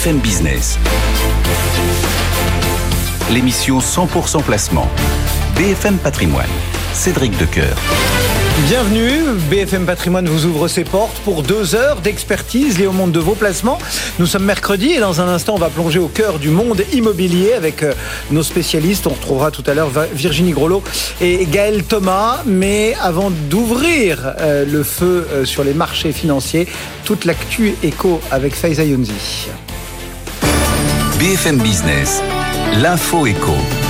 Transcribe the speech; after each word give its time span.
BFM 0.00 0.18
Business. 0.20 0.78
L'émission 3.30 3.80
100% 3.80 4.42
placement. 4.42 4.88
BFM 5.56 5.98
Patrimoine. 5.98 6.48
Cédric 6.94 7.36
Decoeur. 7.36 7.76
Bienvenue, 8.66 9.38
BFM 9.50 9.84
Patrimoine 9.84 10.26
vous 10.26 10.46
ouvre 10.46 10.68
ses 10.68 10.84
portes 10.84 11.18
pour 11.18 11.42
deux 11.42 11.74
heures 11.74 12.00
d'expertise 12.00 12.78
liées 12.78 12.86
au 12.86 12.92
monde 12.92 13.12
de 13.12 13.18
vos 13.18 13.34
placements. 13.34 13.78
Nous 14.18 14.24
sommes 14.24 14.44
mercredi 14.44 14.92
et 14.92 15.00
dans 15.00 15.20
un 15.20 15.28
instant 15.28 15.56
on 15.56 15.58
va 15.58 15.68
plonger 15.68 15.98
au 15.98 16.08
cœur 16.08 16.38
du 16.38 16.48
monde 16.48 16.82
immobilier 16.94 17.52
avec 17.52 17.82
euh, 17.82 17.92
nos 18.30 18.42
spécialistes. 18.42 19.06
On 19.06 19.10
retrouvera 19.10 19.50
tout 19.50 19.64
à 19.66 19.74
l'heure 19.74 19.90
Virginie 20.14 20.52
Grolot 20.52 20.82
et 21.20 21.44
Gaël 21.44 21.82
Thomas. 21.84 22.42
Mais 22.46 22.94
avant 23.02 23.30
d'ouvrir 23.30 24.34
euh, 24.40 24.64
le 24.64 24.82
feu 24.82 25.28
euh, 25.30 25.44
sur 25.44 25.62
les 25.62 25.74
marchés 25.74 26.12
financiers, 26.12 26.66
toute 27.04 27.26
l'actu 27.26 27.74
éco 27.82 28.22
avec 28.30 28.54
Faiza 28.54 28.82
Younzi. 28.82 29.50
BFM 31.20 31.58
Business, 31.58 32.22
l'info 32.80 33.26
éco. 33.26 33.89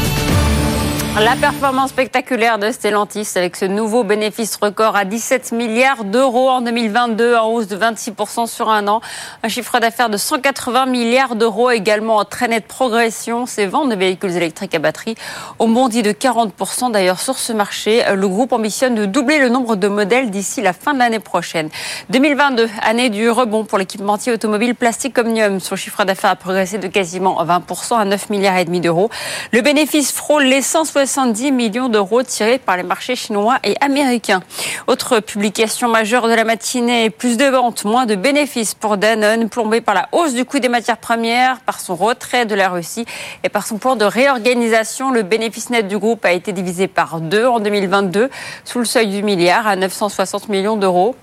La 1.19 1.34
performance 1.34 1.91
spectaculaire 1.91 2.59
de 2.59 2.70
Stellantis 2.70 3.28
avec 3.34 3.56
ce 3.56 3.64
nouveau 3.64 4.05
bénéfice 4.05 4.56
record 4.56 4.95
à 4.96 5.05
17 5.05 5.52
milliards 5.52 6.05
d'euros 6.05 6.48
en 6.48 6.60
2022 6.60 7.34
en 7.34 7.48
hausse 7.48 7.66
de 7.66 7.77
26% 7.77 8.46
sur 8.46 8.70
un 8.70 8.87
an. 8.87 9.01
Un 9.42 9.48
chiffre 9.48 9.80
d'affaires 9.80 10.09
de 10.09 10.16
180 10.16 10.87
milliards 10.87 11.34
d'euros 11.34 11.70
également 11.70 12.16
en 12.16 12.24
très 12.24 12.46
nette 12.46 12.66
progression. 12.66 13.45
Ces 13.45 13.66
ventes 13.66 13.91
de 13.91 13.96
véhicules 13.96 14.34
électriques 14.34 14.74
à 14.74 14.78
batterie 14.78 15.16
ont 15.59 15.68
bondi 15.68 16.02
de 16.02 16.12
40% 16.12 16.92
d'ailleurs 16.92 17.20
sur 17.20 17.37
ce 17.37 17.52
marché. 17.52 18.02
Le 18.15 18.29
groupe 18.29 18.52
ambitionne 18.52 18.95
de 18.95 19.04
doubler 19.04 19.38
le 19.38 19.48
nombre 19.48 19.74
de 19.74 19.88
modèles 19.88 20.30
d'ici 20.30 20.62
la 20.62 20.73
fin 20.73 20.95
de 20.95 21.01
l'année 21.01 21.18
prochaine. 21.18 21.70
2022, 22.10 22.68
année 22.82 23.10
du 23.10 23.29
rebond 23.29 23.65
pour 23.65 23.79
l'équipementier 23.79 24.32
automobile 24.32 24.77
Plastic 24.77 25.18
Omnium. 25.18 25.59
Son 25.59 25.77
chiffre 25.77 26.04
d'affaires 26.04 26.30
a 26.30 26.37
progressé 26.37 26.79
de 26.79 26.87
quasiment 26.87 27.45
20% 27.45 27.99
à 27.99 28.04
9 28.04 28.30
milliards 28.30 28.56
et 28.56 28.65
demi 28.65 28.80
d'euros. 28.80 29.10
Le 29.52 29.60
bénéfice 29.60 30.12
frôle 30.12 30.45
les 30.45 30.62
160 30.62 30.99
70 31.06 31.52
millions 31.52 31.88
d'euros 31.88 32.23
tirés 32.23 32.59
par 32.59 32.76
les 32.76 32.82
marchés 32.82 33.16
chinois 33.16 33.59
et 33.65 33.74
américains. 33.80 34.43
Autre 34.87 35.20
publication 35.20 35.88
majeure 35.88 36.29
de 36.29 36.34
la 36.34 36.45
matinée, 36.45 37.09
plus 37.09 37.38
de 37.38 37.46
ventes, 37.46 37.87
moins 37.87 38.04
de 38.04 38.16
bénéfices 38.16 38.74
pour 38.74 38.98
Danone, 38.98 39.48
plombé 39.48 39.80
par 39.80 39.95
la 39.95 40.10
hausse 40.12 40.34
du 40.34 40.45
coût 40.45 40.59
des 40.59 40.68
matières 40.68 40.98
premières, 40.98 41.60
par 41.60 41.80
son 41.80 41.95
retrait 41.95 42.45
de 42.45 42.54
la 42.54 42.68
Russie 42.68 43.06
et 43.45 43.48
par 43.48 43.66
son 43.66 43.78
plan 43.78 43.96
de 43.96 44.04
réorganisation. 44.04 45.10
Le 45.10 45.23
bénéfice 45.23 45.71
net 45.71 45.88
du 45.88 45.96
groupe 45.96 46.23
a 46.26 46.32
été 46.32 46.52
divisé 46.52 46.87
par 46.87 47.23
deux 47.23 47.46
en 47.46 47.60
2022, 47.60 48.28
sous 48.66 48.78
le 48.78 48.84
seuil 48.84 49.06
du 49.06 49.23
milliard 49.23 49.66
à 49.66 49.76
960 49.76 50.51
millions 50.51 50.76
d'euros. 50.76 51.16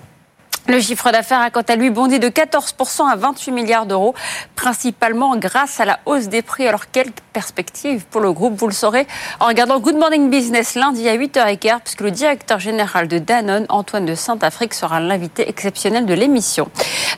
Le 0.68 0.80
chiffre 0.80 1.10
d'affaires 1.10 1.40
a 1.40 1.48
quant 1.48 1.62
à 1.62 1.76
lui 1.76 1.88
bondi 1.88 2.18
de 2.18 2.28
14% 2.28 3.10
à 3.10 3.16
28 3.16 3.52
milliards 3.52 3.86
d'euros, 3.86 4.14
principalement 4.54 5.34
grâce 5.34 5.80
à 5.80 5.86
la 5.86 5.98
hausse 6.04 6.28
des 6.28 6.42
prix. 6.42 6.68
Alors, 6.68 6.90
quelle 6.90 7.10
perspective 7.32 8.04
pour 8.04 8.20
le 8.20 8.32
groupe 8.32 8.54
Vous 8.54 8.66
le 8.66 8.74
saurez 8.74 9.06
en 9.40 9.46
regardant 9.46 9.80
Good 9.80 9.96
Morning 9.96 10.28
Business 10.28 10.74
lundi 10.74 11.08
à 11.08 11.16
8h15, 11.16 11.78
puisque 11.84 12.02
le 12.02 12.10
directeur 12.10 12.60
général 12.60 13.08
de 13.08 13.16
Danone, 13.16 13.64
Antoine 13.70 14.04
de 14.04 14.14
Saint-Afrique, 14.14 14.74
sera 14.74 15.00
l'invité 15.00 15.48
exceptionnel 15.48 16.04
de 16.04 16.12
l'émission. 16.12 16.68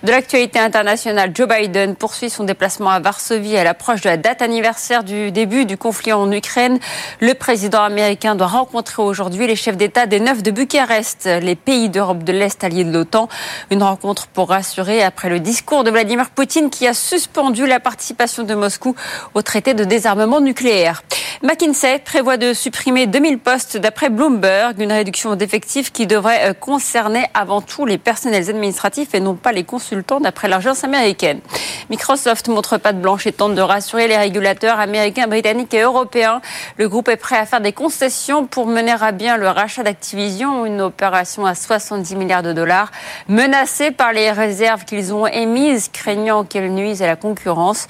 De 0.05 0.13
l'actualité 0.13 0.61
internationale, 0.61 1.33
Joe 1.35 1.49
Biden 1.49 1.97
poursuit 1.97 2.31
son 2.31 2.45
déplacement 2.45 2.91
à 2.91 3.01
Varsovie 3.01 3.57
à 3.57 3.65
l'approche 3.65 4.01
de 4.03 4.11
la 4.11 4.17
date 4.17 4.43
anniversaire 4.43 5.03
du 5.03 5.33
début 5.33 5.65
du 5.65 5.77
conflit 5.77 6.13
en 6.13 6.31
Ukraine. 6.31 6.79
Le 7.19 7.35
président 7.35 7.83
américain 7.83 8.37
doit 8.37 8.47
rencontrer 8.47 9.03
aujourd'hui 9.03 9.49
les 9.49 9.57
chefs 9.57 9.77
d'État 9.77 10.07
des 10.07 10.21
neuf 10.21 10.45
de 10.45 10.53
Bucarest, 10.53 11.29
les 11.43 11.57
pays 11.57 11.89
d'Europe 11.89 12.23
de 12.23 12.33
l'Est 12.33 12.63
alliés 12.63 12.85
de 12.85 12.93
l'OTAN. 12.93 13.29
Une 13.71 13.83
rencontre 13.83 14.27
pour 14.27 14.49
rassurer 14.49 15.03
après 15.03 15.29
le 15.29 15.41
discours 15.41 15.85
de 15.85 15.91
Vladimir 15.91 16.31
Poutine 16.31 16.71
qui 16.71 16.87
a 16.87 16.95
suspendu 16.95 17.67
la 17.67 17.81
participation 17.81 18.43
de 18.43 18.55
Moscou 18.55 18.95
au 19.35 19.43
traité 19.43 19.75
de 19.75 19.85
désarmement 19.85 20.41
nucléaire. 20.41 21.03
McKinsey 21.43 22.01
prévoit 22.01 22.37
de 22.37 22.53
supprimer 22.53 23.07
2000 23.07 23.39
postes 23.39 23.79
d'après 23.79 24.11
Bloomberg, 24.11 24.79
une 24.79 24.93
réduction 24.93 25.37
d'effectifs 25.37 25.91
qui 25.91 26.07
devrait 26.07 26.51
euh, 26.51 26.53
concerner 26.53 27.25
avant 27.33 27.63
tout 27.63 27.87
les 27.87 27.97
personnels 27.97 28.51
administratifs 28.51 29.15
et 29.15 29.21
non 29.21 29.35
pas 29.35 29.53
les 29.53 29.65
consultants 29.65 30.21
d'après 30.21 30.49
l'agence 30.49 30.85
américaine. 30.85 31.41
Microsoft 31.89 32.49
montre 32.49 32.77
pas 32.77 32.93
de 32.93 33.01
blanche 33.01 33.27
et 33.27 33.33
tente 33.33 33.55
de 33.55 33.63
rassurer 33.63 34.07
les 34.07 34.19
régulateurs 34.19 34.79
américains, 34.79 35.29
britanniques 35.29 35.73
et 35.73 35.81
européens. 35.81 36.43
Le 36.77 36.89
groupe 36.91 37.09
est 37.09 37.17
prêt 37.17 37.39
à 37.39 37.47
faire 37.47 37.63
des 37.63 37.73
concessions 37.73 38.47
pour 38.47 38.67
mener 38.67 38.95
à 39.01 39.13
bien 39.13 39.39
le 39.39 39.49
rachat 39.49 39.83
d'Activision, 39.83 40.67
une 40.67 40.83
opération 40.83 41.47
à 41.47 41.55
70 41.55 42.17
milliards 42.17 42.43
de 42.43 42.53
dollars 42.53 42.91
menacés 43.31 43.93
par 43.93 44.13
les 44.13 44.33
réserves 44.33 44.85
qu'ils 44.85 45.15
ont 45.15 45.27
émises, 45.27 45.89
craignant 45.89 46.45
qu'elles 46.45 46.75
nuisent 46.75 47.01
à 47.01 47.07
la 47.07 47.17
concurrence. 47.17 47.87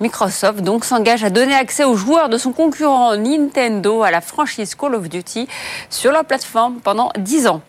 Microsoft 0.00 0.62
donc 0.62 0.84
s'engage 0.84 1.22
à 1.22 1.30
donner 1.30 1.54
accès 1.54 1.84
aux 1.84 1.94
joueurs 1.94 2.30
de 2.30 2.38
son 2.38 2.52
concurrent 2.52 3.14
Nintendo 3.16 4.02
à 4.02 4.10
la 4.10 4.22
franchise 4.22 4.74
Call 4.74 4.94
of 4.94 5.08
Duty 5.08 5.46
sur 5.90 6.10
leur 6.10 6.24
plateforme 6.24 6.80
pendant 6.82 7.10
10 7.18 7.48
ans. 7.48 7.60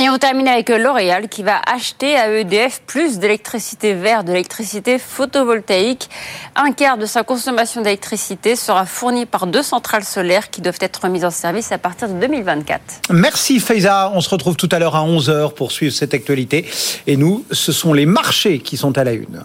Et 0.00 0.08
on 0.08 0.16
termine 0.16 0.46
avec 0.46 0.68
L'Oréal 0.68 1.28
qui 1.28 1.42
va 1.42 1.60
acheter 1.66 2.14
à 2.14 2.30
EDF 2.32 2.82
plus 2.86 3.18
d'électricité 3.18 3.94
verte, 3.94 4.26
d'électricité 4.26 4.96
photovoltaïque. 4.96 6.08
Un 6.54 6.70
quart 6.70 6.98
de 6.98 7.04
sa 7.04 7.24
consommation 7.24 7.82
d'électricité 7.82 8.54
sera 8.54 8.86
fournie 8.86 9.26
par 9.26 9.48
deux 9.48 9.64
centrales 9.64 10.04
solaires 10.04 10.50
qui 10.50 10.60
doivent 10.60 10.78
être 10.80 11.08
mises 11.08 11.24
en 11.24 11.32
service 11.32 11.72
à 11.72 11.78
partir 11.78 12.08
de 12.08 12.20
2024. 12.20 12.80
Merci 13.10 13.58
Faiza. 13.58 14.12
On 14.14 14.20
se 14.20 14.30
retrouve 14.30 14.54
tout 14.54 14.68
à 14.70 14.78
l'heure 14.78 14.94
à 14.94 15.04
11h 15.04 15.54
pour 15.54 15.72
suivre 15.72 15.92
cette 15.92 16.14
actualité. 16.14 16.64
Et 17.08 17.16
nous, 17.16 17.44
ce 17.50 17.72
sont 17.72 17.92
les 17.92 18.06
marchés 18.06 18.60
qui 18.60 18.76
sont 18.76 18.96
à 18.98 19.02
la 19.02 19.14
une. 19.14 19.42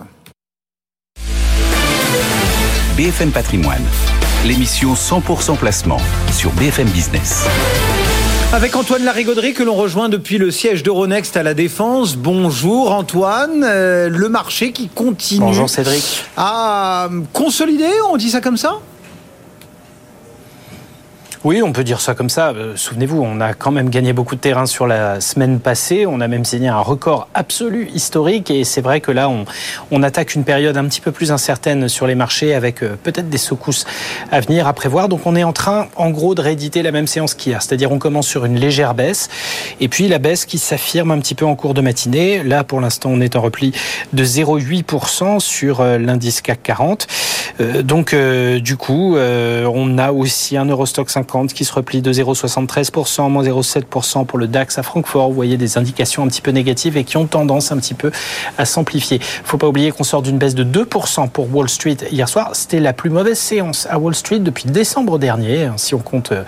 BFM 2.95 3.31
Patrimoine, 3.31 3.83
l'émission 4.45 4.93
100% 4.93 5.57
placement 5.57 5.99
sur 6.31 6.51
BFM 6.51 6.89
Business. 6.89 7.47
Avec 8.53 8.75
Antoine 8.75 9.03
Larigauderie 9.03 9.53
que 9.53 9.63
l'on 9.63 9.73
rejoint 9.73 10.09
depuis 10.09 10.37
le 10.37 10.51
siège 10.51 10.83
d'Euronext 10.83 11.35
à 11.37 11.41
la 11.41 11.55
Défense. 11.55 12.15
Bonjour 12.15 12.91
Antoine, 12.91 13.63
euh, 13.63 14.09
le 14.09 14.29
marché 14.29 14.71
qui 14.71 14.89
continue 14.89 15.39
Bonjour 15.39 15.67
Cédric. 15.67 16.23
à 16.37 17.09
consolider, 17.33 17.89
on 18.11 18.15
dit 18.15 18.29
ça 18.29 18.41
comme 18.41 18.57
ça? 18.57 18.77
Oui, 21.43 21.61
on 21.61 21.73
peut 21.73 21.83
dire 21.83 21.99
ça 21.99 22.15
comme 22.15 22.29
ça. 22.29 22.51
Euh, 22.51 22.77
souvenez-vous, 22.77 23.21
on 23.21 23.41
a 23.41 23.53
quand 23.53 23.71
même 23.71 23.89
gagné 23.89 24.13
beaucoup 24.13 24.35
de 24.35 24.39
terrain 24.39 24.65
sur 24.65 24.87
la 24.87 25.19
semaine 25.19 25.59
passée. 25.59 26.05
On 26.05 26.21
a 26.21 26.29
même 26.29 26.45
signé 26.45 26.69
un 26.69 26.79
record 26.79 27.27
absolu 27.33 27.89
historique. 27.93 28.49
Et 28.49 28.63
c'est 28.63 28.79
vrai 28.79 29.01
que 29.01 29.11
là, 29.11 29.27
on, 29.27 29.43
on, 29.91 30.03
attaque 30.03 30.35
une 30.35 30.45
période 30.45 30.77
un 30.77 30.85
petit 30.85 31.01
peu 31.01 31.11
plus 31.11 31.33
incertaine 31.33 31.89
sur 31.89 32.07
les 32.07 32.15
marchés 32.15 32.53
avec 32.53 32.81
euh, 32.81 32.95
peut-être 33.03 33.29
des 33.29 33.37
secousses 33.37 33.83
à 34.31 34.39
venir, 34.39 34.67
à 34.69 34.73
prévoir. 34.73 35.09
Donc 35.09 35.25
on 35.25 35.35
est 35.35 35.43
en 35.43 35.51
train, 35.51 35.87
en 35.97 36.11
gros, 36.11 36.33
de 36.33 36.39
rééditer 36.39 36.81
la 36.81 36.93
même 36.93 37.07
séance 37.07 37.33
qu'hier. 37.33 37.61
C'est-à-dire 37.61 37.91
on 37.91 37.99
commence 37.99 38.27
sur 38.27 38.45
une 38.45 38.57
légère 38.57 38.93
baisse. 38.93 39.27
Et 39.81 39.89
puis 39.89 40.07
la 40.07 40.19
baisse 40.19 40.45
qui 40.45 40.59
s'affirme 40.59 41.11
un 41.11 41.19
petit 41.19 41.35
peu 41.35 41.45
en 41.45 41.57
cours 41.57 41.73
de 41.73 41.81
matinée. 41.81 42.41
Là, 42.41 42.63
pour 42.63 42.79
l'instant, 42.79 43.09
on 43.11 43.19
est 43.19 43.35
en 43.35 43.41
repli 43.41 43.73
de 44.13 44.23
0,8% 44.23 45.41
sur 45.41 45.81
euh, 45.81 45.97
l'indice 45.97 46.39
CAC 46.39 46.63
40. 46.63 47.07
Donc, 47.83 48.15
du 48.15 48.77
coup, 48.77 49.15
on 49.15 49.97
a 49.97 50.11
aussi 50.11 50.57
un 50.57 50.65
Eurostock 50.65 51.09
50 51.09 51.32
qui 51.53 51.65
se 51.65 51.73
replie 51.73 52.01
de 52.01 52.13
0,73%, 52.13 53.29
moins 53.29 53.43
0,7% 53.43 54.25
pour 54.25 54.37
le 54.37 54.47
DAX 54.47 54.77
à 54.77 54.83
Francfort. 54.83 55.29
Vous 55.29 55.35
voyez 55.35 55.57
des 55.57 55.77
indications 55.77 56.23
un 56.23 56.27
petit 56.27 56.41
peu 56.41 56.51
négatives 56.51 56.95
et 56.95 57.03
qui 57.03 57.17
ont 57.17 57.25
tendance 57.25 57.71
un 57.71 57.77
petit 57.77 57.95
peu 57.95 58.11
à 58.57 58.65
s'amplifier. 58.65 59.19
Faut 59.43 59.57
pas 59.57 59.67
oublier 59.67 59.91
qu'on 59.91 60.03
sort 60.03 60.21
d'une 60.21 60.37
baisse 60.37 60.53
de 60.53 60.63
2% 60.63 61.29
pour 61.29 61.53
Wall 61.53 61.69
Street 61.69 61.97
hier 62.11 62.29
soir. 62.29 62.51
C'était 62.53 62.79
la 62.79 62.93
plus 62.93 63.09
mauvaise 63.09 63.39
séance 63.39 63.87
à 63.89 63.97
Wall 63.97 64.13
Street 64.13 64.39
depuis 64.39 64.65
décembre 64.65 65.17
dernier, 65.17 65.65
hein, 65.65 65.73
si 65.77 65.95
on 65.95 65.99
compte 65.99 66.31
euh, 66.31 66.43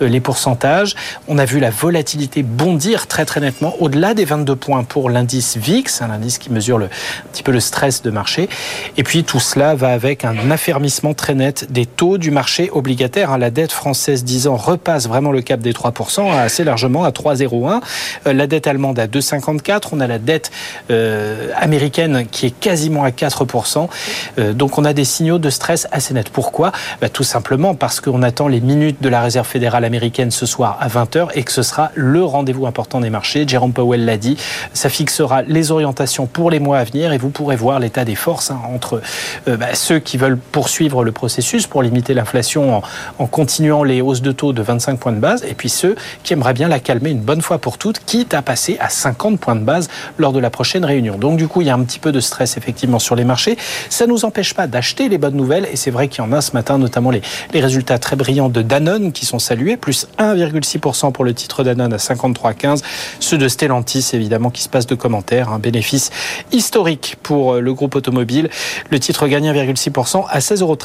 les 0.00 0.20
pourcentages. 0.20 0.94
On 1.28 1.36
a 1.36 1.44
vu 1.44 1.60
la 1.60 1.70
volatilité 1.70 2.42
bondir 2.42 3.06
très 3.06 3.26
très 3.26 3.40
nettement 3.40 3.74
au-delà 3.80 4.14
des 4.14 4.24
22 4.24 4.56
points 4.56 4.84
pour 4.84 5.10
l'indice 5.10 5.58
VIX, 5.58 6.00
un 6.00 6.10
indice 6.10 6.38
qui 6.38 6.50
mesure 6.50 6.78
un 6.78 6.88
petit 7.32 7.42
peu 7.42 7.52
le 7.52 7.60
stress 7.60 8.00
de 8.00 8.10
marché. 8.10 8.48
Et 8.96 9.02
puis 9.02 9.22
tout 9.24 9.40
cela 9.40 9.74
va 9.74 9.88
avec 9.88 10.24
un 10.24 10.50
affermissement 10.50 11.12
très 11.12 11.34
net 11.34 11.70
des 11.70 11.84
taux 11.84 12.16
du 12.16 12.30
marché 12.30 12.70
obligataire. 12.72 13.32
Hein. 13.32 13.38
La 13.38 13.50
dette 13.50 13.72
française 13.72 14.24
10 14.30 14.46
ans 14.46 14.54
repasse 14.54 15.08
vraiment 15.08 15.32
le 15.32 15.42
cap 15.42 15.58
des 15.58 15.72
3% 15.72 16.32
assez 16.38 16.62
largement 16.62 17.02
à 17.02 17.10
3,01. 17.10 17.80
Euh, 18.28 18.32
la 18.32 18.46
dette 18.46 18.68
allemande 18.68 18.98
à 19.00 19.08
2,54. 19.08 19.88
On 19.90 19.98
a 19.98 20.06
la 20.06 20.20
dette 20.20 20.52
euh, 20.90 21.48
américaine 21.56 22.26
qui 22.30 22.46
est 22.46 22.50
quasiment 22.52 23.02
à 23.02 23.10
4%. 23.10 23.88
Euh, 24.38 24.52
donc 24.52 24.78
on 24.78 24.84
a 24.84 24.92
des 24.92 25.04
signaux 25.04 25.38
de 25.38 25.50
stress 25.50 25.88
assez 25.90 26.14
nets. 26.14 26.30
Pourquoi? 26.30 26.70
Bah, 27.00 27.08
Tout 27.08 27.24
simplement 27.24 27.74
parce 27.74 27.98
qu'on 27.98 28.22
attend 28.22 28.46
les 28.46 28.60
minutes 28.60 29.02
de 29.02 29.08
la 29.08 29.20
Réserve 29.20 29.48
fédérale 29.48 29.84
américaine 29.84 30.30
ce 30.30 30.46
soir 30.46 30.78
à 30.80 30.86
20h 30.86 31.30
et 31.34 31.42
que 31.42 31.50
ce 31.50 31.62
sera 31.62 31.90
le 31.96 32.22
rendez-vous 32.22 32.66
important 32.66 33.00
des 33.00 33.10
marchés. 33.10 33.44
Jerome 33.48 33.72
Powell 33.72 34.04
l'a 34.04 34.16
dit. 34.16 34.36
Ça 34.74 34.88
fixera 34.88 35.42
les 35.42 35.72
orientations 35.72 36.26
pour 36.26 36.52
les 36.52 36.60
mois 36.60 36.78
à 36.78 36.84
venir 36.84 37.12
et 37.12 37.18
vous 37.18 37.30
pourrez 37.30 37.56
voir 37.56 37.80
l'état 37.80 38.04
des 38.04 38.14
forces 38.14 38.52
hein, 38.52 38.60
entre 38.72 39.02
bah, 39.48 39.74
ceux 39.74 39.98
qui 39.98 40.18
veulent 40.18 40.38
poursuivre 40.38 41.02
le 41.02 41.10
processus 41.10 41.66
pour 41.66 41.82
limiter 41.82 42.14
l'inflation 42.14 42.76
en, 42.76 42.82
en 43.18 43.26
continuant 43.26 43.82
les 43.82 44.00
hausses 44.00 44.19
de 44.22 44.32
taux 44.32 44.52
de 44.52 44.62
25 44.62 44.98
points 44.98 45.12
de 45.12 45.18
base, 45.18 45.44
et 45.44 45.54
puis 45.54 45.68
ceux 45.68 45.94
qui 46.22 46.32
aimeraient 46.32 46.54
bien 46.54 46.68
la 46.68 46.80
calmer 46.80 47.10
une 47.10 47.20
bonne 47.20 47.42
fois 47.42 47.58
pour 47.58 47.78
toutes, 47.78 48.00
quitte 48.04 48.34
à 48.34 48.42
passer 48.42 48.76
à 48.80 48.88
50 48.88 49.38
points 49.38 49.56
de 49.56 49.64
base 49.64 49.88
lors 50.18 50.32
de 50.32 50.38
la 50.38 50.50
prochaine 50.50 50.84
réunion. 50.84 51.18
Donc 51.18 51.36
du 51.36 51.48
coup, 51.48 51.60
il 51.60 51.66
y 51.66 51.70
a 51.70 51.74
un 51.74 51.82
petit 51.84 51.98
peu 51.98 52.12
de 52.12 52.20
stress 52.20 52.56
effectivement 52.56 52.98
sur 52.98 53.16
les 53.16 53.24
marchés. 53.24 53.56
Ça 53.88 54.06
ne 54.06 54.10
nous 54.10 54.24
empêche 54.24 54.54
pas 54.54 54.66
d'acheter 54.66 55.08
les 55.08 55.18
bonnes 55.18 55.36
nouvelles, 55.36 55.68
et 55.72 55.76
c'est 55.76 55.90
vrai 55.90 56.08
qu'il 56.08 56.24
y 56.24 56.26
en 56.26 56.32
a 56.32 56.40
ce 56.40 56.52
matin, 56.52 56.78
notamment 56.78 57.10
les, 57.10 57.22
les 57.52 57.60
résultats 57.60 57.98
très 57.98 58.16
brillants 58.16 58.48
de 58.48 58.62
Danone 58.62 59.12
qui 59.12 59.26
sont 59.26 59.38
salués, 59.38 59.76
plus 59.76 60.08
1,6% 60.18 61.12
pour 61.12 61.24
le 61.24 61.34
titre 61.34 61.64
Danone 61.64 61.92
à 61.92 61.96
53,15. 61.96 62.82
Ceux 63.20 63.38
de 63.38 63.48
Stellantis, 63.48 64.10
évidemment, 64.12 64.50
qui 64.50 64.62
se 64.62 64.68
passent 64.68 64.86
de 64.86 64.94
commentaires, 64.94 65.50
un 65.50 65.58
bénéfice 65.58 66.10
historique 66.52 67.16
pour 67.22 67.54
euh, 67.54 67.60
le 67.60 67.74
groupe 67.74 67.94
automobile. 67.94 68.50
Le 68.90 68.98
titre 68.98 69.26
gagne 69.28 69.50
1,6% 69.50 70.24
à 70.28 70.38
16,13 70.38 70.62
euros. 70.62 70.78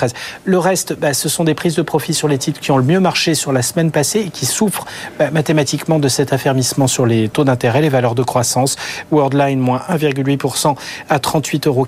Le 0.43 0.59
reste, 0.59 0.97
bah, 0.97 1.13
ce 1.13 1.29
sont 1.29 1.43
des 1.43 1.53
prises 1.53 1.75
de 1.75 1.81
profit 1.81 2.13
sur 2.13 2.27
les 2.27 2.37
titres 2.37 2.59
qui 2.59 2.71
ont 2.71 2.77
le 2.77 2.83
mieux 2.83 2.99
marché 2.99 3.24
sur 3.33 3.51
la 3.51 3.61
semaine 3.61 3.91
passée 3.91 4.19
et 4.27 4.29
qui 4.29 4.45
souffrent 4.45 4.85
bah, 5.17 5.31
mathématiquement 5.31 5.99
de 5.99 6.07
cet 6.07 6.33
affermissement 6.33 6.87
sur 6.87 7.05
les 7.05 7.29
taux 7.29 7.43
d'intérêt, 7.43 7.81
les 7.81 7.89
valeurs 7.89 8.15
de 8.15 8.23
croissance. 8.23 8.75
Worldline, 9.11 9.59
moins 9.59 9.81
1,8% 9.89 10.75
à 11.09 11.17
38,85 11.17 11.67
euros. 11.67 11.87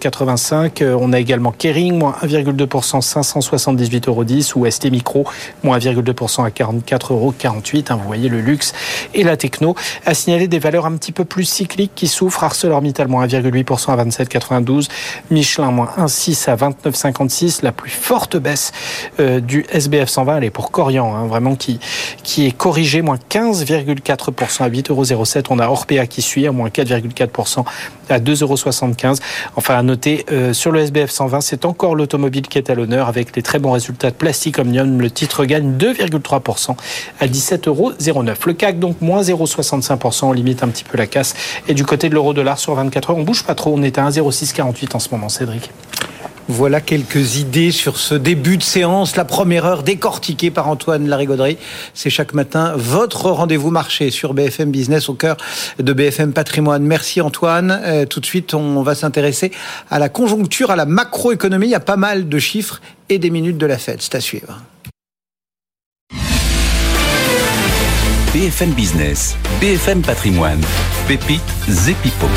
Euh, 0.81 0.97
on 0.99 1.13
a 1.13 1.19
également 1.19 1.51
Kering, 1.51 1.97
moins 1.97 2.15
1,2%, 2.23 3.01
578,10 3.01 4.07
euros. 4.07 4.23
Ou 4.55 4.69
ST 4.69 4.89
Micro, 4.89 5.25
moins 5.63 5.77
1,2% 5.77 6.45
à 6.45 6.49
44,48 6.49 7.11
euros. 7.11 7.33
Vous 7.99 8.07
voyez 8.07 8.29
le 8.29 8.41
luxe 8.41 8.73
et 9.13 9.23
la 9.23 9.37
techno 9.37 9.75
a 10.05 10.13
signalé 10.13 10.47
des 10.47 10.59
valeurs 10.59 10.85
un 10.85 10.95
petit 10.95 11.11
peu 11.11 11.25
plus 11.25 11.45
cycliques 11.45 11.93
qui 11.95 12.07
souffrent. 12.07 12.43
ArcelorMittal, 12.43 13.07
moins 13.07 13.25
1,8% 13.27 13.91
à 13.91 14.03
27,92. 14.03 14.87
Michelin, 15.31 15.71
moins 15.71 15.89
1,6 15.97 16.49
à 16.49 16.55
29,56. 16.55 17.63
La 17.63 17.71
plus 17.71 17.91
forte 17.91 18.37
baisse 18.37 18.71
euh, 19.19 19.39
du 19.39 19.65
SBF 19.71 20.09
120, 20.09 20.37
elle 20.37 20.43
est 20.45 20.49
pour 20.49 20.71
Corian, 20.71 21.15
hein, 21.15 21.16
vraiment 21.25 21.55
qui, 21.55 21.79
qui 22.23 22.45
est 22.45 22.51
corrigé, 22.51 23.01
moins 23.01 23.17
15,4% 23.29 24.63
à 24.63 24.69
8,07 24.69 24.91
euros. 24.91 25.03
On 25.49 25.59
a 25.59 25.67
Orpea 25.67 26.05
qui 26.07 26.21
suit, 26.21 26.47
à 26.47 26.51
moins 26.51 26.69
4,4% 26.69 27.63
à 28.09 28.19
2,75 28.19 28.43
euros. 28.43 29.15
Enfin, 29.55 29.75
à 29.75 29.83
noter, 29.83 30.25
euh, 30.31 30.53
sur 30.53 30.71
le 30.71 30.81
SBF 30.81 31.09
120, 31.09 31.41
c'est 31.41 31.65
encore 31.65 31.95
l'automobile 31.95 32.47
qui 32.47 32.57
est 32.57 32.69
à 32.69 32.75
l'honneur 32.75 33.07
avec 33.07 33.35
les 33.35 33.41
très 33.41 33.59
bons 33.59 33.71
résultats 33.71 34.11
de 34.11 34.15
Plastic 34.15 34.59
Omnium. 34.59 35.01
Le 35.01 35.11
titre 35.11 35.45
gagne 35.45 35.77
2,3% 35.77 36.75
à 37.19 37.27
17,09 37.27 37.67
euros. 37.67 37.91
Le 38.45 38.53
CAC, 38.53 38.79
donc, 38.79 39.01
moins 39.01 39.21
0,65%. 39.21 40.25
On 40.25 40.31
limite 40.31 40.63
un 40.63 40.69
petit 40.69 40.83
peu 40.83 40.97
la 40.97 41.07
casse. 41.07 41.33
Et 41.67 41.73
du 41.73 41.85
côté 41.85 42.09
de 42.09 42.13
l'euro-dollar 42.13 42.57
sur 42.57 42.75
24 42.75 43.11
heures, 43.11 43.17
on 43.17 43.23
bouge 43.23 43.43
pas 43.43 43.55
trop. 43.55 43.73
On 43.75 43.83
est 43.83 43.97
à 43.97 44.09
1,0648 44.09 44.95
en 44.95 44.99
ce 44.99 45.09
moment, 45.11 45.29
Cédric. 45.29 45.71
Voilà 46.49 46.79
quelques 46.79 47.35
idées 47.35 47.71
sur 47.71 47.97
ce 47.97 48.15
début 48.15 48.57
de 48.57 48.63
séance, 48.63 49.17
la 49.17 49.25
première 49.25 49.65
heure 49.65 49.83
décortiquée 49.83 50.49
par 50.49 50.69
Antoine 50.69 51.07
Larigauderie. 51.07 51.57
C'est 51.93 52.09
chaque 52.09 52.33
matin 52.33 52.73
votre 52.77 53.29
rendez-vous 53.29 53.69
marché 53.69 54.11
sur 54.11 54.33
BFM 54.33 54.71
Business 54.71 55.09
au 55.09 55.13
cœur 55.13 55.35
de 55.77 55.91
BFM 55.91 56.31
Patrimoine. 56.31 56.83
Merci 56.83 57.19
Antoine. 57.19 57.81
Euh, 57.83 58.05
tout 58.05 58.21
de 58.21 58.25
suite, 58.25 58.53
on 58.53 58.81
va 58.81 58.95
s'intéresser 58.95 59.51
à 59.89 59.99
la 59.99 60.07
conjoncture, 60.07 60.71
à 60.71 60.77
la 60.77 60.85
macroéconomie. 60.85 61.67
Il 61.67 61.71
y 61.71 61.75
a 61.75 61.81
pas 61.81 61.97
mal 61.97 62.29
de 62.29 62.39
chiffres 62.39 62.81
et 63.09 63.19
des 63.19 63.29
minutes 63.29 63.57
de 63.57 63.65
la 63.65 63.77
fête. 63.77 64.01
C'est 64.01 64.15
à 64.15 64.21
suivre. 64.21 64.61
BFM 68.33 68.71
Business, 68.71 69.35
BFM 69.59 70.01
Patrimoine, 70.01 70.61
Pépite 71.07 71.41
Zepipo. 71.67 72.27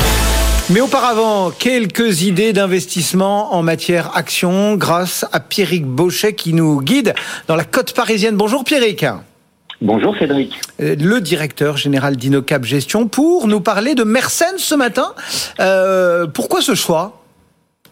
Mais 0.73 0.79
auparavant, 0.79 1.51
quelques 1.51 2.23
idées 2.23 2.53
d'investissement 2.53 3.53
en 3.53 3.61
matière 3.61 4.15
action 4.15 4.75
grâce 4.75 5.25
à 5.33 5.41
Pierrick 5.41 5.85
Bauchet 5.85 6.33
qui 6.33 6.53
nous 6.53 6.79
guide 6.81 7.13
dans 7.47 7.57
la 7.57 7.65
côte 7.65 7.93
parisienne. 7.93 8.37
Bonjour 8.37 8.63
Pierrick. 8.63 9.05
Bonjour 9.81 10.15
Cédric. 10.17 10.61
Euh, 10.79 10.95
le 10.95 11.19
directeur 11.19 11.75
général 11.75 12.15
d'Inocap 12.15 12.63
Gestion 12.63 13.09
pour 13.09 13.47
nous 13.47 13.59
parler 13.59 13.95
de 13.95 14.05
Mersenne 14.05 14.57
ce 14.59 14.73
matin. 14.73 15.13
Euh, 15.59 16.25
pourquoi 16.27 16.61
ce 16.61 16.73
choix? 16.73 17.21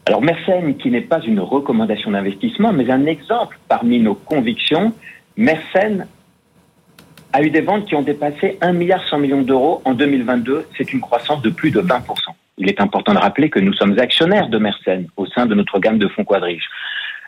Alors 0.06 0.22
Mersenne, 0.22 0.78
qui 0.78 0.90
n'est 0.90 1.02
pas 1.02 1.20
une 1.20 1.42
recommandation 1.42 2.12
d'investissement, 2.12 2.72
mais 2.72 2.90
un 2.90 3.08
exemple 3.08 3.60
parmi 3.68 4.00
nos 4.00 4.16
convictions, 4.16 4.94
Mersenne 5.36 6.08
a 7.34 7.44
eu 7.44 7.50
des 7.50 7.62
ventes 7.62 7.88
qui 7.88 7.96
ont 7.96 8.04
dépassé 8.04 8.58
1,1 8.62 8.72
milliard 8.72 9.20
millions 9.20 9.42
d'euros 9.42 9.82
en 9.84 9.94
2022. 9.94 10.66
C'est 10.78 10.94
une 10.94 11.02
croissance 11.02 11.42
de 11.42 11.50
plus 11.50 11.72
de 11.72 11.82
20% 11.82 12.00
il 12.60 12.70
est 12.70 12.82
important 12.82 13.14
de 13.14 13.20
rappeler 13.20 13.50
que 13.50 13.60
nous 13.60 13.74
sommes 13.74 13.98
actionnaires 13.98 14.50
de 14.50 14.58
Mersenne 14.58 15.08
au 15.18 15.26
sein 15.26 15.46
de 15.46 15.56
notre 15.56 15.80
gamme 15.80 15.98
de 15.98 16.08
fonds 16.10 16.26
quadriges. 16.26 16.68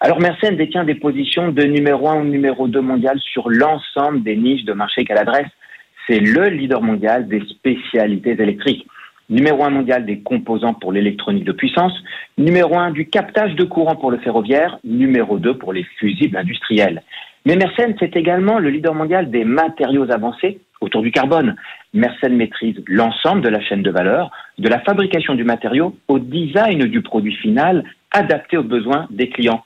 Alors 0.02 0.20
Mersenne 0.20 0.58
détient 0.58 0.84
des 0.84 0.96
positions 0.96 1.52
de 1.52 1.64
numéro 1.64 2.10
1 2.10 2.22
ou 2.22 2.24
numéro 2.26 2.68
2 2.68 2.82
mondial 2.82 3.18
sur 3.20 3.50
l'ensemble 3.50 4.24
des 4.24 4.36
niches 4.36 4.66
de 4.66 4.74
marché 4.74 5.06
qu'elle 5.06 5.18
adresse. 5.18 5.48
C'est 6.08 6.20
le 6.20 6.50
leader 6.50 6.82
mondial 6.82 7.28
des 7.28 7.42
spécialités 7.46 8.32
électriques. 8.32 8.86
Numéro 9.30 9.64
1 9.64 9.70
mondial 9.70 10.06
des 10.06 10.20
composants 10.20 10.74
pour 10.74 10.92
l'électronique 10.92 11.46
de 11.46 11.54
puissance, 11.54 11.94
numéro 12.38 12.78
1 12.78 12.92
du 12.92 13.08
captage 13.08 13.56
de 13.56 13.64
courant 13.64 13.96
pour 13.96 14.12
le 14.12 14.18
ferroviaire, 14.18 14.80
numéro 14.84 15.40
2 15.40 15.58
pour 15.58 15.72
les 15.72 15.86
fusibles 16.00 16.36
industriels. 16.36 17.02
Mais 17.46 17.56
Mersenne, 17.56 17.96
c'est 18.00 18.16
également 18.18 18.60
le 18.60 18.70
leader 18.70 18.94
mondial 18.94 19.32
des 19.32 19.46
matériaux 19.46 20.12
avancés 20.12 20.60
autour 20.82 21.02
du 21.02 21.12
carbone. 21.12 21.56
Mersenne 21.94 22.36
maîtrise 22.36 22.76
l'ensemble 22.88 23.42
de 23.42 23.50
la 23.50 23.62
chaîne 23.62 23.84
de 23.84 23.92
valeur, 23.92 24.32
de 24.58 24.68
la 24.68 24.80
fabrication 24.82 25.36
du 25.36 25.44
matériau 25.44 25.96
au 26.08 26.20
design 26.20 26.86
du 26.86 27.02
produit 27.02 27.36
final 27.36 27.84
adapté 28.12 28.58
aux 28.58 28.64
besoins 28.64 29.08
des 29.10 29.30
clients. 29.30 29.64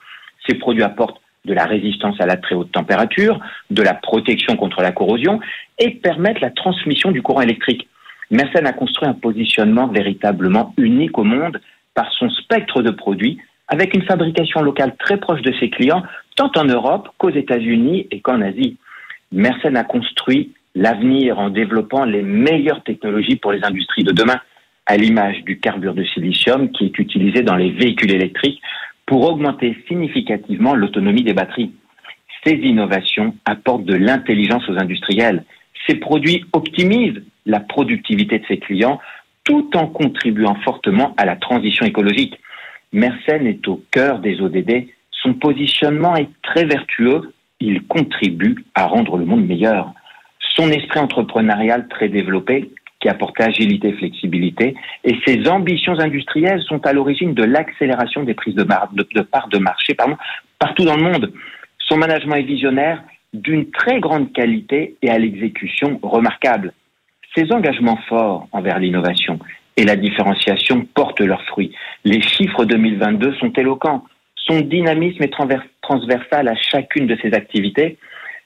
Ces 0.48 0.56
produits 0.56 0.84
apportent 0.84 1.22
de 1.46 1.54
la 1.54 1.66
résistance 1.66 2.20
à 2.20 2.26
la 2.26 2.38
très 2.38 2.56
haute 2.56 2.72
température, 2.72 3.40
de 3.70 3.82
la 3.82 3.94
protection 3.94 4.56
contre 4.56 4.82
la 4.82 4.92
corrosion 4.92 5.40
et 5.80 5.92
permettent 5.92 6.42
la 6.42 6.52
transmission 6.52 7.12
du 7.12 7.22
courant 7.22 7.42
électrique. 7.42 7.88
Mersenne 8.32 8.66
a 8.66 8.74
construit 8.74 9.08
un 9.08 9.14
positionnement 9.14 9.88
véritablement 9.88 10.74
unique 10.78 11.18
au 11.18 11.24
monde 11.24 11.62
par 11.94 12.12
son 12.14 12.30
spectre 12.30 12.82
de 12.82 12.92
produits 12.92 13.40
avec 13.68 13.96
une 13.96 14.04
fabrication 14.04 14.62
locale 14.62 14.96
très 14.98 15.18
proche 15.18 15.42
de 15.42 15.54
ses 15.60 15.70
clients, 15.70 16.04
tant 16.36 16.52
en 16.56 16.66
Europe 16.66 17.10
qu'aux 17.18 17.32
États-Unis 17.32 18.08
et 18.12 18.22
qu'en 18.22 18.42
Asie. 18.42 18.78
Mersenne 19.32 19.78
a 19.78 19.84
construit 19.84 20.54
l'avenir 20.76 21.40
en 21.40 21.50
développant 21.50 22.04
les 22.04 22.22
meilleures 22.22 22.84
technologies 22.84 23.38
pour 23.38 23.54
les 23.54 23.64
industries 23.64 24.04
de 24.04 24.12
demain, 24.12 24.40
à 24.86 24.98
l'image 24.98 25.44
du 25.44 25.58
carbure 25.60 25.96
de 25.96 26.04
silicium 26.04 26.70
qui 26.72 26.86
est 26.86 27.00
utilisé 27.00 27.42
dans 27.42 27.56
les 27.56 27.72
véhicules 27.72 28.14
électriques 28.14 28.62
pour 29.06 29.24
augmenter 29.24 29.76
significativement 29.88 30.76
l'autonomie 30.76 31.24
des 31.24 31.34
batteries. 31.34 31.72
Ces 32.44 32.54
innovations 32.54 33.36
apportent 33.46 33.86
de 33.86 33.96
l'intelligence 33.96 34.68
aux 34.70 34.78
industriels. 34.78 35.44
Ces 35.88 35.96
produits 35.96 36.46
optimisent 36.54 37.24
la 37.46 37.60
productivité 37.60 38.40
de 38.40 38.46
ses 38.48 38.58
clients 38.58 39.00
tout 39.44 39.70
en 39.76 39.88
contribuant 39.88 40.56
fortement 40.64 41.14
à 41.18 41.26
la 41.26 41.36
transition 41.36 41.86
écologique. 41.86 42.40
Mersenne 42.92 43.48
est 43.48 43.68
au 43.68 43.84
cœur 43.92 44.20
des 44.20 44.42
ODD. 44.42 44.88
Son 45.12 45.34
positionnement 45.34 46.16
est 46.16 46.30
très 46.44 46.66
vertueux. 46.66 47.34
Il 47.60 47.84
contribue 47.84 48.66
à 48.76 48.86
rendre 48.88 49.18
le 49.18 49.26
monde 49.26 49.46
meilleur 49.46 49.94
son 50.56 50.70
esprit 50.70 51.00
entrepreneurial 51.00 51.88
très 51.88 52.10
développé 52.10 52.72
qui 53.00 53.10
apporte 53.10 53.40
agilité 53.40 53.94
flexibilité, 53.94 54.76
et 55.04 55.16
ses 55.28 55.48
ambitions 55.48 56.00
industrielles 56.00 56.62
sont 56.64 56.86
à 56.88 56.94
l'origine 56.94 57.34
de 57.34 57.44
l'accélération 57.44 58.24
des 58.24 58.34
prises 58.34 58.56
de, 58.56 58.64
de, 58.64 59.22
parts 59.22 59.50
de 59.50 59.58
marché 59.60 59.96
partout 60.58 60.86
dans 60.86 60.96
le 60.96 61.04
monde. 61.04 61.32
Son 61.78 61.98
management 61.98 62.38
est 62.38 62.44
visionnaire, 62.44 63.04
d'une 63.34 63.70
très 63.70 64.00
grande 64.00 64.32
qualité 64.32 64.96
et 65.02 65.10
à 65.10 65.20
l'exécution 65.20 66.00
remarquable. 66.02 66.74
Ses 67.36 67.52
engagements 67.52 68.00
forts 68.08 68.48
envers 68.54 68.80
l'innovation 68.80 69.40
et 69.78 69.84
la 69.84 69.98
différenciation 69.98 70.88
portent 70.94 71.20
leurs 71.20 71.44
fruits. 71.44 71.76
Les 72.06 72.22
chiffres 72.22 72.64
2022 72.64 73.36
sont 73.36 73.52
éloquents. 73.54 74.06
Son 74.36 74.62
dynamisme 74.62 75.22
est 75.22 75.34
transversal 75.82 76.48
à 76.48 76.56
chacune 76.56 77.08
de 77.08 77.18
ses 77.22 77.34
activités. 77.34 77.98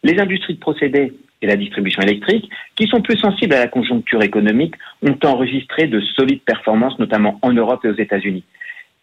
Les 0.03 0.19
industries 0.19 0.55
de 0.55 0.59
procédés 0.59 1.13
et 1.41 1.47
la 1.47 1.55
distribution 1.55 2.01
électrique, 2.01 2.49
qui 2.75 2.87
sont 2.87 3.01
plus 3.01 3.17
sensibles 3.17 3.53
à 3.53 3.59
la 3.59 3.67
conjoncture 3.67 4.21
économique, 4.21 4.75
ont 5.01 5.17
enregistré 5.23 5.87
de 5.87 6.01
solides 6.01 6.41
performances, 6.41 6.99
notamment 6.99 7.39
en 7.41 7.53
Europe 7.53 7.83
et 7.85 7.89
aux 7.89 7.97
États-Unis. 7.97 8.43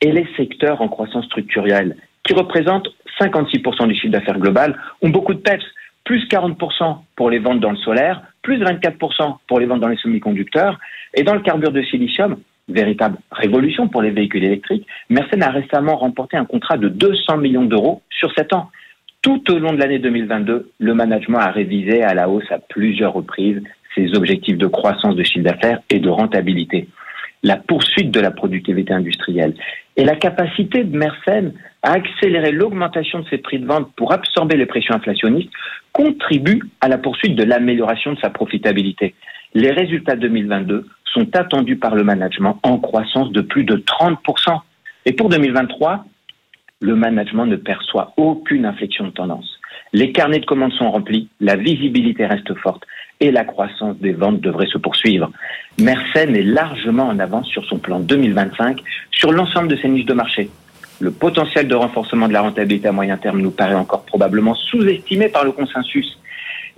Et 0.00 0.12
les 0.12 0.26
secteurs 0.36 0.82
en 0.82 0.88
croissance 0.88 1.24
structurelle, 1.26 1.96
qui 2.24 2.34
représentent 2.34 2.88
56% 3.20 3.88
du 3.88 3.94
chiffre 3.94 4.12
d'affaires 4.12 4.38
global, 4.38 4.78
ont 5.02 5.08
beaucoup 5.08 5.34
de 5.34 5.40
peps, 5.40 5.64
plus 6.04 6.26
40% 6.28 6.98
pour 7.16 7.30
les 7.30 7.38
ventes 7.38 7.60
dans 7.60 7.70
le 7.70 7.76
solaire, 7.78 8.22
plus 8.42 8.58
24% 8.58 9.38
pour 9.48 9.58
les 9.58 9.66
ventes 9.66 9.80
dans 9.80 9.88
les 9.88 9.96
semi-conducteurs, 9.96 10.78
et 11.14 11.22
dans 11.22 11.34
le 11.34 11.40
carbure 11.40 11.72
de 11.72 11.82
silicium, 11.82 12.36
véritable 12.68 13.18
révolution 13.30 13.88
pour 13.88 14.02
les 14.02 14.10
véhicules 14.10 14.44
électriques, 14.44 14.86
Mersenne 15.08 15.42
a 15.42 15.50
récemment 15.50 15.96
remporté 15.96 16.36
un 16.36 16.44
contrat 16.44 16.76
de 16.76 16.88
200 16.88 17.38
millions 17.38 17.64
d'euros 17.64 18.02
sur 18.10 18.32
7 18.34 18.52
ans. 18.52 18.70
Tout 19.22 19.50
au 19.50 19.58
long 19.58 19.72
de 19.72 19.78
l'année 19.78 19.98
2022, 19.98 20.70
le 20.78 20.94
management 20.94 21.38
a 21.38 21.50
révisé 21.50 22.02
à 22.02 22.14
la 22.14 22.28
hausse 22.28 22.50
à 22.50 22.58
plusieurs 22.58 23.12
reprises 23.12 23.62
ses 23.96 24.14
objectifs 24.14 24.58
de 24.58 24.66
croissance 24.66 25.16
de 25.16 25.24
chiffre 25.24 25.44
d'affaires 25.44 25.80
et 25.90 25.98
de 25.98 26.08
rentabilité. 26.08 26.88
La 27.42 27.56
poursuite 27.56 28.10
de 28.10 28.20
la 28.20 28.30
productivité 28.30 28.92
industrielle 28.92 29.54
et 29.96 30.04
la 30.04 30.16
capacité 30.16 30.84
de 30.84 30.96
Mersenne 30.96 31.54
à 31.82 31.92
accélérer 31.92 32.52
l'augmentation 32.52 33.20
de 33.20 33.28
ses 33.28 33.38
prix 33.38 33.58
de 33.58 33.66
vente 33.66 33.90
pour 33.96 34.12
absorber 34.12 34.56
les 34.56 34.66
pressions 34.66 34.94
inflationnistes 34.94 35.50
contribue 35.92 36.62
à 36.80 36.88
la 36.88 36.98
poursuite 36.98 37.36
de 37.36 37.44
l'amélioration 37.44 38.12
de 38.12 38.18
sa 38.18 38.30
profitabilité. 38.30 39.14
Les 39.54 39.70
résultats 39.70 40.16
2022 40.16 40.86
sont 41.04 41.34
attendus 41.36 41.76
par 41.76 41.94
le 41.94 42.04
management 42.04 42.58
en 42.62 42.78
croissance 42.78 43.32
de 43.32 43.40
plus 43.40 43.64
de 43.64 43.76
30%. 43.76 44.60
Et 45.06 45.12
pour 45.12 45.28
2023, 45.28 46.04
le 46.80 46.94
management 46.94 47.46
ne 47.46 47.56
perçoit 47.56 48.12
aucune 48.16 48.66
inflexion 48.66 49.06
de 49.06 49.10
tendance. 49.10 49.58
Les 49.92 50.12
carnets 50.12 50.40
de 50.40 50.46
commandes 50.46 50.72
sont 50.72 50.90
remplis, 50.90 51.28
la 51.40 51.56
visibilité 51.56 52.26
reste 52.26 52.54
forte 52.58 52.84
et 53.20 53.30
la 53.30 53.44
croissance 53.44 53.96
des 53.98 54.12
ventes 54.12 54.40
devrait 54.40 54.66
se 54.66 54.78
poursuivre. 54.78 55.30
Mersenne 55.78 56.36
est 56.36 56.42
largement 56.42 57.08
en 57.08 57.18
avance 57.18 57.46
sur 57.48 57.64
son 57.64 57.78
plan 57.78 58.00
2025 58.00 58.82
sur 59.10 59.32
l'ensemble 59.32 59.68
de 59.68 59.76
ses 59.76 59.88
niches 59.88 60.04
de 60.04 60.12
marché. 60.12 60.50
Le 61.00 61.10
potentiel 61.10 61.68
de 61.68 61.74
renforcement 61.74 62.28
de 62.28 62.32
la 62.32 62.42
rentabilité 62.42 62.88
à 62.88 62.92
moyen 62.92 63.16
terme 63.16 63.40
nous 63.40 63.50
paraît 63.50 63.74
encore 63.74 64.04
probablement 64.04 64.54
sous-estimé 64.54 65.28
par 65.28 65.44
le 65.44 65.52
consensus. 65.52 66.18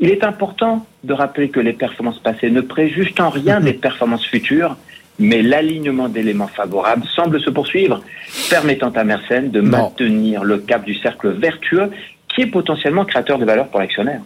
Il 0.01 0.11
est 0.11 0.23
important 0.23 0.87
de 1.03 1.13
rappeler 1.13 1.49
que 1.49 1.61
les 1.61 1.73
performances 1.73 2.21
passées 2.21 2.51
ne 2.51 2.61
préjugent 2.61 3.15
en 3.19 3.31
rien 3.31 3.61
des 3.69 3.73
performances 3.73 4.27
futures, 4.27 4.77
mais 5.19 5.43
l'alignement 5.43 6.09
d'éléments 6.09 6.49
favorables 6.49 7.05
semble 7.15 7.41
se 7.41 7.51
poursuivre, 7.51 8.03
permettant 8.51 8.91
à 8.91 9.05
Mersenne 9.05 9.51
de 9.51 9.61
maintenir 9.61 10.45
le 10.45 10.59
cap 10.59 10.85
du 10.85 10.95
cercle 10.95 11.31
vertueux 11.31 11.91
qui 12.29 12.43
est 12.43 12.47
potentiellement 12.47 13.05
créateur 13.05 13.39
de 13.39 13.45
valeur 13.45 13.69
pour 13.69 13.81
l'actionnaire. 13.81 14.21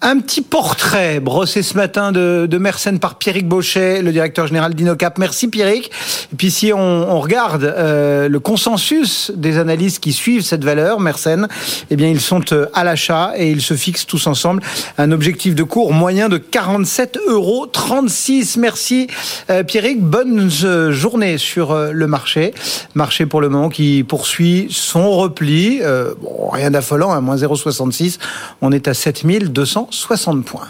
Un 0.00 0.20
petit 0.20 0.42
portrait 0.42 1.18
brossé 1.18 1.64
ce 1.64 1.74
matin 1.74 2.12
de, 2.12 2.46
de 2.48 2.58
Mersenne 2.58 3.00
par 3.00 3.16
Pierrick 3.16 3.48
Bauchet, 3.48 4.00
le 4.00 4.12
directeur 4.12 4.46
général 4.46 4.74
d'Inocap. 4.74 5.18
Merci 5.18 5.48
Pierrick. 5.48 5.90
Et 6.32 6.36
puis 6.36 6.52
si 6.52 6.72
on, 6.72 7.18
regarde 7.18 7.64
euh, 7.64 8.28
le 8.28 8.38
consensus 8.38 9.32
des 9.34 9.58
analystes 9.58 9.98
qui 9.98 10.12
suivent 10.12 10.42
cette 10.42 10.62
valeur, 10.62 11.00
Mersenne, 11.00 11.48
eh 11.90 11.96
bien 11.96 12.06
ils 12.06 12.20
sont 12.20 12.42
euh, 12.52 12.66
à 12.74 12.84
l'achat 12.84 13.32
et 13.36 13.50
ils 13.50 13.60
se 13.60 13.74
fixent 13.74 14.06
tous 14.06 14.28
ensemble 14.28 14.62
un 14.98 15.10
objectif 15.10 15.56
de 15.56 15.64
cours 15.64 15.92
moyen 15.92 16.28
de 16.28 16.38
47,36 16.38 17.18
euros. 17.28 17.66
Merci 18.58 19.08
euh, 19.50 19.64
Pierrick. 19.64 20.00
Bonne 20.00 20.48
euh, 20.62 20.92
journée 20.92 21.38
sur 21.38 21.74
le 21.74 22.06
marché. 22.06 22.54
Marché 22.94 23.26
pour 23.26 23.40
le 23.40 23.48
moment 23.48 23.68
qui 23.68 24.04
poursuit 24.04 24.68
son 24.70 25.10
repli. 25.10 25.80
rien 26.52 26.70
d'affolant, 26.70 27.12
hein, 27.12 27.20
moins 27.20 27.36
0,66. 27.36 28.18
On 28.62 28.70
est 28.70 28.86
à 28.86 28.94
7200. 28.94 29.87
60 29.90 30.44
points. 30.44 30.68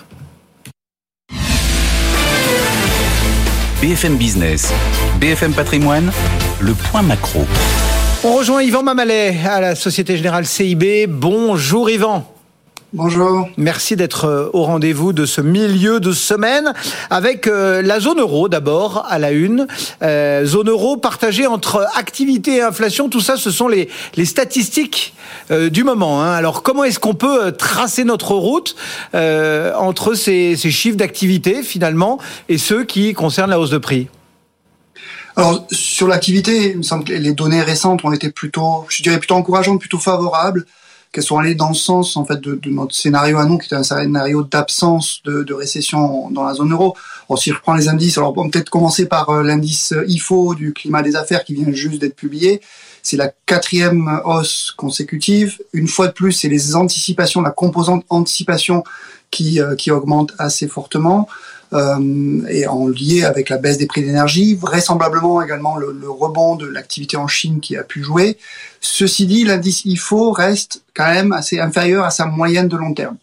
BFM 3.80 4.16
Business, 4.16 4.72
BFM 5.20 5.52
Patrimoine, 5.52 6.10
le 6.60 6.74
point 6.74 7.02
macro. 7.02 7.44
On 8.24 8.34
rejoint 8.34 8.62
Yvan 8.62 8.82
Mamalet 8.82 9.36
à 9.46 9.60
la 9.60 9.74
Société 9.76 10.16
Générale 10.16 10.46
CIB. 10.46 11.06
Bonjour 11.08 11.88
Yvan. 11.88 12.37
Bonjour. 12.94 13.46
Merci 13.58 13.96
d'être 13.96 14.24
euh, 14.24 14.48
au 14.54 14.62
rendez-vous 14.62 15.12
de 15.12 15.26
ce 15.26 15.42
milieu 15.42 16.00
de 16.00 16.12
semaine 16.12 16.72
avec 17.10 17.46
euh, 17.46 17.82
la 17.82 18.00
zone 18.00 18.18
euro 18.18 18.48
d'abord 18.48 19.04
à 19.10 19.18
la 19.18 19.30
une. 19.30 19.66
Euh, 20.02 20.46
zone 20.46 20.70
euro 20.70 20.96
partagée 20.96 21.46
entre 21.46 21.86
activité 21.96 22.56
et 22.56 22.62
inflation, 22.62 23.10
tout 23.10 23.20
ça 23.20 23.36
ce 23.36 23.50
sont 23.50 23.68
les, 23.68 23.90
les 24.16 24.24
statistiques 24.24 25.12
du 25.50 25.84
moment. 25.84 26.22
Hein. 26.22 26.32
Alors 26.32 26.62
comment 26.62 26.84
est-ce 26.84 26.98
qu'on 26.98 27.14
peut 27.14 27.52
tracer 27.52 28.04
notre 28.04 28.32
route 28.32 28.76
entre 29.14 30.14
ces, 30.14 30.56
ces 30.56 30.70
chiffres 30.70 30.96
d'activité 30.96 31.62
finalement 31.62 32.18
et 32.48 32.58
ceux 32.58 32.84
qui 32.84 33.12
concernent 33.12 33.50
la 33.50 33.60
hausse 33.60 33.70
de 33.70 33.78
prix? 33.78 34.08
Alors 35.36 35.66
sur 35.70 36.08
l'activité, 36.08 36.70
il 36.72 36.78
me 36.78 36.82
semble 36.82 37.04
que 37.04 37.12
les 37.12 37.32
données 37.32 37.62
récentes 37.62 38.04
ont 38.04 38.12
été 38.12 38.30
plutôt, 38.30 38.86
je 38.88 39.02
dirais 39.02 39.18
plutôt 39.18 39.36
encourageantes, 39.36 39.80
plutôt 39.80 39.98
favorables 39.98 40.64
qu'elles 41.12 41.24
sont 41.24 41.38
allées 41.38 41.54
dans 41.54 41.68
le 41.68 41.74
sens 41.74 42.16
en 42.16 42.24
fait 42.24 42.40
de, 42.40 42.58
notre 42.66 42.94
scénario 42.94 43.38
à 43.38 43.44
nous, 43.44 43.58
qui 43.58 43.66
était 43.66 43.76
un 43.76 43.82
scénario 43.82 44.42
d'absence 44.42 45.22
de, 45.24 45.52
récession 45.52 46.30
dans 46.30 46.44
la 46.44 46.54
zone 46.54 46.72
euro. 46.72 46.94
Alors, 47.28 47.38
si 47.38 47.50
je 47.50 47.56
reprends 47.56 47.74
les 47.74 47.88
indices, 47.88 48.18
alors 48.18 48.36
on 48.36 48.44
peut 48.44 48.50
peut-être 48.50 48.70
commencer 48.70 49.06
par 49.06 49.30
euh, 49.30 49.42
l'indice 49.42 49.94
IFO 50.06 50.54
du 50.54 50.72
climat 50.72 51.02
des 51.02 51.16
affaires 51.16 51.44
qui 51.44 51.54
vient 51.54 51.72
juste 51.72 52.00
d'être 52.00 52.16
publié. 52.16 52.60
C'est 53.02 53.16
la 53.16 53.32
quatrième 53.46 54.20
hausse 54.24 54.72
consécutive. 54.76 55.58
Une 55.72 55.88
fois 55.88 56.08
de 56.08 56.12
plus, 56.12 56.32
c'est 56.32 56.48
les 56.48 56.76
anticipations, 56.76 57.40
la 57.40 57.50
composante 57.50 58.04
anticipation 58.08 58.84
qui, 59.30 59.60
euh, 59.60 59.74
qui 59.74 59.90
augmente 59.90 60.32
assez 60.38 60.68
fortement 60.68 61.28
euh, 61.72 62.46
et 62.48 62.66
en 62.66 62.88
lié 62.88 63.24
avec 63.24 63.50
la 63.50 63.58
baisse 63.58 63.78
des 63.78 63.86
prix 63.86 64.02
d'énergie, 64.02 64.54
vraisemblablement 64.54 65.42
également 65.42 65.76
le, 65.76 65.92
le 65.92 66.10
rebond 66.10 66.56
de 66.56 66.66
l'activité 66.66 67.16
en 67.16 67.28
Chine 67.28 67.60
qui 67.60 67.76
a 67.76 67.84
pu 67.84 68.02
jouer. 68.02 68.38
Ceci 68.80 69.26
dit, 69.26 69.44
l'indice 69.44 69.84
IFO 69.84 70.32
reste 70.32 70.82
quand 70.94 71.12
même 71.12 71.32
assez 71.32 71.60
inférieur 71.60 72.04
à 72.04 72.10
sa 72.10 72.26
moyenne 72.26 72.68
de 72.68 72.76
long 72.76 72.94
terme. 72.94 73.16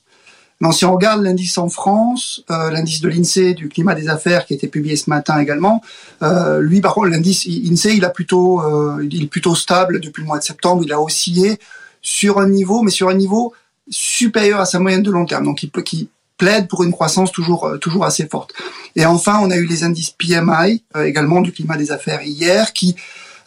Non, 0.62 0.72
si 0.72 0.86
on 0.86 0.94
regarde 0.94 1.22
l'indice 1.22 1.58
en 1.58 1.68
France, 1.68 2.44
euh, 2.50 2.72
l'indice 2.72 3.02
de 3.02 3.10
l'INSEE 3.10 3.56
du 3.56 3.68
climat 3.68 3.94
des 3.94 4.08
affaires 4.08 4.46
qui 4.46 4.54
a 4.54 4.56
été 4.56 4.68
publié 4.68 4.96
ce 4.96 5.10
matin 5.10 5.40
également, 5.40 5.82
euh, 6.24 6.62
lui 6.62 6.80
par 6.80 6.94
contre 6.94 7.08
l'indice 7.08 7.46
INSEE 7.46 7.96
il 7.98 8.06
a 8.06 8.10
plutôt 8.10 8.62
il 9.02 9.24
est 9.24 9.28
plutôt 9.28 9.54
stable 9.54 10.00
depuis 10.00 10.22
le 10.22 10.28
mois 10.28 10.40
de 10.40 10.44
septembre, 10.44 10.84
il 10.86 10.94
a 10.94 11.02
oscillé 11.02 11.60
sur 12.02 12.40
un 12.40 12.48
niveau 12.48 12.84
mais 12.84 12.92
sur 12.92 13.10
un 13.10 13.16
niveau 13.16 13.54
supérieur 13.90 14.62
à 14.62 14.66
sa 14.66 14.80
moyenne 14.80 15.04
de 15.04 15.12
long 15.12 15.26
terme. 15.26 15.44
Donc 15.44 15.66
peut 15.74 15.82
qui 15.82 16.10
plaide 16.38 16.68
pour 16.68 16.84
une 16.84 16.92
croissance 16.92 17.32
toujours 17.32 17.66
euh, 17.66 17.78
toujours 17.78 18.06
assez 18.06 18.28
forte. 18.28 18.54
Et 18.96 19.06
enfin, 19.06 19.40
on 19.42 19.52
a 19.52 19.56
eu 19.56 19.66
les 19.66 19.84
indices 19.84 20.12
PMI 20.12 20.84
euh, 20.96 21.04
également 21.04 21.42
du 21.42 21.52
climat 21.52 21.78
des 21.78 21.92
affaires 21.92 22.22
hier 22.24 22.74
qui 22.74 22.96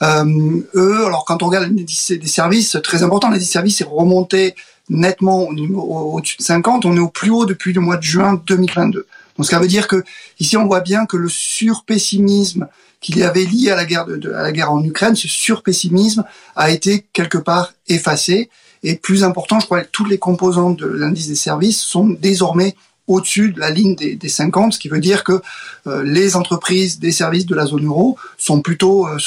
euh, 0.02 0.60
eux, 0.74 1.06
alors 1.06 1.24
quand 1.24 1.42
on 1.42 1.46
regarde 1.46 1.66
l'indice 1.66 2.12
des 2.12 2.26
services, 2.28 2.76
très 2.82 3.02
important, 3.02 3.28
l'indice 3.30 3.48
des 3.48 3.52
services 3.52 3.80
est 3.80 3.88
remonté 3.88 4.54
nettement 4.88 5.48
au 5.48 6.12
au-dessus 6.14 6.36
de 6.38 6.42
50. 6.42 6.84
On 6.84 6.96
est 6.96 7.00
au 7.00 7.08
plus 7.08 7.30
haut 7.30 7.46
depuis 7.46 7.72
le 7.72 7.80
mois 7.80 7.96
de 7.96 8.02
juin 8.02 8.40
2022. 8.46 9.06
Donc, 9.36 9.46
ça 9.46 9.58
veut 9.58 9.68
dire 9.68 9.86
que 9.86 10.04
ici, 10.40 10.56
on 10.56 10.66
voit 10.66 10.80
bien 10.80 11.06
que 11.06 11.16
le 11.16 11.28
surpessimisme 11.28 12.68
qu'il 13.00 13.18
y 13.18 13.22
avait 13.22 13.44
lié 13.44 13.70
à 13.70 13.76
la 13.76 13.84
guerre 13.84 14.06
de, 14.06 14.32
à 14.32 14.42
la 14.42 14.50
guerre 14.50 14.72
en 14.72 14.82
Ukraine, 14.82 15.14
ce 15.14 15.28
surpessimisme 15.28 16.24
a 16.56 16.70
été 16.70 17.06
quelque 17.12 17.38
part 17.38 17.72
effacé. 17.86 18.50
Et 18.82 18.96
plus 18.96 19.24
important, 19.24 19.60
je 19.60 19.66
crois 19.66 19.82
que 19.82 19.88
toutes 19.90 20.08
les 20.08 20.18
composantes 20.18 20.78
de 20.78 20.86
l'indice 20.86 21.28
des 21.28 21.34
services 21.34 21.80
sont 21.80 22.08
désormais 22.08 22.74
au-dessus 23.08 23.50
de 23.50 23.58
la 23.58 23.70
ligne 23.70 23.96
des, 23.96 24.14
des, 24.14 24.28
50, 24.28 24.74
ce 24.74 24.78
qui 24.78 24.88
veut 24.88 25.00
dire 25.00 25.24
que 25.24 25.40
euh, 25.86 26.04
les 26.04 26.36
entreprises 26.36 27.00
des 27.00 27.10
services 27.10 27.46
de 27.46 27.54
la 27.54 27.66
zone 27.66 27.86
euro 27.86 28.16
sont 28.36 28.60
plutôt 28.60 29.08
euh, 29.08 29.18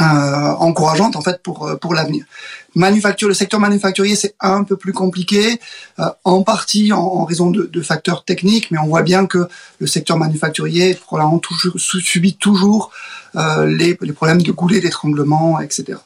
euh, 0.00 0.02
encourageantes 0.02 1.16
en 1.16 1.20
fait 1.20 1.42
pour 1.42 1.78
pour 1.80 1.94
l'avenir. 1.94 2.24
Manufacture, 2.74 3.28
le 3.28 3.34
secteur 3.34 3.60
manufacturier 3.60 4.16
c'est 4.16 4.34
un 4.40 4.64
peu 4.64 4.76
plus 4.76 4.92
compliqué, 4.92 5.60
en 6.24 6.42
partie 6.42 6.92
en, 6.92 7.24
raison 7.24 7.50
de, 7.50 7.82
facteurs 7.82 8.24
techniques, 8.24 8.70
mais 8.70 8.78
on 8.78 8.86
voit 8.86 9.02
bien 9.02 9.26
que 9.26 9.48
le 9.80 9.86
secteur 9.86 10.16
manufacturier 10.16 10.94
probablement 10.94 11.40
subit 11.76 12.36
toujours 12.36 12.92
les, 13.34 13.98
les 14.00 14.12
problèmes 14.12 14.42
de 14.42 14.52
goulet 14.52 14.80
d'étranglement, 14.80 15.60
etc. 15.60 15.98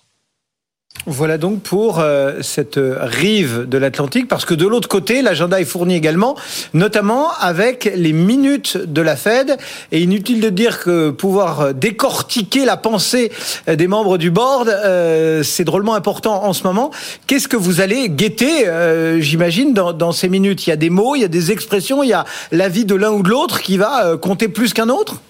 Voilà 1.07 1.37
donc 1.37 1.61
pour 1.61 2.01
euh, 2.01 2.41
cette 2.41 2.81
rive 2.81 3.69
de 3.69 3.77
l'Atlantique, 3.77 4.27
parce 4.27 4.47
que 4.47 4.55
de 4.55 4.67
l'autre 4.67 4.89
côté, 4.89 5.21
l'agenda 5.21 5.61
est 5.61 5.67
fourni 5.67 5.95
également, 5.95 6.35
notamment 6.73 7.31
avec 7.41 7.93
les 7.95 8.15
minutes 8.15 8.79
de 8.79 9.03
la 9.03 9.15
Fed. 9.15 9.59
Et 9.93 10.01
inutile 10.01 10.41
de 10.41 10.49
dire 10.49 10.81
que 10.81 11.11
pouvoir 11.11 11.75
décortiquer 11.75 12.65
la 12.65 12.79
pensée 12.79 13.31
des 13.67 13.87
membres 13.87 14.17
du 14.17 14.31
board, 14.31 14.69
euh, 14.69 15.43
c'est 15.43 15.65
drôlement 15.65 15.95
important 15.95 16.43
en 16.45 16.55
ce 16.55 16.63
moment. 16.65 16.91
Qu'est-ce 17.27 17.49
que 17.49 17.57
vous 17.59 17.83
allez 17.83 18.09
guetter, 18.09 18.67
euh, 18.67 19.21
j'imagine, 19.21 19.75
dans, 19.75 19.93
dans, 19.93 20.13
ces 20.13 20.31
minutes? 20.31 20.67
Il 20.67 20.71
y 20.71 20.73
a 20.73 20.77
des 20.77 20.91
mots, 20.91 21.17
il 21.17 21.21
y 21.21 21.25
a 21.25 21.29
des 21.29 21.53
expressions, 21.53 22.03
il 22.03 22.09
y 22.09 22.15
a 22.15 22.25
l'avis 22.51 22.87
de 22.87 22.95
l'un 22.95 23.11
ou 23.11 23.23
de 23.23 23.29
l'autre 23.29 23.61
qui 23.61 23.77
va 23.77 24.17
compter 24.17 24.49
plus 24.49 24.73
qu'un 24.73 24.89
autre? 24.89 25.21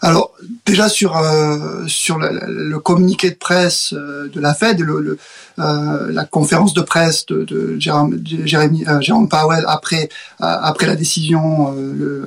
Alors 0.00 0.32
déjà 0.66 0.88
sur 0.88 1.16
euh, 1.16 1.86
sur 1.86 2.18
le, 2.18 2.40
le, 2.46 2.78
communiqué 2.78 3.30
de 3.30 3.36
presse 3.36 3.92
euh, 3.92 4.28
de 4.28 4.40
la 4.40 4.54
Fed, 4.54 4.80
le, 4.80 5.00
le, 5.00 5.18
euh, 5.58 6.10
la 6.10 6.24
conférence 6.24 6.72
de 6.72 6.80
presse 6.80 7.26
de, 7.26 7.44
de 7.44 7.78
Jérôme, 7.78 8.18
Jérémy, 8.44 8.84
euh, 8.88 9.00
Jérôme 9.00 9.28
Powell 9.28 9.64
après 9.68 10.08
après 10.38 10.86
la 10.86 10.96
décision 10.96 11.74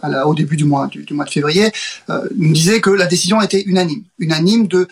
à 0.01 0.09
la, 0.09 0.27
au 0.27 0.33
début 0.33 0.55
du 0.55 0.65
mois 0.65 0.87
du, 0.87 1.05
mois 1.13 1.25
de 1.25 1.29
février, 1.29 1.71
nous 2.35 2.53
disait 2.53 2.81
que 2.81 2.89
la 2.89 3.05
décision 3.05 3.41
était 3.41 3.61
unanime, 3.61 4.03
unanime 4.17 4.67
de 4.67 4.87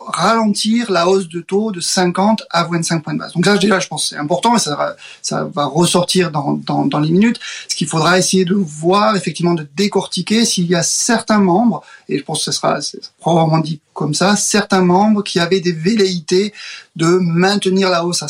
ralentir 0.00 0.90
la 0.90 1.08
hausse 1.08 1.28
de 1.28 1.40
taux 1.40 1.72
de 1.72 1.80
50 1.80 2.44
à 2.50 2.64
25 2.64 3.02
points 3.02 3.14
de 3.14 3.18
base. 3.18 3.32
Donc 3.32 3.46
ça 3.46 3.56
déjà 3.56 3.80
je 3.80 3.88
pense 3.88 4.10
c'est 4.10 4.16
important 4.16 4.56
et 4.56 4.58
ça 4.58 4.76
va, 4.76 4.96
ça 5.22 5.48
va 5.52 5.64
ressortir 5.64 6.30
dans, 6.30 6.52
dans, 6.52 6.84
dans 6.84 7.00
les 7.00 7.10
minutes. 7.10 7.40
Ce 7.68 7.74
qu'il 7.74 7.88
faudra 7.88 8.18
essayer 8.18 8.44
de 8.44 8.54
voir 8.54 9.16
effectivement 9.16 9.54
de 9.54 9.66
décortiquer 9.76 10.44
s'il 10.44 10.66
y 10.66 10.74
a 10.74 10.82
certains 10.82 11.38
membres 11.40 11.82
et 12.08 12.22
pense 12.22 12.38
que 12.40 12.44
ce 12.44 12.52
sera 12.52 12.80
probablement 13.18 13.58
dit 13.58 13.80
comme 13.92 14.14
ça, 14.14 14.36
certains 14.36 14.82
membres 14.82 15.22
qui 15.22 15.40
avaient 15.40 15.60
des 15.60 15.72
velléités 15.72 16.52
de 16.96 17.06
maintenir 17.06 17.90
la 17.90 18.04
hausse 18.04 18.22
à 18.22 18.28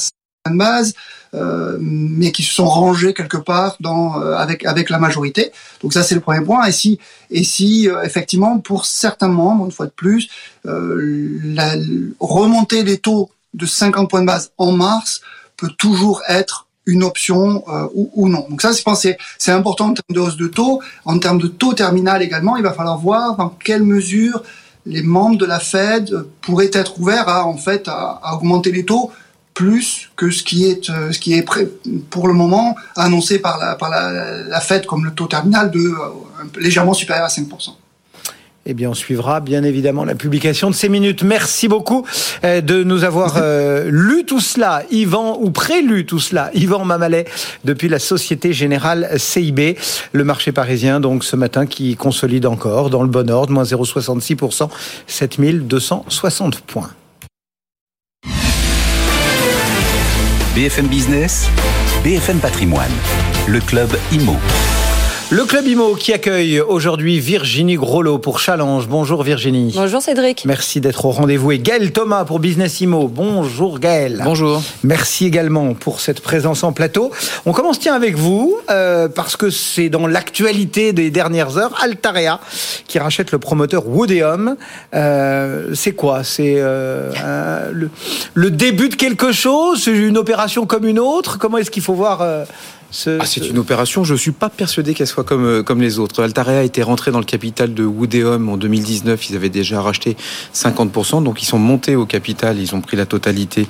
de 0.50 0.56
base, 0.56 0.94
euh, 1.34 1.76
mais 1.80 2.32
qui 2.32 2.42
se 2.42 2.54
sont 2.54 2.66
rangés 2.66 3.12
quelque 3.12 3.36
part 3.36 3.76
dans, 3.80 4.20
euh, 4.20 4.34
avec, 4.34 4.64
avec 4.64 4.90
la 4.90 4.98
majorité. 4.98 5.52
Donc 5.82 5.92
ça, 5.92 6.02
c'est 6.02 6.14
le 6.14 6.20
premier 6.20 6.44
point. 6.44 6.64
Et 6.64 6.72
si, 6.72 6.98
et 7.30 7.44
si 7.44 7.88
euh, 7.88 8.02
effectivement, 8.02 8.58
pour 8.58 8.86
certains 8.86 9.28
membres, 9.28 9.66
une 9.66 9.72
fois 9.72 9.86
de 9.86 9.92
plus, 9.92 10.28
la, 10.64 11.74
remonter 12.20 12.82
les 12.82 12.98
taux 12.98 13.30
de 13.54 13.66
50 13.66 14.08
points 14.08 14.20
de 14.22 14.26
base 14.26 14.52
en 14.58 14.72
mars 14.72 15.20
peut 15.56 15.70
toujours 15.76 16.22
être 16.28 16.67
une 16.88 17.04
option 17.04 17.62
ou, 17.95 18.28
non. 18.28 18.47
Donc 18.49 18.62
ça, 18.62 18.71
c'est 18.73 19.52
important 19.52 19.90
en 19.90 19.95
termes 19.95 20.14
de 20.14 20.21
hausse 20.21 20.37
de 20.37 20.49
taux. 20.49 20.80
En 21.04 21.18
termes 21.18 21.38
de 21.38 21.47
taux 21.47 21.75
terminal 21.75 22.23
également, 22.23 22.57
il 22.57 22.62
va 22.62 22.73
falloir 22.73 22.99
voir 22.99 23.37
dans 23.37 23.50
quelle 23.50 23.83
mesure 23.83 24.42
les 24.87 25.02
membres 25.02 25.37
de 25.37 25.45
la 25.45 25.61
Fed 25.61 26.25
pourraient 26.40 26.71
être 26.73 26.99
ouverts 26.99 27.28
à 27.28 27.47
en 27.47 27.57
fait 27.57 27.88
à, 27.88 28.35
augmenter 28.35 28.73
les 28.73 28.85
taux 28.85 29.12
plus 29.52 30.11
que 30.16 30.30
ce 30.30 30.42
qui 30.42 30.64
est 30.64 30.87
ce 30.87 31.18
qui 31.18 31.35
est 31.35 31.45
pour 32.09 32.26
le 32.26 32.33
moment 32.33 32.75
annoncé 32.97 33.38
par 33.38 33.59
la 33.59 33.75
par 33.75 33.90
la 33.90 34.61
Fed 34.61 34.87
comme 34.87 35.04
le 35.04 35.11
taux 35.12 35.26
terminal 35.26 35.71
de 35.71 35.95
légèrement 36.59 36.95
supérieur 36.95 37.26
à 37.26 37.28
5 37.28 37.49
eh 38.70 38.75
bien, 38.75 38.90
on 38.90 38.94
suivra 38.94 39.40
bien 39.40 39.64
évidemment 39.64 40.04
la 40.04 40.14
publication 40.14 40.68
de 40.68 40.75
ces 40.75 40.90
minutes. 40.90 41.22
Merci 41.22 41.68
beaucoup 41.68 42.04
euh, 42.44 42.60
de 42.60 42.84
nous 42.84 43.02
avoir 43.02 43.37
euh, 43.38 43.88
lu 43.90 44.26
tout 44.26 44.40
cela, 44.40 44.82
Yvan, 44.90 45.38
ou 45.40 45.50
prélu 45.50 46.04
tout 46.04 46.18
cela, 46.18 46.50
Yvan 46.52 46.84
Mamalet, 46.84 47.25
depuis 47.64 47.88
la 47.88 47.98
Société 47.98 48.52
Générale 48.52 49.08
CIB, 49.16 49.78
le 50.12 50.25
marché 50.25 50.52
parisien, 50.52 51.00
donc 51.00 51.25
ce 51.25 51.34
matin, 51.34 51.64
qui 51.64 51.96
consolide 51.96 52.44
encore 52.44 52.90
dans 52.90 53.02
le 53.02 53.08
bon 53.08 53.30
ordre, 53.30 53.54
moins 53.54 53.64
0,66%, 53.64 54.68
7260 55.06 56.60
points. 56.60 56.90
BFM 60.54 60.88
Business, 60.88 61.48
BFM 62.04 62.38
Patrimoine, 62.38 62.92
le 63.46 63.60
club 63.60 63.88
IMO. 64.12 64.37
Le 65.30 65.44
Club 65.44 65.66
IMO 65.66 65.94
qui 65.94 66.14
accueille 66.14 66.58
aujourd'hui 66.58 67.20
Virginie 67.20 67.75
Grolot 67.75 68.18
pour 68.18 68.38
Challenge. 68.38 68.88
Bonjour 68.88 69.23
Virginie. 69.23 69.75
Bonjour 69.76 70.00
Cédric. 70.00 70.47
Merci 70.47 70.80
d'être 70.80 71.04
au 71.04 71.11
rendez-vous. 71.11 71.52
Et 71.52 71.58
Gaël 71.58 71.92
Thomas 71.92 72.25
pour 72.25 72.38
Business 72.38 72.80
IMO. 72.80 73.08
Bonjour 73.08 73.78
Gaël. 73.78 74.23
Bonjour. 74.25 74.62
Merci 74.85 75.26
également 75.26 75.75
pour 75.75 76.00
cette 76.00 76.23
présence 76.23 76.64
en 76.64 76.73
plateau. 76.73 77.11
On 77.44 77.52
commence 77.52 77.78
tiens 77.78 77.94
avec 77.94 78.16
vous 78.16 78.56
euh, 78.70 79.08
parce 79.08 79.37
que 79.37 79.50
c'est 79.50 79.90
dans 79.90 80.06
l'actualité 80.06 80.94
des 80.94 81.11
dernières 81.11 81.58
heures. 81.58 81.78
Altarea 81.85 82.40
qui 82.87 82.99
rachète 82.99 83.30
le 83.30 83.38
promoteur 83.38 83.87
Woodeum. 83.87 84.56
Euh, 84.94 85.75
c'est 85.75 85.92
quoi? 85.92 86.25
C'est 86.25 86.54
euh, 86.56 87.70
le, 87.70 87.90
le, 88.32 88.50
début 88.50 88.88
de 88.88 88.94
quelque 88.94 89.32
chose? 89.32 89.82
C'est 89.85 89.90
une 89.90 90.16
opération 90.16 90.64
comme 90.64 90.87
une 90.87 90.99
autre? 90.99 91.37
Comment 91.38 91.58
est-ce 91.58 91.70
qu'il 91.70 91.82
faut 91.82 91.92
voir 91.92 92.23
ah, 92.90 93.26
c'est 93.26 93.49
une 93.49 93.59
opération, 93.59 94.04
je 94.04 94.14
ne 94.14 94.18
suis 94.18 94.33
pas 94.33 94.49
persuadé 94.49 94.95
qu'elle 94.95 95.07
soit 95.07 95.25
comme, 95.25 95.45
euh, 95.45 95.62
comme 95.62 95.80
les 95.80 95.99
autres. 95.99 96.23
Altarea 96.23 96.61
a 96.61 96.62
été 96.62 96.83
rentré 96.83 97.11
dans 97.11 97.18
le 97.18 97.25
capital 97.25 97.75
de 97.75 97.85
Woodeum 97.85 98.49
en 98.49 98.57
2019, 98.57 99.30
ils 99.30 99.37
avaient 99.37 99.49
déjà 99.49 99.83
racheté 99.83 100.16
50%, 100.54 101.23
donc 101.23 101.42
ils 101.42 101.47
sont 101.47 101.59
montés 101.59 101.97
au 101.97 102.07
capital, 102.07 102.59
ils 102.59 102.75
ont 102.75 102.80
pris 102.80 102.97
la 102.97 103.07
totalité 103.07 103.66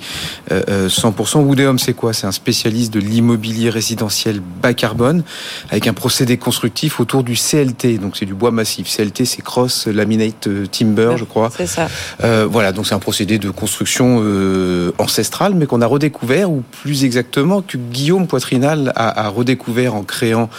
100%. 0.49 1.39
Euh, 1.39 1.41
Woodeum, 1.41 1.75
euh, 1.75 1.79
c'est 1.79 1.93
quoi? 1.93 2.13
C'est 2.13 2.27
un 2.27 2.31
spécialiste 2.31 2.93
de 2.93 2.99
l'immobilier 2.99 3.69
résidentiel 3.69 4.41
bas 4.61 4.73
carbone, 4.73 5.23
avec 5.69 5.87
un 5.87 5.93
procédé 5.93 6.37
constructif 6.37 6.99
autour 6.99 7.23
du 7.23 7.35
CLT, 7.35 7.97
donc 7.97 8.15
c'est 8.17 8.25
du 8.25 8.33
bois 8.33 8.51
massif. 8.51 8.87
CLT, 8.87 9.25
c'est 9.25 9.41
Cross 9.41 9.87
Laminate 9.87 10.49
Timber, 10.71 11.15
je 11.17 11.25
crois. 11.25 11.49
C'est 11.55 11.67
ça. 11.67 11.89
Euh, 12.23 12.47
voilà, 12.49 12.71
donc 12.71 12.87
c'est 12.87 12.95
un 12.95 12.99
procédé 12.99 13.37
de 13.37 13.49
construction 13.49 14.21
euh, 14.23 14.91
ancestrale, 14.97 15.53
mais 15.55 15.65
qu'on 15.65 15.81
a 15.81 15.85
redécouvert, 15.85 16.51
ou 16.51 16.63
plus 16.83 17.03
exactement, 17.03 17.61
que 17.61 17.77
Guillaume 17.77 18.27
Poitrinal 18.27 18.93
a 18.95 19.08
a, 19.09 19.27
redécouvert 19.29 19.95
en 19.95 20.03
créant 20.03 20.49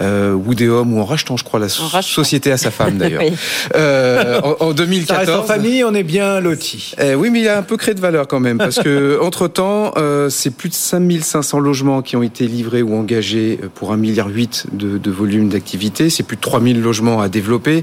euh, 0.00 0.32
Woodeum 0.32 0.94
ou 0.94 1.00
en 1.00 1.04
rachetant, 1.04 1.36
je 1.36 1.44
crois, 1.44 1.60
la 1.60 1.68
société 1.68 2.50
à 2.52 2.56
sa 2.56 2.70
femme 2.70 2.98
d'ailleurs. 2.98 3.22
euh, 3.74 4.40
en, 4.42 4.66
en, 4.66 4.72
2014. 4.72 5.06
Ça 5.06 5.18
reste 5.18 5.44
en 5.44 5.46
famille, 5.46 5.84
on 5.84 5.94
est 5.94 6.02
bien 6.02 6.40
loti. 6.40 6.94
Eh 7.00 7.14
oui, 7.14 7.30
mais 7.30 7.40
il 7.40 7.48
a 7.48 7.58
un 7.58 7.62
peu 7.62 7.76
créé 7.76 7.94
de 7.94 8.00
valeur 8.00 8.26
quand 8.26 8.40
même, 8.40 8.58
parce 8.58 8.78
que 8.78 9.20
entre 9.22 9.48
temps, 9.48 9.92
euh, 9.96 10.28
c'est 10.30 10.50
plus 10.50 10.68
de 10.68 10.74
5500 10.74 11.58
logements 11.58 12.02
qui 12.02 12.16
ont 12.16 12.22
été 12.22 12.46
livrés 12.46 12.82
ou 12.82 12.96
engagés 12.96 13.60
pour 13.74 13.92
un 13.92 13.96
milliard 13.96 14.30
de, 14.72 14.98
de 14.98 15.10
volume 15.10 15.48
d'activité. 15.48 16.10
C'est 16.10 16.22
plus 16.22 16.36
de 16.36 16.40
3000 16.40 16.80
logements 16.80 17.20
à 17.20 17.28
développer. 17.28 17.82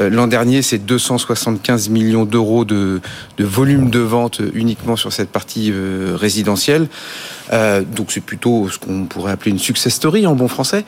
Euh, 0.00 0.10
L'an 0.10 0.26
dernier, 0.26 0.62
c'est 0.62 0.78
275 0.78 1.88
millions 1.88 2.24
d'euros 2.24 2.64
de, 2.64 3.00
de 3.38 3.44
volume 3.44 3.90
de 3.90 4.00
vente 4.00 4.40
uniquement 4.54 4.96
sur 4.96 5.12
cette 5.12 5.30
partie 5.30 5.70
euh, 5.72 6.16
résidentielle. 6.16 6.88
Euh, 7.52 7.82
donc 7.82 8.10
c'est 8.10 8.20
plutôt 8.20 8.68
ce 8.68 8.78
qu'on 8.78 9.04
pourrait 9.04 9.32
appeler 9.32 9.52
une 9.52 9.55
success 9.58 9.94
story 9.94 10.26
en 10.26 10.34
bon 10.34 10.48
français, 10.48 10.84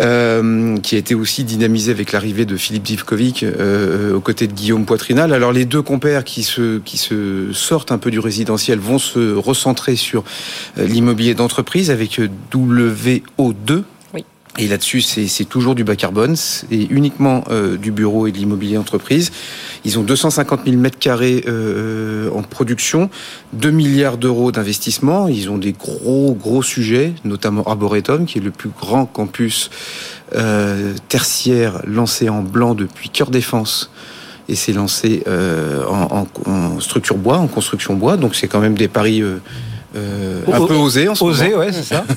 euh, 0.00 0.76
qui 0.78 0.94
a 0.94 0.98
été 0.98 1.14
aussi 1.14 1.44
dynamisé 1.44 1.90
avec 1.90 2.12
l'arrivée 2.12 2.44
de 2.44 2.56
Philippe 2.56 2.86
Zivkovic 2.86 3.42
euh, 3.42 4.14
aux 4.14 4.20
côtés 4.20 4.46
de 4.46 4.52
Guillaume 4.52 4.84
Poitrinal. 4.84 5.32
Alors 5.32 5.52
les 5.52 5.64
deux 5.64 5.82
compères 5.82 6.24
qui 6.24 6.42
se, 6.42 6.78
qui 6.78 6.98
se 6.98 7.52
sortent 7.52 7.92
un 7.92 7.98
peu 7.98 8.10
du 8.10 8.18
résidentiel 8.18 8.78
vont 8.78 8.98
se 8.98 9.34
recentrer 9.34 9.96
sur 9.96 10.24
euh, 10.78 10.86
l'immobilier 10.86 11.34
d'entreprise 11.34 11.90
avec 11.90 12.20
WO2 12.52 13.82
et 14.58 14.66
là-dessus, 14.66 15.00
c'est 15.00 15.44
toujours 15.44 15.74
du 15.76 15.84
bas 15.84 15.94
carbone, 15.94 16.34
et 16.70 16.86
uniquement 16.90 17.44
euh, 17.50 17.76
du 17.76 17.92
bureau 17.92 18.26
et 18.26 18.32
de 18.32 18.36
l'immobilier 18.36 18.78
entreprise. 18.78 19.30
Ils 19.84 19.98
ont 19.98 20.02
250 20.02 20.62
000 20.64 20.76
mètres 20.76 20.98
carrés 20.98 21.44
euh, 21.46 22.30
en 22.32 22.42
production, 22.42 23.10
2 23.52 23.70
milliards 23.70 24.18
d'euros 24.18 24.50
d'investissement. 24.50 25.28
Ils 25.28 25.50
ont 25.50 25.58
des 25.58 25.72
gros, 25.72 26.34
gros 26.34 26.62
sujets, 26.62 27.12
notamment 27.24 27.62
Arboretum, 27.62 28.26
qui 28.26 28.38
est 28.38 28.42
le 28.42 28.50
plus 28.50 28.70
grand 28.70 29.06
campus 29.06 29.70
euh, 30.34 30.94
tertiaire 31.08 31.80
lancé 31.86 32.28
en 32.28 32.42
blanc 32.42 32.74
depuis 32.74 33.08
Cœur 33.08 33.30
Défense. 33.30 33.90
Et 34.48 34.56
c'est 34.56 34.72
lancé 34.72 35.22
euh, 35.28 35.84
en, 35.86 36.26
en, 36.46 36.50
en, 36.50 36.80
structure 36.80 37.16
bois, 37.16 37.38
en 37.38 37.46
construction 37.46 37.94
bois. 37.94 38.16
Donc 38.16 38.34
c'est 38.34 38.48
quand 38.48 38.60
même 38.60 38.76
des 38.76 38.88
paris 38.88 39.22
euh, 39.22 39.38
euh, 39.96 40.42
un 40.52 40.66
peu 40.66 40.74
osé 40.74 41.08
en 41.08 41.14
ce 41.14 41.24
osé, 41.24 41.54
ouais, 41.54 41.72
c'est 41.72 41.82
ça. 41.82 42.04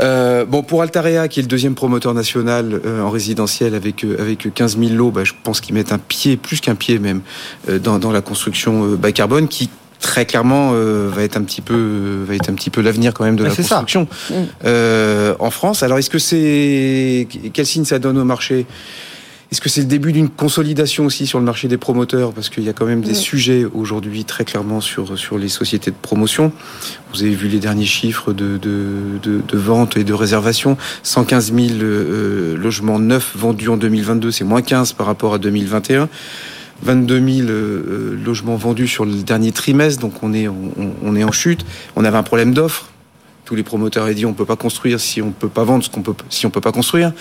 euh, 0.00 0.44
bon, 0.44 0.62
pour 0.62 0.82
Altarea, 0.82 1.28
qui 1.28 1.40
est 1.40 1.42
le 1.42 1.48
deuxième 1.48 1.74
promoteur 1.74 2.14
national 2.14 2.80
euh, 2.84 3.02
en 3.02 3.10
résidentiel 3.10 3.74
avec 3.74 4.04
euh, 4.04 4.16
avec 4.20 4.52
15 4.52 4.78
000 4.78 4.94
lots, 4.94 5.10
bah, 5.10 5.24
je 5.24 5.32
pense 5.42 5.60
qu'ils 5.60 5.74
mettent 5.74 5.92
un 5.92 5.98
pied, 5.98 6.36
plus 6.36 6.60
qu'un 6.60 6.74
pied 6.74 6.98
même, 6.98 7.20
euh, 7.68 7.78
dans, 7.78 7.98
dans 7.98 8.12
la 8.12 8.20
construction 8.20 8.94
bas 8.94 9.12
carbone, 9.12 9.48
qui 9.48 9.70
très 9.98 10.26
clairement 10.26 10.72
va 10.72 11.22
être 11.22 11.38
un 11.38 11.42
petit 11.42 11.62
peu 11.62 12.24
va 12.28 12.34
être 12.34 12.50
un 12.50 12.54
petit 12.54 12.68
peu 12.68 12.82
l'avenir 12.82 13.14
quand 13.14 13.24
même 13.24 13.34
de 13.34 13.44
la 13.44 13.50
construction 13.50 14.06
en 14.64 15.50
France. 15.50 15.82
Alors 15.82 15.98
est-ce 15.98 16.10
que 16.10 16.18
c'est 16.18 17.26
quel 17.54 17.66
signe 17.66 17.86
ça 17.86 17.98
donne 17.98 18.18
au 18.18 18.24
marché? 18.24 18.66
Est-ce 19.52 19.60
que 19.60 19.68
c'est 19.68 19.82
le 19.82 19.86
début 19.86 20.12
d'une 20.12 20.28
consolidation 20.28 21.06
aussi 21.06 21.24
sur 21.24 21.38
le 21.38 21.44
marché 21.44 21.68
des 21.68 21.76
promoteurs? 21.76 22.32
Parce 22.32 22.48
qu'il 22.48 22.64
y 22.64 22.68
a 22.68 22.72
quand 22.72 22.84
même 22.84 23.02
des 23.02 23.14
sujets 23.14 23.64
aujourd'hui 23.64 24.24
très 24.24 24.44
clairement 24.44 24.80
sur, 24.80 25.16
sur 25.16 25.38
les 25.38 25.48
sociétés 25.48 25.92
de 25.92 25.96
promotion. 26.00 26.50
Vous 27.12 27.22
avez 27.22 27.34
vu 27.34 27.46
les 27.46 27.60
derniers 27.60 27.86
chiffres 27.86 28.32
de, 28.32 28.56
de, 28.56 29.20
de, 29.22 29.40
de 29.46 29.56
vente 29.56 29.96
et 29.96 30.02
de 30.02 30.12
réservation. 30.12 30.76
115 31.04 31.54
000 31.54 31.66
euh, 31.80 32.56
logements 32.56 32.98
neufs 32.98 33.36
vendus 33.36 33.68
en 33.68 33.76
2022, 33.76 34.32
c'est 34.32 34.42
moins 34.42 34.62
15 34.62 34.94
par 34.94 35.06
rapport 35.06 35.34
à 35.34 35.38
2021. 35.38 36.08
22 36.82 37.14
000 37.14 37.48
euh, 37.48 38.18
logements 38.22 38.56
vendus 38.56 38.88
sur 38.88 39.04
le 39.04 39.14
dernier 39.14 39.52
trimestre, 39.52 40.00
donc 40.00 40.24
on 40.24 40.34
est, 40.34 40.48
on, 40.48 40.72
on 41.02 41.14
est 41.14 41.24
en 41.24 41.32
chute. 41.32 41.64
On 41.94 42.04
avait 42.04 42.18
un 42.18 42.24
problème 42.24 42.52
d'offre. 42.52 42.90
Tous 43.44 43.54
les 43.54 43.62
promoteurs 43.62 44.08
ont 44.08 44.12
dit 44.12 44.26
on 44.26 44.34
peut 44.34 44.44
pas 44.44 44.56
construire 44.56 44.98
si 44.98 45.22
on 45.22 45.30
peut 45.30 45.48
pas 45.48 45.62
vendre 45.62 45.84
ce 45.84 45.88
qu'on 45.88 46.02
peut 46.02 46.14
si 46.30 46.46
on 46.46 46.50
peut 46.50 46.60
pas 46.60 46.72
construire 46.72 47.12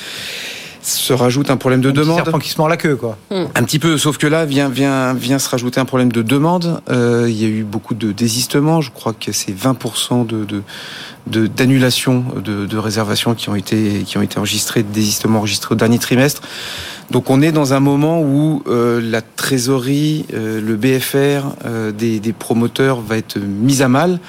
se 0.85 1.13
rajoute 1.13 1.49
un 1.49 1.57
problème 1.57 1.81
de 1.81 1.89
un 1.89 1.93
demande. 1.93 2.23
Petit 2.23 2.39
qui 2.39 2.49
se 2.49 2.57
mord 2.57 2.69
la 2.69 2.77
queue, 2.77 2.95
quoi. 2.95 3.17
Un 3.31 3.63
petit 3.63 3.79
peu, 3.79 3.97
sauf 3.97 4.17
que 4.17 4.27
là 4.27 4.45
vient 4.45 4.69
vient 4.69 5.13
vient 5.13 5.39
se 5.39 5.49
rajouter 5.49 5.79
un 5.79 5.85
problème 5.85 6.11
de 6.11 6.21
demande. 6.21 6.81
Euh, 6.89 7.25
il 7.29 7.41
y 7.41 7.45
a 7.45 7.47
eu 7.47 7.63
beaucoup 7.63 7.95
de 7.95 8.11
désistements. 8.11 8.81
Je 8.81 8.91
crois 8.91 9.13
que 9.13 9.31
c'est 9.31 9.51
20% 9.51 10.25
de, 10.25 10.45
de 10.45 10.61
d'annulation 11.47 12.23
de, 12.35 12.67
de, 12.67 12.77
réservations 12.77 13.33
qui 13.33 13.49
ont 13.49 13.55
été 13.55 14.03
qui 14.05 14.17
ont 14.17 14.21
été 14.21 14.37
enregistrées, 14.37 14.83
de 14.83 14.91
désistements 14.91 15.39
enregistrés 15.39 15.73
au 15.73 15.77
dernier 15.77 15.97
trimestre. 15.97 16.41
Donc 17.11 17.29
on 17.29 17.41
est 17.41 17.51
dans 17.51 17.73
un 17.73 17.79
moment 17.79 18.21
où 18.21 18.63
euh, 18.67 19.01
la 19.01 19.21
trésorerie, 19.21 20.25
euh, 20.33 20.61
le 20.61 20.75
BFR 20.75 21.55
euh, 21.65 21.91
des, 21.91 22.19
des 22.19 22.33
promoteurs 22.33 23.01
va 23.01 23.17
être 23.17 23.37
mise 23.37 23.81
à 23.81 23.87
mal 23.87 24.19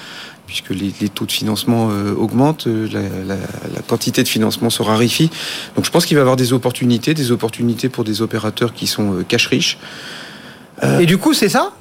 puisque 0.46 0.70
les, 0.70 0.92
taux 1.08 1.26
de 1.26 1.32
financement 1.32 1.90
euh, 1.90 2.14
augmentent, 2.14 2.66
euh, 2.66 2.88
la, 3.26 3.82
quantité 3.82 4.22
de 4.22 4.28
financement 4.28 4.70
se 4.70 4.82
raréfie. 4.82 5.30
Donc 5.74 5.84
je 5.84 5.90
pense 5.90 6.06
qu'il 6.06 6.16
va 6.16 6.20
y 6.20 6.22
avoir 6.22 6.36
des 6.36 6.52
opportunités, 6.52 7.14
des 7.14 7.32
opportunités 7.32 7.88
pour 7.88 8.04
des 8.04 8.22
opérateurs 8.22 8.72
qui 8.72 8.86
sont 8.86 9.14
euh, 9.14 9.24
cash 9.26 9.46
riches. 9.48 9.78
Et 11.00 11.06
du 11.06 11.16
coup, 11.16 11.32
c'est 11.32 11.48
ça? 11.48 11.72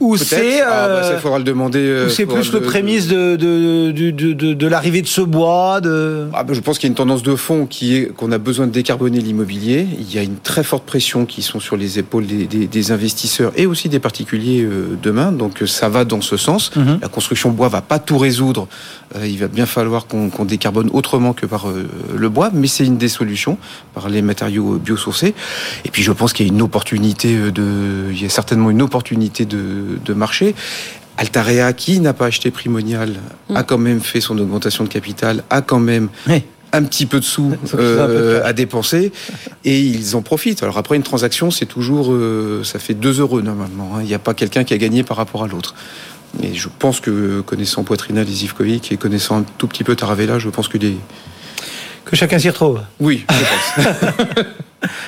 Ou 0.00 0.16
c'est 0.16 0.60
ah, 0.62 0.88
bah, 0.88 1.02
ça, 1.02 1.18
faudra 1.18 1.38
le 1.38 1.44
demander. 1.44 1.78
Euh, 1.78 2.08
c'est 2.08 2.26
plus 2.26 2.52
le, 2.52 2.60
prémisse 2.60 3.06
de 3.06 3.36
de, 3.36 3.90
de, 3.92 4.10
de, 4.10 4.54
de 4.54 4.66
l'arrivée 4.66 5.02
de 5.02 5.06
ce 5.06 5.20
bois. 5.20 5.80
De... 5.80 6.26
Ah, 6.32 6.42
bah, 6.42 6.54
je 6.54 6.60
pense 6.60 6.78
qu'il 6.78 6.88
y 6.88 6.90
a 6.90 6.92
une 6.92 6.96
tendance 6.96 7.22
de 7.22 7.36
fond 7.36 7.66
qui 7.66 7.96
est 7.96 8.06
qu'on 8.14 8.32
a 8.32 8.38
besoin 8.38 8.66
de 8.66 8.72
décarboner 8.72 9.20
l'immobilier. 9.20 9.86
Il 9.98 10.12
y 10.12 10.18
a 10.18 10.22
une 10.22 10.38
très 10.38 10.64
forte 10.64 10.84
pression 10.84 11.26
qui 11.26 11.42
sont 11.42 11.60
sur 11.60 11.76
les 11.76 11.98
épaules 11.98 12.26
des, 12.26 12.46
des, 12.46 12.66
des 12.66 12.92
investisseurs 12.92 13.52
et 13.56 13.66
aussi 13.66 13.88
des 13.88 14.00
particuliers 14.00 14.62
euh, 14.62 14.96
demain. 15.02 15.32
Donc 15.32 15.62
euh, 15.62 15.66
ça 15.66 15.88
va 15.88 16.04
dans 16.04 16.22
ce 16.22 16.36
sens. 16.36 16.70
Mm 16.74 16.82
-hmm. 16.82 17.00
La 17.02 17.08
construction 17.08 17.50
bois 17.50 17.68
va 17.68 17.82
pas 17.82 17.98
tout 17.98 18.18
résoudre. 18.18 18.66
Euh, 19.16 19.26
il 19.26 19.38
va 19.38 19.48
bien 19.48 19.66
falloir 19.66 20.06
qu'on 20.06 20.30
qu 20.30 20.44
décarbone 20.44 20.88
autrement 20.92 21.32
que 21.32 21.44
par 21.46 21.68
euh, 21.68 21.88
le 22.16 22.28
bois, 22.28 22.50
mais 22.52 22.68
c'est 22.68 22.84
une 22.86 22.96
des 22.96 23.08
solutions 23.08 23.58
par 23.94 24.08
les 24.08 24.22
matériaux 24.22 24.78
biosourcés. 24.78 25.34
Et 25.84 25.90
puis 25.90 26.02
je 26.02 26.12
pense 26.12 26.32
qu'il 26.32 26.46
y 26.46 26.50
a 26.50 26.52
une 26.52 26.62
opportunité 26.62 27.36
de, 27.50 28.06
il 28.12 28.22
y 28.22 28.26
a 28.26 28.28
certainement 28.28 28.70
une 28.70 28.82
opportunité 28.82 29.44
de 29.46 29.98
de 30.04 30.14
marché 30.14 30.54
Altarea, 31.16 31.72
qui 31.74 32.00
n'a 32.00 32.12
pas 32.14 32.26
acheté 32.26 32.50
Primonial, 32.50 33.14
Mm. 33.50 33.56
a 33.56 33.62
quand 33.64 33.78
même 33.78 34.00
fait 34.00 34.20
son 34.20 34.38
augmentation 34.38 34.84
de 34.84 34.88
capital, 34.88 35.42
a 35.50 35.60
quand 35.60 35.80
même 35.80 36.08
Oui. 36.28 36.42
un 36.72 36.82
petit 36.84 37.04
peu 37.04 37.18
de 37.20 37.24
sous 37.24 37.52
euh, 37.74 38.40
à 38.44 38.52
dépenser 38.52 39.12
et 39.64 39.80
ils 39.80 40.14
en 40.16 40.22
profitent. 40.22 40.62
Alors 40.62 40.78
après 40.78 40.94
une 40.96 41.02
transaction, 41.02 41.50
c'est 41.50 41.66
toujours, 41.66 42.12
euh, 42.12 42.62
ça 42.64 42.78
fait 42.78 42.94
2 42.94 43.20
euros 43.20 43.42
normalement. 43.42 43.96
hein. 43.96 44.00
Il 44.02 44.06
n'y 44.06 44.14
a 44.14 44.18
pas 44.20 44.34
quelqu'un 44.34 44.62
qui 44.64 44.72
a 44.72 44.78
gagné 44.78 45.02
par 45.02 45.16
rapport 45.18 45.42
à 45.42 45.48
l'autre. 45.48 45.74
Et 46.42 46.54
je 46.54 46.68
pense 46.78 47.00
que 47.00 47.40
connaissant 47.40 47.82
Poitrina, 47.84 48.22
les 48.24 48.44
Ivkovic 48.44 48.92
et 48.92 48.96
connaissant 48.96 49.38
un 49.40 49.44
tout 49.58 49.66
petit 49.66 49.84
peu 49.84 49.96
Taravella, 49.96 50.38
je 50.38 50.48
pense 50.48 50.68
que 50.68 50.78
les... 50.78 50.96
Que 52.04 52.16
chacun 52.16 52.38
s'y 52.38 52.48
retrouve. 52.48 52.80
Oui, 52.98 53.24
je 53.30 53.36
pense. 53.36 54.46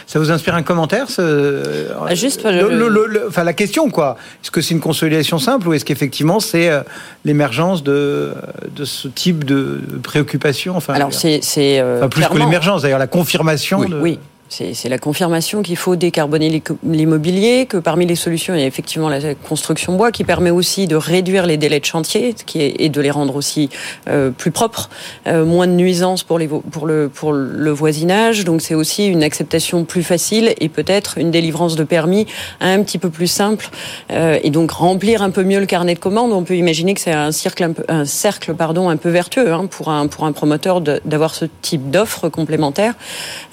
Ça 0.06 0.18
vous 0.18 0.30
inspire 0.30 0.54
un 0.54 0.62
commentaire 0.62 1.08
ce... 1.08 1.86
Ah, 2.06 2.14
juste, 2.14 2.44
Le- 2.44 2.68
le- 2.68 2.76
le- 2.76 2.88
le- 2.88 3.06
le- 3.06 3.24
enfin, 3.28 3.42
la 3.42 3.54
question, 3.54 3.88
quoi. 3.88 4.18
Est-ce 4.42 4.50
que 4.50 4.60
c'est 4.60 4.74
une 4.74 4.80
consolidation 4.80 5.38
simple 5.38 5.66
ou 5.68 5.72
est-ce 5.72 5.84
qu'effectivement 5.86 6.40
c'est 6.40 6.68
euh, 6.68 6.82
l'émergence 7.24 7.82
de, 7.82 8.34
de 8.76 8.84
ce 8.84 9.08
type 9.08 9.44
de 9.44 9.80
préoccupation 10.02 10.76
enfin, 10.76 10.92
Alors 10.92 11.14
c'est 11.14 11.40
c'est 11.42 11.80
euh, 11.80 11.96
enfin, 11.98 12.08
plus 12.10 12.20
que 12.22 12.26
clairement- 12.28 12.44
l'émergence, 12.44 12.82
d'ailleurs, 12.82 12.98
la 12.98 13.06
confirmation. 13.06 13.78
Oui. 13.78 13.88
de- 13.88 14.00
Oui. 14.00 14.18
C'est 14.52 14.90
la 14.90 14.98
confirmation 14.98 15.62
qu'il 15.62 15.78
faut 15.78 15.96
décarboner 15.96 16.62
l'immobilier, 16.84 17.64
que 17.64 17.78
parmi 17.78 18.04
les 18.04 18.16
solutions, 18.16 18.54
il 18.54 18.60
y 18.60 18.64
a 18.64 18.66
effectivement 18.66 19.08
la 19.08 19.34
construction 19.34 19.94
bois 19.94 20.12
qui 20.12 20.24
permet 20.24 20.50
aussi 20.50 20.86
de 20.86 20.94
réduire 20.94 21.46
les 21.46 21.56
délais 21.56 21.80
de 21.80 21.86
chantier 21.86 22.34
et 22.54 22.88
de 22.90 23.00
les 23.00 23.10
rendre 23.10 23.34
aussi 23.34 23.70
euh, 24.10 24.30
plus 24.30 24.50
propres, 24.50 24.90
euh, 25.26 25.46
moins 25.46 25.66
de 25.66 25.72
nuisances 25.72 26.22
pour, 26.22 26.38
les, 26.38 26.48
pour, 26.48 26.86
le, 26.86 27.08
pour 27.08 27.32
le 27.32 27.70
voisinage. 27.70 28.44
Donc 28.44 28.60
c'est 28.60 28.74
aussi 28.74 29.06
une 29.06 29.22
acceptation 29.22 29.86
plus 29.86 30.02
facile 30.02 30.52
et 30.60 30.68
peut-être 30.68 31.16
une 31.16 31.30
délivrance 31.30 31.74
de 31.74 31.84
permis 31.84 32.26
un 32.60 32.82
petit 32.82 32.98
peu 32.98 33.08
plus 33.08 33.28
simple 33.28 33.70
euh, 34.10 34.38
et 34.42 34.50
donc 34.50 34.70
remplir 34.72 35.22
un 35.22 35.30
peu 35.30 35.44
mieux 35.44 35.60
le 35.60 35.66
carnet 35.66 35.94
de 35.94 35.98
commandes. 35.98 36.30
On 36.30 36.44
peut 36.44 36.56
imaginer 36.56 36.92
que 36.92 37.00
c'est 37.00 37.12
un, 37.12 37.32
cercle 37.32 37.64
un, 37.64 37.72
peu, 37.72 37.84
un 37.88 38.04
cercle 38.04 38.52
pardon, 38.52 38.90
un 38.90 38.98
peu 38.98 39.08
vertueux 39.08 39.50
hein, 39.50 39.64
pour, 39.64 39.88
un, 39.88 40.08
pour 40.08 40.26
un 40.26 40.32
promoteur 40.32 40.82
d'avoir 40.82 41.34
ce 41.34 41.46
type 41.62 41.90
d'offre 41.90 42.28
complémentaire. 42.28 42.92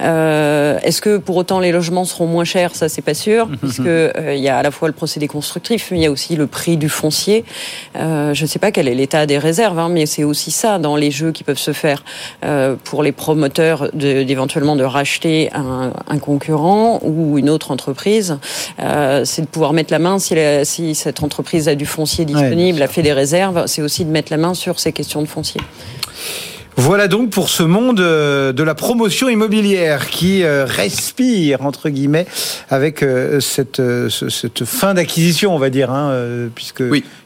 Euh, 0.02 0.78
Est-ce 0.90 1.04
que 1.04 1.18
pour 1.18 1.36
autant 1.38 1.60
les 1.60 1.72
logements 1.72 2.04
seront 2.04 2.26
moins 2.26 2.46
chers? 2.46 2.74
Ça, 2.76 2.90
c'est 2.90 3.04
pas 3.04 3.14
sûr, 3.14 3.48
puisque 3.62 3.82
euh, 3.86 4.34
il 4.36 4.42
y 4.42 4.50
a 4.50 4.58
à 4.58 4.64
la 4.64 4.72
fois 4.72 4.88
le 4.88 4.94
procédé 4.96 5.28
constructif, 5.28 5.90
mais 5.92 5.98
il 6.00 6.02
y 6.02 6.08
a 6.08 6.12
aussi 6.12 6.36
le 6.36 6.48
prix 6.48 6.78
du 6.78 6.90
foncier. 6.90 7.46
Euh, 7.96 8.34
je 8.34 8.42
ne 8.42 8.48
sais 8.48 8.58
pas 8.58 8.72
quel 8.72 8.88
est 8.88 8.96
l'état 8.96 9.28
des 9.28 9.38
réserves, 9.38 9.78
hein, 9.78 9.90
mais 9.90 10.08
c'est 10.08 10.24
aussi 10.24 10.50
ça 10.50 10.80
dans 10.80 10.96
les 10.96 11.12
jeux 11.12 11.32
qui 11.32 11.44
peuvent 11.44 11.60
se 11.60 11.74
faire 11.74 12.04
euh, 12.44 12.76
pour 12.84 13.04
les 13.04 13.12
promoteurs 13.12 13.90
d'éventuellement 13.94 14.76
de, 14.76 14.84
racheter 14.84 15.52
un, 15.54 15.94
un 16.08 16.18
concurrent 16.18 17.00
ou 17.04 17.38
une 17.38 17.52
autre 17.52 17.70
entreprise. 17.70 18.40
C'est 19.26 19.44
de 19.44 19.48
pouvoir 19.48 19.74
mettre 19.74 19.94
la 19.94 20.00
main 20.00 20.18
si, 20.18 20.34
la- 20.34 20.66
si 20.66 20.96
cette 20.96 21.22
entreprise 21.22 21.68
a 21.68 21.76
du 21.76 21.86
foncier 21.86 22.26
disponible, 22.26 22.82
a 22.82 22.88
fait 22.88 23.04
des 23.04 23.14
réserves. 23.14 23.66
C'est 23.68 23.84
aussi 23.84 24.06
de 24.06 24.10
mettre 24.10 24.32
la 24.32 24.38
main 24.38 24.56
sur 24.56 24.80
ces 24.80 24.92
questions 24.92 25.22
de 25.22 25.28
foncier. 25.28 25.62
Voilà 26.82 27.10
donc 27.10 27.30
pour 27.30 27.50
ce 27.50 27.62
monde 27.62 28.00
euh, 28.00 28.54
de 28.54 28.64
la 28.64 28.74
promotion 28.74 29.28
immobilière 29.28 30.08
qui 30.08 30.44
euh, 30.44 30.64
respire 30.66 31.66
entre 31.66 31.90
guillemets 31.90 32.26
avec 32.70 33.04
euh, 33.04 33.42
cette, 33.42 33.78
ce- 33.78 34.30
cette 34.30 34.64
fin 34.64 34.94
d'acquisition, 34.94 35.54
on 35.54 35.60
va 35.60 35.70
dire, 35.70 35.92
hein, 35.92 36.14
puisque. 36.56 36.82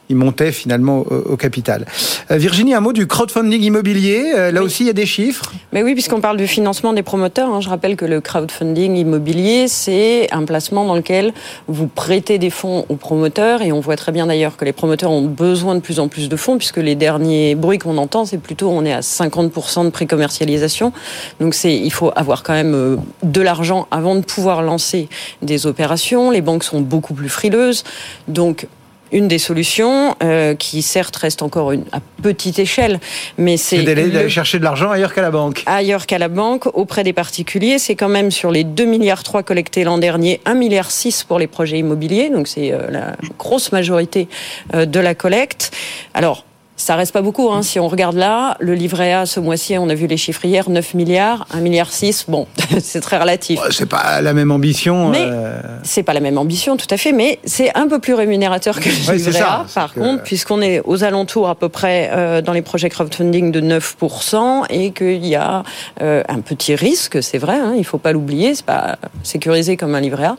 Il 0.08 0.16
montait 0.16 0.52
finalement 0.52 1.00
au, 1.00 1.32
au 1.32 1.36
capital. 1.36 1.86
Euh, 2.30 2.36
Virginie, 2.36 2.74
un 2.74 2.80
mot 2.80 2.92
du 2.92 3.06
crowdfunding 3.06 3.62
immobilier. 3.62 4.32
Euh, 4.34 4.50
là 4.50 4.60
Oui. 4.60 4.66
aussi, 4.66 4.84
il 4.84 4.86
y 4.86 4.90
a 4.90 4.94
des 4.94 5.06
chiffres. 5.06 5.52
Mais 5.72 5.82
oui, 5.82 5.94
puisqu'on 5.94 6.20
parle 6.20 6.36
du 6.36 6.46
financement 6.46 6.92
des 6.92 7.02
promoteurs, 7.02 7.48
hein, 7.52 7.60
je 7.60 7.68
rappelle 7.68 7.96
que 7.96 8.04
le 8.04 8.20
crowdfunding 8.20 8.96
immobilier, 8.96 9.66
c'est 9.68 10.28
un 10.32 10.44
placement 10.44 10.84
dans 10.84 10.94
lequel 10.94 11.32
vous 11.68 11.86
prêtez 11.86 12.38
des 12.38 12.50
fonds 12.50 12.84
aux 12.88 12.96
promoteurs, 12.96 13.62
et 13.62 13.72
on 13.72 13.80
voit 13.80 13.96
très 13.96 14.12
bien 14.12 14.26
d'ailleurs 14.26 14.56
que 14.56 14.64
les 14.64 14.72
promoteurs 14.72 15.10
ont 15.10 15.22
besoin 15.26 15.74
de 15.74 15.80
plus 15.80 15.98
en 16.00 16.08
plus 16.08 16.28
de 16.28 16.36
fonds, 16.36 16.58
puisque 16.58 16.76
les 16.78 16.94
derniers 16.94 17.54
bruits 17.54 17.78
qu'on 17.78 17.96
entend, 17.98 18.24
c'est 18.24 18.38
plutôt 18.38 18.68
on 18.70 18.84
est 18.84 18.92
à 18.92 19.00
50% 19.00 19.84
de 19.84 19.90
précommercialisation. 19.90 20.92
Donc 21.40 21.54
c'est, 21.54 21.74
il 21.74 21.90
faut 21.92 22.12
avoir 22.16 22.42
quand 22.42 22.52
même 22.54 22.74
euh, 22.74 22.96
de 23.22 23.40
l'argent 23.40 23.86
avant 23.90 24.14
de 24.16 24.20
pouvoir 24.20 24.62
lancer 24.62 25.08
des 25.42 25.66
opérations. 25.66 26.30
Les 26.30 26.40
banques 26.42 26.64
sont 26.64 26.80
beaucoup 26.80 27.14
plus 27.14 27.28
frileuses, 27.28 27.84
donc 28.28 28.66
une 29.12 29.28
des 29.28 29.38
solutions, 29.38 30.16
euh, 30.22 30.54
qui 30.54 30.82
certes 30.82 31.16
reste 31.16 31.42
encore 31.42 31.72
une, 31.72 31.84
à 31.92 32.00
petite 32.22 32.58
échelle, 32.58 32.98
mais 33.38 33.56
c'est 33.56 33.82
d'aller 33.82 34.04
le- 34.04 34.10
d'aller 34.10 34.28
chercher 34.28 34.58
de 34.58 34.64
l'argent 34.64 34.90
ailleurs 34.90 35.14
qu'à 35.14 35.22
la 35.22 35.30
banque. 35.30 35.62
ailleurs 35.66 36.06
qu'à 36.06 36.18
la 36.18 36.28
banque, 36.28 36.66
auprès 36.74 37.04
des 37.04 37.12
particuliers. 37.12 37.78
C'est 37.78 37.94
quand 37.94 38.08
même 38.08 38.30
sur 38.30 38.50
les 38.50 38.64
2 38.64 38.84
milliards 38.84 39.22
3 39.22 39.42
collectés 39.42 39.84
l'an 39.84 39.98
dernier, 39.98 40.40
1 40.46 40.54
milliard 40.54 40.90
6 40.90 41.24
pour 41.24 41.38
les 41.38 41.46
projets 41.46 41.78
immobiliers. 41.78 42.30
Donc 42.30 42.48
c'est 42.48 42.72
euh, 42.72 42.90
la 42.90 43.16
grosse 43.38 43.72
majorité 43.72 44.28
euh, 44.74 44.84
de 44.86 45.00
la 45.00 45.14
collecte. 45.14 45.70
Alors, 46.14 46.44
ça 46.76 46.96
reste 46.96 47.12
pas 47.12 47.22
beaucoup. 47.22 47.50
Hein. 47.52 47.62
Si 47.62 47.78
on 47.78 47.86
regarde 47.88 48.16
là, 48.16 48.56
le 48.58 48.74
livret 48.74 49.12
A 49.12 49.26
ce 49.26 49.38
mois-ci, 49.38 49.78
on 49.78 49.88
a 49.88 49.94
vu 49.94 50.06
les 50.08 50.16
chiffres 50.16 50.44
hier, 50.44 50.68
9 50.68 50.94
milliards, 50.94 51.46
1 51.54 51.60
milliard 51.60 51.92
6. 51.92 52.24
Bon, 52.28 52.46
c'est 52.80 53.00
très 53.00 53.16
relatif. 53.18 53.60
C'est 53.70 53.88
pas 53.88 54.20
la 54.20 54.32
même 54.32 54.50
ambition. 54.50 55.08
Mais- 55.10 55.18
euh, 55.20 55.60
C'est 55.84 56.02
pas 56.02 56.14
la 56.14 56.20
même 56.20 56.36
ambition, 56.36 56.76
tout 56.76 56.86
à 56.90 56.96
fait, 56.96 57.12
mais 57.12 57.38
c'est 57.44 57.76
un 57.76 57.86
peu 57.86 58.00
plus 58.00 58.14
rémunérateur 58.14 58.80
que 58.80 58.88
le 58.88 59.08
Ouais, 59.08 59.16
livret 59.16 59.32
ça, 59.38 59.52
A, 59.52 59.66
par 59.72 59.94
que- 59.94 60.00
contre, 60.00 60.22
puisqu'on 60.24 60.60
est 60.62 60.80
aux 60.84 61.04
alentours 61.04 61.48
à 61.48 61.54
peu 61.54 61.68
près 61.68 62.10
euh, 62.12 62.40
dans 62.42 62.52
les 62.52 62.62
projets 62.62 62.88
crowdfunding 62.90 63.52
de 63.52 63.60
9% 63.60 64.64
et 64.70 64.90
qu'il 64.90 65.24
y 65.26 65.36
a 65.36 65.62
euh, 66.02 66.22
un 66.28 66.40
petit 66.40 66.74
risque, 66.74 67.22
c'est 67.22 67.38
vrai, 67.38 67.56
hein, 67.56 67.74
il 67.76 67.84
faut 67.84 67.98
pas 67.98 68.12
l'oublier, 68.12 68.54
c'est 68.54 68.64
pas 68.66 68.96
sécurisé 69.22 69.76
comme 69.76 69.94
un 69.94 70.00
livret 70.00 70.24
A, 70.24 70.36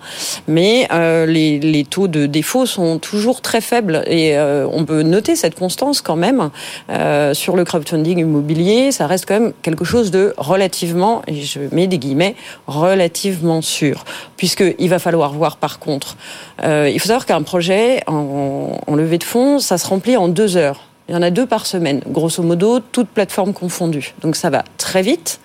mais 0.47 0.87
euh, 0.91 1.25
les, 1.25 1.59
les 1.59 1.85
taux 1.85 2.07
de 2.09 2.25
défaut 2.25 2.65
sont 2.65 2.99
toujours 2.99 3.41
très 3.41 3.61
faibles 3.61 4.03
et 4.07 4.37
euh, 4.37 4.67
on 4.71 4.83
peut 4.85 5.01
noter 5.03 5.35
cette 5.35 5.55
constance 5.55 6.01
quand 6.01 6.15
même 6.15 6.24
euh, 6.89 7.33
sur 7.33 7.55
le 7.55 7.63
crowdfunding 7.63 8.19
immobilier, 8.19 8.91
ça 8.91 9.07
reste 9.07 9.25
quand 9.27 9.39
même 9.39 9.53
quelque 9.61 9.85
chose 9.85 10.11
de 10.11 10.33
relativement, 10.37 11.21
et 11.27 11.41
je 11.41 11.59
mets 11.71 11.87
des 11.87 11.97
guillemets, 11.97 12.35
relativement 12.67 13.61
sûr, 13.61 14.05
puisqu'il 14.37 14.89
va 14.89 14.99
falloir 14.99 15.33
voir 15.33 15.57
par 15.57 15.79
contre, 15.79 16.17
euh, 16.63 16.89
il 16.91 16.99
faut 16.99 17.07
savoir 17.07 17.25
qu'un 17.25 17.41
projet 17.43 18.03
en, 18.07 18.77
levée 18.95 19.17
de 19.17 19.23
fonds, 19.23 19.59
ça 19.59 19.77
se 19.77 19.87
remplit 19.87 20.17
en 20.17 20.27
deux 20.27 20.57
heures. 20.57 20.81
Il 21.07 21.13
y 21.13 21.17
en 21.17 21.21
a 21.21 21.29
deux 21.29 21.45
par 21.45 21.65
semaine, 21.65 22.01
grosso 22.07 22.41
modo, 22.41 22.79
toutes 22.79 23.09
plateformes 23.09 23.53
confondues. 23.53 24.15
Donc 24.21 24.35
ça 24.35 24.49
va 24.49 24.63
très 24.77 25.03
vite. 25.03 25.39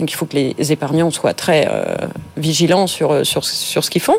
Donc 0.00 0.10
il 0.10 0.14
faut 0.14 0.26
que 0.26 0.34
les 0.34 0.72
épargnants 0.72 1.12
soient 1.12 1.34
très 1.34 1.68
euh, 1.70 1.94
vigilants 2.36 2.88
sur, 2.88 3.24
sur, 3.24 3.44
sur 3.44 3.84
ce 3.84 3.90
qu'ils 3.90 4.02
font. 4.02 4.16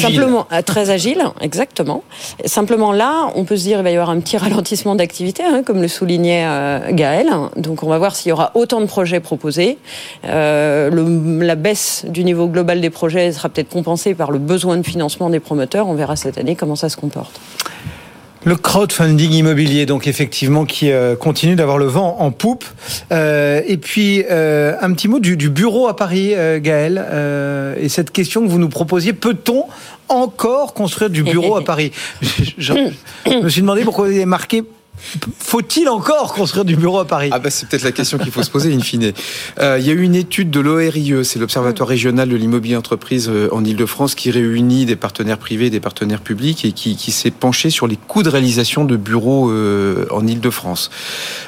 Simplement, 0.00 0.46
euh, 0.52 0.62
très 0.62 0.90
agile, 0.90 1.22
exactement. 1.40 2.02
Simplement 2.44 2.92
là, 2.92 3.30
on 3.34 3.44
peut 3.44 3.56
se 3.56 3.64
dire 3.64 3.78
il 3.78 3.82
va 3.84 3.90
y 3.90 3.94
avoir 3.94 4.10
un 4.10 4.20
petit 4.20 4.36
ralentissement 4.38 4.94
d'activité, 4.94 5.42
hein, 5.42 5.62
comme 5.64 5.82
le 5.82 5.88
soulignait 5.88 6.44
euh, 6.46 6.78
Gaël. 6.92 7.28
Donc 7.56 7.82
on 7.82 7.88
va 7.88 7.98
voir 7.98 8.14
s'il 8.16 8.30
y 8.30 8.32
aura 8.32 8.52
autant 8.54 8.80
de 8.80 8.86
projets 8.86 9.20
proposés. 9.20 9.78
Euh, 10.24 10.90
le- 10.90 11.44
la 11.44 11.54
baisse 11.56 12.04
du 12.08 12.24
niveau 12.24 12.46
global 12.46 12.80
des 12.80 12.90
projets 12.90 13.32
sera 13.32 13.48
peut-être 13.48 13.68
compensée 13.70 14.14
par 14.14 14.30
le 14.30 14.38
besoin 14.38 14.76
de 14.76 14.82
financement 14.86 15.28
des 15.30 15.40
promoteurs. 15.40 15.88
On 15.88 15.94
verra 15.94 16.16
cette 16.16 16.38
année 16.38 16.56
comment 16.56 16.76
ça 16.76 16.88
se 16.88 16.96
comporte. 16.96 17.40
Le 18.44 18.56
crowdfunding 18.56 19.30
immobilier, 19.32 19.86
donc 19.86 20.06
effectivement, 20.08 20.64
qui 20.64 20.90
euh, 20.90 21.14
continue 21.14 21.54
d'avoir 21.54 21.78
le 21.78 21.84
vent 21.86 22.16
en 22.18 22.32
poupe. 22.32 22.64
Euh, 23.12 23.60
et 23.66 23.76
puis, 23.76 24.24
euh, 24.30 24.74
un 24.80 24.92
petit 24.92 25.06
mot 25.06 25.20
du, 25.20 25.36
du 25.36 25.48
bureau 25.48 25.86
à 25.86 25.94
Paris, 25.96 26.32
euh, 26.34 26.58
Gaël, 26.60 27.00
euh, 27.08 27.74
et 27.78 27.88
cette 27.88 28.10
question 28.10 28.42
que 28.44 28.48
vous 28.50 28.58
nous 28.58 28.68
proposiez, 28.68 29.12
peut-on 29.12 29.64
encore 30.08 30.74
construire 30.74 31.08
du 31.10 31.22
bureau 31.22 31.56
à 31.56 31.64
Paris? 31.64 31.92
Je, 32.20 32.42
je- 32.58 32.72
je 33.26 33.32
me 33.44 33.48
suis 33.48 33.60
demandé 33.60 33.82
pourquoi 33.82 34.06
vous 34.06 34.12
avez 34.14 34.26
marqué, 34.26 34.64
faut-il 35.38 35.88
encore 35.88 36.34
construire 36.34 36.64
du 36.64 36.76
bureau 36.76 36.98
à 36.98 37.06
Paris 37.06 37.28
Ah 37.32 37.38
bah 37.38 37.50
c'est 37.50 37.68
peut-être 37.68 37.82
la 37.82 37.92
question 37.92 38.18
qu'il 38.18 38.30
faut 38.30 38.42
se 38.42 38.50
poser 38.50 38.72
in 38.72 38.80
fine. 38.80 39.12
Euh, 39.58 39.78
il 39.78 39.86
y 39.86 39.90
a 39.90 39.92
eu 39.92 40.02
une 40.02 40.14
étude 40.14 40.50
de 40.50 40.60
l'ORIE, 40.60 41.24
c'est 41.24 41.38
l'Observatoire 41.38 41.88
régional 41.88 42.28
de 42.28 42.36
l'immobilier 42.36 42.76
entreprise 42.76 43.28
euh, 43.28 43.48
en 43.52 43.64
Ile-de-France, 43.64 44.14
qui 44.14 44.30
réunit 44.30 44.86
des 44.86 44.96
partenaires 44.96 45.38
privés, 45.38 45.70
des 45.70 45.80
partenaires 45.80 46.20
publics 46.20 46.64
et 46.64 46.72
qui, 46.72 46.96
qui 46.96 47.12
s'est 47.12 47.30
penché 47.30 47.70
sur 47.70 47.86
les 47.86 47.96
coûts 47.96 48.22
de 48.22 48.28
réalisation 48.28 48.84
de 48.84 48.96
bureaux 48.96 49.50
euh, 49.50 50.06
en 50.10 50.26
Ile-de-France. 50.26 50.90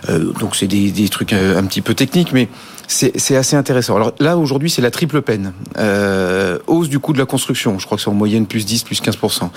Euh, 0.08 0.32
donc 0.40 0.56
c'est 0.56 0.66
des, 0.66 0.90
des 0.90 1.08
trucs 1.08 1.32
un 1.32 1.64
petit 1.64 1.80
peu 1.80 1.94
techniques, 1.94 2.32
mais 2.32 2.48
c'est 2.86 3.36
assez 3.36 3.56
intéressant. 3.56 3.96
Alors 3.96 4.12
là, 4.18 4.36
aujourd'hui, 4.36 4.70
c'est 4.70 4.82
la 4.82 4.90
triple 4.90 5.22
peine. 5.22 5.52
Euh, 5.78 6.58
hausse 6.66 6.88
du 6.88 6.98
coût 6.98 7.12
de 7.12 7.18
la 7.18 7.26
construction, 7.26 7.78
je 7.78 7.86
crois 7.86 7.96
que 7.96 8.02
c'est 8.02 8.10
en 8.10 8.14
moyenne 8.14 8.46
plus 8.46 8.66
10, 8.66 8.84
plus 8.84 9.00
15%. 9.02 9.50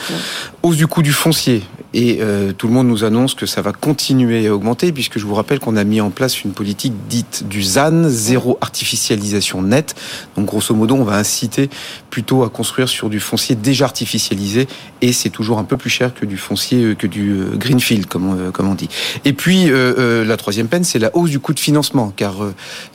Hausse 0.64 0.78
du 0.78 0.88
coût 0.88 1.02
du 1.02 1.12
foncier. 1.12 1.64
Et 1.94 2.20
euh, 2.22 2.52
tout 2.52 2.68
le 2.68 2.74
monde 2.74 2.88
nous 2.88 3.04
annonce 3.04 3.34
que 3.34 3.46
ça 3.46 3.62
va 3.62 3.72
continuer 3.72 4.48
à 4.48 4.54
augmenter, 4.54 4.92
puisque 4.92 5.20
je 5.20 5.26
vous 5.26 5.36
rappelle 5.36 5.60
qu'on 5.60 5.78
a 5.78 5.84
mis 5.84 6.02
en 6.02 6.10
place 6.10 6.44
une 6.44 6.52
politique 6.52 6.94
dite 7.10 7.46
du 7.48 7.64
ZAN, 7.64 8.10
zéro 8.10 8.58
artificialisation 8.62 9.62
nette. 9.62 9.96
Donc 10.36 10.46
grosso 10.46 10.74
modo, 10.76 10.96
on 10.96 11.04
va 11.04 11.18
inciter 11.18 11.70
plutôt 12.10 12.44
à 12.44 12.50
construire 12.50 12.90
sur 12.90 13.10
du 13.10 13.20
foncier 13.20 13.56
déjà 13.56 13.86
artificialisé, 13.86 14.68
et 15.02 15.14
c'est 15.14 15.30
toujours 15.30 15.60
un 15.60 15.64
peu 15.64 15.78
plus 15.78 15.90
cher 15.90 16.14
que 16.14 16.26
du 16.26 16.38
foncier, 16.38 16.84
euh, 16.84 16.96
que 16.96 17.08
du 17.08 17.32
euh, 17.32 17.56
greenfield, 17.56 18.06
comme 18.06 18.30
on, 18.30 18.38
euh, 18.38 18.52
comme 18.52 18.68
on 18.68 18.76
dit. 18.76 18.90
Et 19.26 19.34
puis, 19.34 19.66
euh, 19.70 20.26
la 20.26 20.38
troisième 20.38 20.68
peine, 20.68 20.84
c'est 20.84 21.00
la 21.00 21.16
hausse 21.16 21.30
du 21.30 21.40
coût 21.40 21.54
de 21.54 21.60
financement, 21.60 22.12
car 22.16 22.36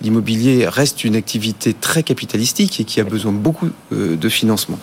l'immobilier 0.03 0.22
l'immobilier 0.23 0.69
reste 0.69 1.05
une 1.05 1.17
activité 1.17 1.75
très 1.75 2.03
capitalistique 2.03 2.81
et 2.81 2.85
qui 2.85 3.01
a 3.01 3.05
besoin 3.05 3.33
beaucoup 3.33 3.71
de 3.91 4.29
financement. 4.29 4.79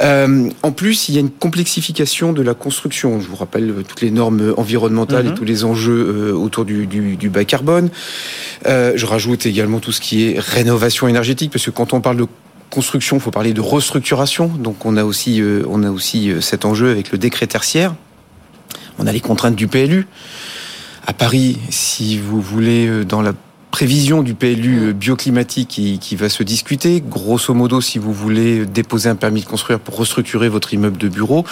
en 0.00 0.72
plus, 0.72 1.08
il 1.08 1.14
y 1.14 1.18
a 1.18 1.20
une 1.20 1.30
complexification 1.30 2.32
de 2.32 2.42
la 2.42 2.54
construction. 2.54 3.20
Je 3.20 3.28
vous 3.28 3.36
rappelle 3.36 3.72
toutes 3.86 4.00
les 4.00 4.10
normes 4.10 4.54
environnementales 4.56 5.26
et 5.26 5.30
mhm. 5.30 5.34
tous 5.36 5.44
les 5.44 5.64
enjeux 5.64 6.34
autour 6.34 6.64
du, 6.64 6.86
du, 6.86 7.28
bas 7.30 7.44
carbone. 7.44 7.90
je 8.64 9.06
rajoute 9.06 9.46
également 9.46 9.80
tout 9.80 9.92
ce 9.92 10.00
qui 10.00 10.24
est 10.24 10.38
rénovation 10.38 11.06
énergétique, 11.08 11.52
parce 11.52 11.64
que 11.64 11.70
quand 11.70 11.92
on 11.92 12.00
parle 12.00 12.16
de 12.16 12.26
construction, 12.70 13.16
il 13.16 13.20
faut 13.20 13.30
parler 13.30 13.52
de 13.52 13.60
restructuration. 13.60 14.48
Donc 14.48 14.84
on 14.84 14.96
a 14.96 15.04
aussi, 15.04 15.42
on 15.68 15.84
a 15.84 15.90
aussi 15.90 16.32
cet 16.40 16.64
enjeu 16.64 16.90
avec 16.90 17.12
le 17.12 17.18
décret 17.18 17.46
tertiaire. 17.46 17.94
On 18.98 19.06
a 19.06 19.12
les 19.12 19.20
contraintes 19.20 19.56
du 19.56 19.68
PLU. 19.68 20.06
À 21.06 21.12
Paris, 21.12 21.58
si 21.68 22.16
vous 22.16 22.40
voulez, 22.40 22.86
euh, 22.86 23.04
dans 23.04 23.20
la 23.20 23.34
prévision 23.74 24.22
du 24.22 24.34
PLU 24.34 24.78
euh, 24.78 24.92
bioclimatique 24.92 25.66
qui, 25.66 25.98
qui, 25.98 26.14
va 26.14 26.28
se 26.28 26.44
discuter. 26.44 27.02
Grosso 27.04 27.52
modo, 27.54 27.80
si 27.80 27.98
vous 27.98 28.12
voulez 28.12 28.66
déposer 28.66 29.08
un 29.08 29.16
permis 29.16 29.40
de 29.40 29.46
construire 29.46 29.80
pour 29.80 29.96
restructurer 29.96 30.48
votre 30.48 30.72
immeuble 30.72 30.96
de 30.96 31.08
bureau, 31.08 31.44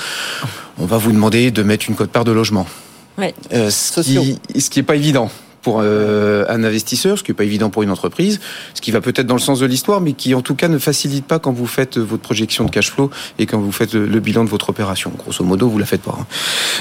on 0.78 0.86
va 0.86 0.98
vous 0.98 1.10
demander 1.10 1.50
de 1.50 1.64
mettre 1.64 1.86
une 1.88 1.96
cote-part 1.96 2.22
de 2.22 2.30
logement. 2.30 2.64
Ouais. 3.18 3.34
Euh, 3.52 3.70
ce, 3.70 4.00
qui, 4.02 4.38
ce 4.56 4.70
qui 4.70 4.78
est 4.78 4.84
pas 4.84 4.94
évident 4.94 5.32
pour 5.62 5.80
euh, 5.80 6.44
un 6.48 6.64
investisseur, 6.64 7.16
ce 7.16 7.22
qui 7.22 7.30
n'est 7.30 7.36
pas 7.36 7.44
évident 7.44 7.70
pour 7.70 7.82
une 7.82 7.90
entreprise, 7.90 8.40
ce 8.74 8.80
qui 8.80 8.90
va 8.90 9.00
peut-être 9.00 9.26
dans 9.26 9.36
le 9.36 9.40
sens 9.40 9.60
de 9.60 9.66
l'histoire, 9.66 10.00
mais 10.00 10.12
qui 10.12 10.34
en 10.34 10.42
tout 10.42 10.56
cas 10.56 10.68
ne 10.68 10.78
facilite 10.78 11.24
pas 11.24 11.38
quand 11.38 11.52
vous 11.52 11.66
faites 11.66 11.98
votre 11.98 12.22
projection 12.22 12.64
de 12.64 12.70
cash 12.70 12.90
flow 12.90 13.10
et 13.38 13.46
quand 13.46 13.60
vous 13.60 13.72
faites 13.72 13.94
le, 13.94 14.20
bilan 14.20 14.44
de 14.44 14.50
votre 14.50 14.70
opération. 14.70 15.12
Grosso 15.16 15.44
modo, 15.44 15.68
vous 15.68 15.78
la 15.78 15.86
faites 15.86 16.02
pas. 16.02 16.18
Hein. 16.20 16.26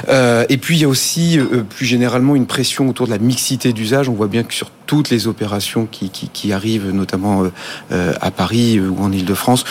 Euh, 0.10 0.46
et 0.50 0.58
puis 0.58 0.78
il 0.78 0.82
y 0.82 0.86
a 0.86 0.90
aussi 0.90 1.40
euh, 1.40 1.64
plus 1.64 1.86
généralement 1.86 2.36
une 2.36 2.48
pression 2.48 2.90
autour 2.90 3.06
de 3.06 3.12
la 3.12 3.20
mixité 3.20 3.72
d'usage. 3.72 4.10
On 4.10 4.14
voit 4.14 4.28
bien 4.28 4.44
que 4.44 4.54
sur 4.54 4.72
toutes 4.88 5.10
les 5.10 5.28
opérations 5.28 5.86
qui, 5.86 6.10
qui, 6.10 6.28
qui 6.28 6.52
arrivent, 6.52 6.90
notamment 6.92 7.46
à 7.90 8.32
Paris 8.32 8.80
ou 8.80 9.02
en 9.02 9.12
Ile-de-France, 9.12 9.64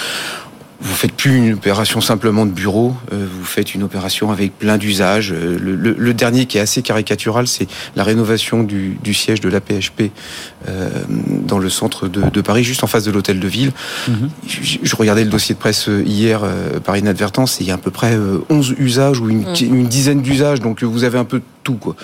vous 0.80 0.94
faites 0.94 1.12
plus 1.12 1.36
une 1.36 1.52
opération 1.52 2.00
simplement 2.00 2.46
de 2.46 2.50
bureau, 2.50 2.96
euh, 3.12 3.26
vous 3.30 3.44
faites 3.44 3.74
une 3.74 3.82
opération 3.82 4.30
avec 4.32 4.58
plein 4.58 4.78
d'usages. 4.78 5.32
Euh, 5.32 5.58
le, 5.60 6.14
dernier 6.14 6.46
qui 6.46 6.58
est 6.58 6.60
assez 6.60 6.82
caricatural, 6.82 7.46
c'est 7.46 7.68
la 7.96 8.04
rénovation 8.04 8.62
du, 8.62 8.98
siège 9.14 9.40
de 9.40 9.48
l'APHP 9.48 10.10
euh, 10.68 10.88
dans 11.08 11.58
le 11.58 11.68
centre 11.68 12.08
de, 12.08 12.40
Paris, 12.40 12.64
juste 12.64 12.82
en 12.82 12.86
face 12.86 13.04
de 13.04 13.10
l'hôtel 13.10 13.40
de 13.40 13.48
ville. 13.48 13.72
Mhm. 14.08 14.30
je, 14.46 14.96
regardais 14.96 15.24
le 15.24 15.30
dossier 15.30 15.54
de 15.54 15.60
presse 15.60 15.88
hier 16.04 16.42
par 16.84 16.96
inadvertance, 16.96 17.60
et 17.60 17.64
il 17.64 17.68
y 17.68 17.70
a 17.70 17.74
à 17.74 17.78
peu 17.78 17.90
près 17.90 18.18
11 18.48 18.74
usages 18.78 19.20
ou 19.20 19.28
une, 19.28 19.44
mhm. 19.44 19.86
dizaine 19.86 20.22
d'usages, 20.22 20.60
donc 20.60 20.82
vous 20.82 21.04
avez 21.04 21.18
un 21.18 21.24
peu 21.24 21.42
tout 21.62 21.74
quoi. 21.74 21.94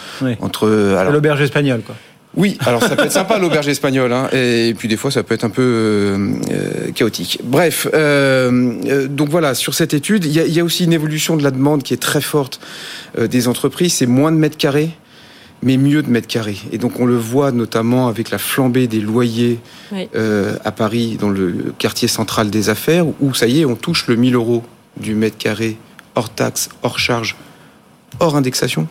Entre 0.41 0.69
l'auberge 1.11 1.41
espagnole 1.41 1.83
quoi. 1.83 1.95
Oui, 2.37 2.59
alors 2.67 2.83
ça 2.83 2.97
peut 2.97 3.05
être 3.05 3.13
sympa 3.13 3.39
l'auberge 3.41 3.67
espagnole, 3.67 4.13
hein, 4.13 4.29
et 4.33 4.75
puis 4.77 4.89
des 4.89 4.99
fois 4.99 5.11
ça 5.11 5.23
peut 5.23 5.35
être 5.35 5.45
un 5.45 5.51
peu 5.51 5.63
euh, 5.63 6.33
euh, 6.51 6.93
chaotique. 6.93 7.41
Bref, 7.43 7.89
euh, 7.95 9.09
donc 9.09 9.31
voilà, 9.31 9.55
sur 9.55 9.75
cette 9.75 9.95
étude, 9.95 10.27
il 10.27 10.33
y, 10.33 10.61
a, 10.61 10.65
aussi 10.65 10.85
une 10.85 10.93
évolution 10.93 11.37
de 11.37 11.43
la 11.43 11.51
demande 11.51 11.83
qui 11.83 11.95
est 11.95 12.03
très 12.03 12.21
forte 12.21 12.61
des 13.19 13.49
entreprises, 13.49 13.95
c'est 13.95 14.07
moins 14.07 14.33
de 14.33 14.37
mètres 14.37 14.59
carrés, 14.59 14.91
mais 15.63 15.79
mieux 15.79 16.03
de 16.03 16.11
mètres 16.11 16.27
carrés. 16.27 16.59
Et 16.73 16.79
donc 16.79 17.01
on 17.01 17.07
le 17.07 17.17
voit 17.17 17.53
notamment 17.53 18.09
avec 18.09 18.31
la 18.31 18.39
flambée 18.39 18.87
des 18.87 19.01
loyers 19.01 19.59
à 20.65 20.73
Paris, 20.73 21.17
dans 21.19 21.31
le 21.31 21.73
quartier 21.79 22.09
central 22.09 22.51
des 22.51 22.69
affaires, 22.69 23.07
où 23.21 23.33
ça 23.33 23.47
y 23.47 23.61
est, 23.61 23.65
on 23.65 23.77
touche 23.77 24.09
le 24.09 24.17
1000 24.17 24.35
euros 24.35 24.63
du 24.99 25.15
mètre 25.15 25.39
carré, 25.39 25.79
hors 26.15 26.29
taxe, 26.29 26.69
hors 26.83 26.99
charge, 26.99 27.37
hors 28.21 28.37
indexation 28.37 28.87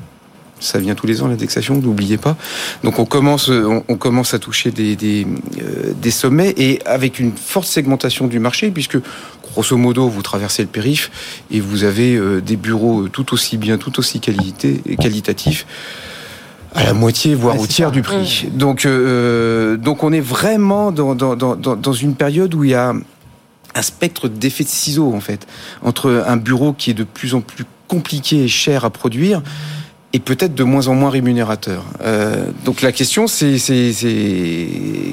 ça 0.59 0.79
vient 0.79 0.95
tous 0.95 1.07
les 1.07 1.21
ans 1.21 1.27
l'indexation, 1.27 1.75
n'oubliez 1.75 2.17
pas. 2.17 2.35
Donc 2.83 2.99
on 2.99 3.05
commence, 3.05 3.49
on, 3.49 3.95
commence 3.97 4.33
à 4.33 4.39
toucher 4.39 4.71
des, 4.71 4.95
des, 4.95 5.25
euh, 5.61 5.93
des, 6.01 6.11
sommets 6.11 6.53
et 6.57 6.81
avec 6.85 7.19
une 7.19 7.33
forte 7.35 7.67
segmentation 7.67 8.27
du 8.27 8.39
marché, 8.39 8.71
puisque 8.71 8.97
grosso 9.51 9.77
modo 9.77 10.07
vous 10.07 10.21
traversez 10.21 10.63
le 10.63 10.69
périph 10.69 11.43
et 11.51 11.59
vous 11.59 11.83
avez 11.83 12.15
euh, 12.15 12.41
des 12.41 12.55
bureaux 12.55 13.07
tout 13.07 13.33
aussi 13.33 13.57
bien, 13.57 13.77
tout 13.77 13.99
aussi 13.99 14.19
qualité, 14.19 14.81
qualitatifs 14.99 15.65
à 16.73 16.83
la 16.83 16.93
moitié, 16.93 17.35
voire 17.35 17.57
au 17.57 17.67
tiers 17.67 17.91
du 17.91 18.01
prix. 18.01 18.47
Donc, 18.51 18.85
euh, 18.85 19.77
donc 19.77 20.03
on 20.03 20.11
est 20.11 20.19
vraiment 20.19 20.91
dans, 20.91 21.15
dans, 21.15 21.35
dans, 21.35 21.55
dans 21.55 21.93
une 21.93 22.15
période 22.15 22.53
où 22.53 22.65
il 22.65 22.71
y 22.71 22.75
a 22.75 22.93
un 23.75 23.81
spectre 23.81 24.27
d'effet 24.27 24.63
de 24.63 24.69
ciseaux 24.69 25.13
en 25.13 25.19
fait 25.19 25.47
entre 25.83 26.23
un 26.27 26.37
bureau 26.37 26.73
qui 26.73 26.91
est 26.91 26.93
de 26.93 27.03
plus 27.03 27.33
en 27.33 27.41
plus 27.41 27.65
compliqué 27.87 28.43
et 28.43 28.47
cher 28.47 28.85
à 28.85 28.89
produire 28.89 29.41
et 30.15 30.19
peut-être 30.19 30.55
de 30.55 30.63
moins 30.63 30.87
en 30.87 30.95
moins 30.95 31.09
rémunérateur. 31.09 31.83
Euh, 31.99 32.45
donc 32.63 32.81
la 32.81 32.93
question, 32.93 33.27
c'est 33.27 33.57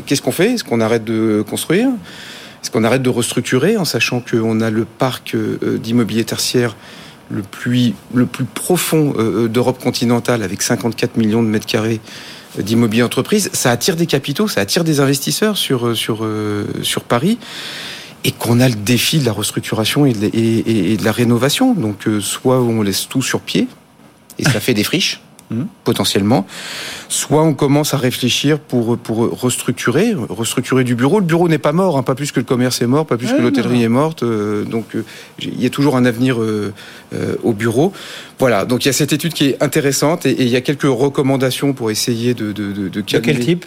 qu'est-ce 0.06 0.22
qu'on 0.22 0.30
fait? 0.30 0.52
Est-ce 0.52 0.62
qu'on 0.62 0.80
arrête 0.80 1.02
de 1.02 1.44
construire? 1.50 1.88
Est-ce 2.62 2.70
qu'on 2.70 2.84
arrête 2.84 3.02
de 3.02 3.08
restructurer 3.08 3.76
en 3.76 3.84
sachant 3.84 4.20
qu'on 4.20 4.60
a 4.60 4.70
le 4.70 4.84
parc 4.84 5.34
euh, 5.34 5.76
d'immobilier 5.82 6.22
tertiaire 6.22 6.76
le 7.30 7.42
plus, 7.42 7.94
le 8.14 8.26
plus 8.26 8.44
profond 8.44 9.14
euh, 9.18 9.48
d'Europe 9.48 9.82
continentale 9.82 10.44
avec 10.44 10.62
54 10.62 11.16
millions 11.16 11.42
de 11.42 11.48
mètres 11.48 11.66
carrés 11.66 12.00
d'immobilier 12.56 13.02
entreprise? 13.02 13.50
Ça 13.52 13.72
attire 13.72 13.96
des 13.96 14.06
capitaux, 14.06 14.46
ça 14.46 14.60
attire 14.60 14.84
des 14.84 15.00
investisseurs 15.00 15.56
sur, 15.56 15.96
sur, 15.96 16.24
sur 16.82 17.02
Paris 17.02 17.38
et 18.22 18.30
qu'on 18.30 18.60
a 18.60 18.68
le 18.68 18.76
défi 18.76 19.18
de 19.18 19.26
la 19.26 19.32
restructuration 19.32 20.06
et 20.06 20.12
de, 20.12 20.30
et 20.32 20.96
de 20.96 21.04
la 21.04 21.10
rénovation. 21.10 21.74
Donc 21.74 22.06
soit 22.20 22.62
on 22.62 22.82
laisse 22.82 23.08
tout 23.08 23.22
sur 23.22 23.40
pied, 23.40 23.66
et 24.38 24.44
ça 24.44 24.60
fait 24.60 24.74
des 24.74 24.84
friches 24.84 25.20
hmm. 25.50 25.64
potentiellement. 25.84 26.46
Soit 27.08 27.42
on 27.42 27.54
commence 27.54 27.94
à 27.94 27.98
réfléchir 27.98 28.58
pour, 28.58 28.96
pour 28.96 29.18
restructurer, 29.40 30.14
restructurer 30.14 30.84
du 30.84 30.94
bureau. 30.94 31.20
Le 31.20 31.26
bureau 31.26 31.48
n'est 31.48 31.58
pas 31.58 31.72
mort, 31.72 31.98
hein, 31.98 32.02
pas 32.02 32.14
plus 32.14 32.32
que 32.32 32.40
le 32.40 32.46
commerce 32.46 32.80
est 32.80 32.86
mort, 32.86 33.06
pas 33.06 33.16
plus 33.16 33.32
que 33.32 33.40
l'hôtellerie 33.40 33.82
est 33.82 33.88
morte. 33.88 34.22
Euh, 34.22 34.64
donc 34.64 34.94
euh, 34.94 35.04
il 35.40 35.60
y 35.60 35.66
a 35.66 35.70
toujours 35.70 35.96
un 35.96 36.04
avenir 36.04 36.40
euh, 36.40 36.72
au 37.42 37.52
bureau. 37.52 37.92
Voilà, 38.38 38.64
donc 38.64 38.84
il 38.84 38.88
y 38.88 38.90
a 38.90 38.94
cette 38.94 39.12
étude 39.12 39.34
qui 39.34 39.48
est 39.48 39.62
intéressante 39.62 40.26
et, 40.26 40.42
il 40.42 40.48
y 40.48 40.56
a 40.56 40.60
quelques 40.60 40.82
recommandations 40.82 41.72
pour 41.72 41.90
essayer 41.90 42.34
de, 42.34 42.52
de, 42.52 42.72
de, 42.72 42.88
de, 42.88 43.00
de 43.00 43.00
quel 43.20 43.38
type? 43.38 43.66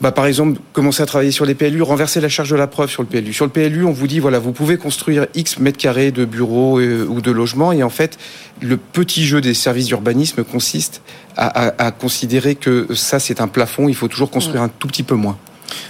Bah, 0.00 0.12
par 0.12 0.26
exemple, 0.26 0.60
commencer 0.72 1.02
à 1.02 1.06
travailler 1.06 1.30
sur 1.30 1.46
les 1.46 1.54
PLU, 1.54 1.80
renverser 1.82 2.20
la 2.20 2.28
charge 2.28 2.50
de 2.50 2.56
la 2.56 2.66
preuve 2.66 2.90
sur 2.90 3.02
le 3.02 3.08
PLU. 3.08 3.32
Sur 3.32 3.46
le 3.46 3.50
PLU, 3.50 3.84
on 3.84 3.92
vous 3.92 4.06
dit, 4.06 4.18
voilà, 4.18 4.38
vous 4.38 4.52
pouvez 4.52 4.76
construire 4.76 5.26
X 5.34 5.58
mètres 5.58 5.78
carrés 5.78 6.10
de 6.10 6.24
bureaux 6.24 6.78
euh, 6.78 7.06
ou 7.06 7.20
de 7.20 7.30
logements, 7.30 7.72
et 7.72 7.82
en 7.82 7.90
fait, 7.90 8.18
le 8.60 8.76
petit 8.76 9.26
jeu 9.26 9.40
des 9.40 9.54
services 9.54 9.86
d'urbanisme 9.86 10.44
consiste 10.44 11.02
à, 11.38 11.90
considérer 11.90 12.54
que 12.54 12.94
ça, 12.94 13.18
c'est 13.18 13.42
un 13.42 13.48
plafond, 13.48 13.88
il 13.88 13.94
faut 13.94 14.08
toujours 14.08 14.30
construire 14.30 14.62
un 14.62 14.68
tout 14.68 14.88
petit 14.88 15.02
peu 15.02 15.14
moins. 15.14 15.36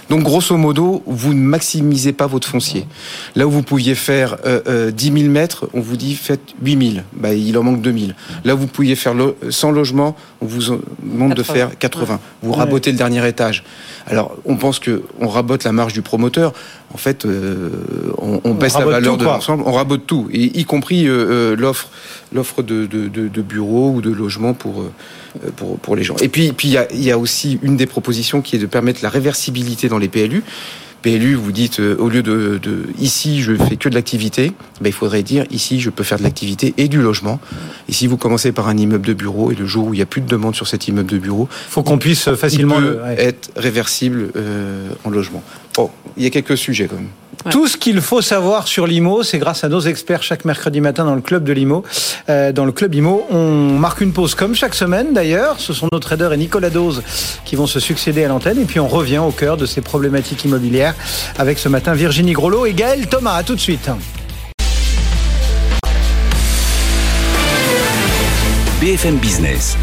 Donc 0.09 0.23
grosso 0.23 0.55
modo, 0.57 1.03
vous 1.05 1.33
ne 1.33 1.39
maximisez 1.39 2.13
pas 2.13 2.27
votre 2.27 2.47
foncier. 2.47 2.85
Là 3.35 3.47
où 3.47 3.51
vous 3.51 3.63
pouviez 3.63 3.95
faire 3.95 4.37
euh, 4.45 4.91
10 4.91 5.09
euh, 5.09 5.17
000 5.19 5.29
mètres, 5.31 5.67
on 5.73 5.81
vous 5.81 5.97
dit 5.97 6.15
faites 6.15 6.53
8 6.63 6.91
000. 6.93 7.05
Bah, 7.13 7.33
il 7.33 7.57
en 7.57 7.63
manque 7.63 7.81
2 7.81 7.91
000. 7.91 8.05
Là 8.45 8.55
où 8.55 8.59
vous 8.59 8.67
pouviez 8.67 8.95
faire 8.95 9.13
100 9.49 9.71
logements, 9.71 10.15
on 10.41 10.45
vous 10.45 10.79
demande 11.01 11.33
de 11.33 11.43
faire 11.43 11.77
80. 11.77 12.19
Vous 12.41 12.53
rabotez 12.53 12.91
le 12.91 12.97
dernier 12.97 13.27
étage. 13.27 13.63
Alors 14.05 14.35
on 14.45 14.55
pense 14.55 14.79
que 14.79 15.03
on 15.19 15.27
rabote 15.27 15.63
la 15.63 15.71
marge 15.71 15.93
du 15.93 16.01
promoteur. 16.01 16.53
En 16.93 16.97
fait, 16.97 17.25
euh, 17.25 17.69
on, 18.17 18.53
baisse 18.53 18.77
la 18.77 18.85
valeur 18.85 19.17
de 19.17 19.25
l'ensemble. 19.25 19.63
On 19.65 19.73
rabote 19.73 20.07
tout, 20.07 20.29
y 20.31 20.63
compris 20.63 21.05
euh, 21.07 21.55
l'offre 21.57 21.89
l'offre 22.33 22.63
de, 22.63 22.85
de, 22.85 23.41
bureaux 23.41 23.91
ou 23.91 24.01
de 24.01 24.09
logements 24.09 24.53
pour, 24.53 24.85
pour, 25.55 25.77
pour 25.79 25.95
les 25.95 26.03
gens. 26.03 26.15
Et 26.17 26.29
puis, 26.29 26.51
puis 26.51 26.69
il 26.69 26.73
y 26.73 26.77
a, 26.77 26.87
y 26.93 27.11
a 27.11 27.17
aussi 27.17 27.59
une 27.61 27.77
des 27.77 27.85
propositions 27.85 28.41
qui 28.41 28.55
est 28.55 28.59
de 28.59 28.65
permettre 28.65 28.99
la 29.03 29.09
réversibilité 29.09 29.89
dans 29.89 29.97
les 29.97 30.07
PLU. 30.07 30.43
PLU, 31.01 31.35
vous 31.35 31.51
dites 31.51 31.79
euh, 31.79 31.95
au 31.99 32.09
lieu 32.09 32.23
de, 32.23 32.59
ici 32.99 33.41
je 33.41 33.53
fais 33.55 33.75
que 33.77 33.87
de 33.87 33.95
l'activité, 33.95 34.51
ben, 34.81 34.89
il 34.89 34.93
faudrait 34.93 35.23
dire 35.23 35.45
ici 35.51 35.79
je 35.79 35.89
peux 35.89 36.03
faire 36.03 36.17
de 36.17 36.23
l'activité 36.23 36.73
et 36.77 36.87
du 36.87 37.01
logement. 37.01 37.39
Et 37.87 37.93
si 37.93 38.07
vous 38.07 38.17
commencez 38.17 38.51
par 38.51 38.67
un 38.67 38.77
immeuble 38.77 39.05
de 39.05 39.13
bureau 39.13 39.51
et 39.51 39.55
le 39.55 39.65
jour 39.65 39.87
où 39.87 39.93
il 39.93 39.97
n'y 39.97 40.03
a 40.03 40.07
plus 40.07 40.21
de 40.21 40.27
demande 40.27 40.55
sur 40.55 40.67
cet 40.67 40.87
immeuble 40.87 41.09
de 41.09 41.17
bureau, 41.17 41.47
faut 41.51 41.83
qu'on 41.83 41.97
puisse 41.97 42.33
facilement 42.35 42.81
être 43.17 43.51
réversible 43.55 44.31
euh, 44.35 44.89
en 45.03 45.09
logement. 45.09 45.43
Bon, 45.75 45.89
il 46.17 46.23
y 46.23 46.27
a 46.27 46.29
quelques 46.29 46.57
sujets 46.57 46.87
quand 46.87 46.95
même. 46.95 47.07
Tout 47.51 47.67
ce 47.67 47.77
qu'il 47.77 48.01
faut 48.01 48.21
savoir 48.21 48.67
sur 48.67 48.87
l'IMO, 48.87 49.23
c'est 49.23 49.37
grâce 49.37 49.63
à 49.63 49.69
nos 49.69 49.79
experts 49.79 50.23
chaque 50.23 50.43
mercredi 50.43 50.81
matin 50.81 51.05
dans 51.05 51.15
le 51.15 51.21
club 51.21 51.43
de 51.43 51.53
l'IMO. 51.53 51.83
Euh, 52.29 52.51
dans 52.51 52.65
le 52.65 52.71
club 52.71 52.93
IMO, 52.93 53.25
on 53.29 53.77
marque 53.77 54.01
une 54.01 54.11
pause 54.11 54.35
comme 54.35 54.55
chaque 54.55 54.75
semaine 54.75 55.13
d'ailleurs. 55.13 55.59
Ce 55.59 55.73
sont 55.73 55.87
nos 55.91 55.99
traders 55.99 56.33
et 56.33 56.37
Nicolas 56.37 56.69
Dose 56.69 57.03
qui 57.45 57.55
vont 57.55 57.67
se 57.67 57.79
succéder 57.79 58.25
à 58.25 58.27
l'antenne. 58.27 58.59
Et 58.59 58.65
puis 58.65 58.79
on 58.79 58.87
revient 58.87 59.19
au 59.19 59.31
cœur 59.31 59.55
de 59.57 59.65
ces 59.65 59.81
problématiques 59.81 60.43
immobilières 60.45 60.95
avec 61.37 61.59
ce 61.59 61.69
matin 61.69 61.93
Virginie 61.93 62.33
Grolot 62.33 62.65
et 62.65 62.73
Gaël 62.73 63.07
Thomas. 63.07 63.35
À 63.35 63.43
tout 63.43 63.55
de 63.55 63.61
suite. 63.61 63.89
BFM 68.81 69.17
Business. 69.17 69.75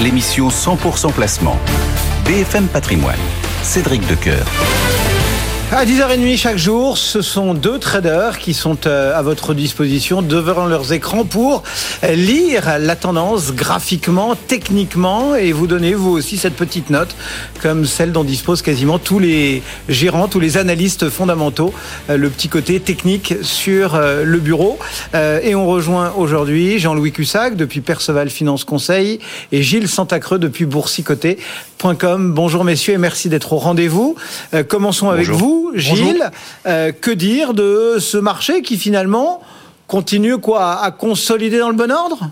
L'émission 0.00 0.48
100% 0.48 1.12
placement. 1.12 1.58
BFM 2.24 2.68
Patrimoine. 2.68 3.18
Cédric 3.62 4.06
Decoeur. 4.06 4.46
À 5.70 5.84
10h30 5.84 6.38
chaque 6.38 6.56
jour, 6.56 6.96
ce 6.96 7.20
sont 7.20 7.52
deux 7.52 7.78
traders 7.78 8.38
qui 8.38 8.54
sont 8.54 8.78
euh, 8.86 9.14
à 9.14 9.20
votre 9.20 9.52
disposition 9.52 10.22
devant 10.22 10.64
leurs 10.64 10.94
écrans 10.94 11.26
pour 11.26 11.62
lire 12.10 12.78
la 12.80 12.96
tendance 12.96 13.52
graphiquement, 13.52 14.34
techniquement 14.34 15.34
et 15.34 15.52
vous 15.52 15.66
donner 15.66 15.92
vous 15.92 16.08
aussi 16.08 16.38
cette 16.38 16.54
petite 16.54 16.88
note 16.88 17.14
comme 17.60 17.84
celle 17.84 18.12
dont 18.12 18.24
disposent 18.24 18.62
quasiment 18.62 18.98
tous 18.98 19.18
les 19.18 19.62
gérants, 19.90 20.26
tous 20.26 20.40
les 20.40 20.56
analystes 20.56 21.10
fondamentaux, 21.10 21.74
euh, 22.08 22.16
le 22.16 22.30
petit 22.30 22.48
côté 22.48 22.80
technique 22.80 23.34
sur 23.42 23.94
euh, 23.94 24.24
le 24.24 24.38
bureau. 24.38 24.78
Et 25.14 25.54
on 25.54 25.66
rejoint 25.66 26.14
aujourd'hui 26.16 26.78
Jean-Louis 26.78 27.12
Cussac 27.12 27.56
depuis 27.56 27.82
Perceval 27.82 28.30
Finance 28.30 28.64
Conseil 28.64 29.20
et 29.52 29.62
Gilles 29.62 29.88
Santacreux 29.88 30.38
depuis 30.38 30.64
Bonjour 31.80 32.64
messieurs 32.64 32.94
et 32.94 32.98
merci 32.98 33.28
d'être 33.28 33.52
au 33.52 33.58
rendez-vous. 33.58 34.16
Commençons 34.68 35.10
avec 35.10 35.28
vous. 35.28 35.70
Gilles, 35.74 36.30
euh, 36.66 36.92
que 36.92 37.10
dire 37.10 37.54
de 37.54 37.96
ce 38.00 38.18
marché 38.18 38.62
qui 38.62 38.76
finalement 38.76 39.40
continue 39.86 40.38
quoi 40.38 40.82
à 40.82 40.90
consolider 40.90 41.58
dans 41.58 41.70
le 41.70 41.76
bon 41.76 41.90
ordre? 41.90 42.30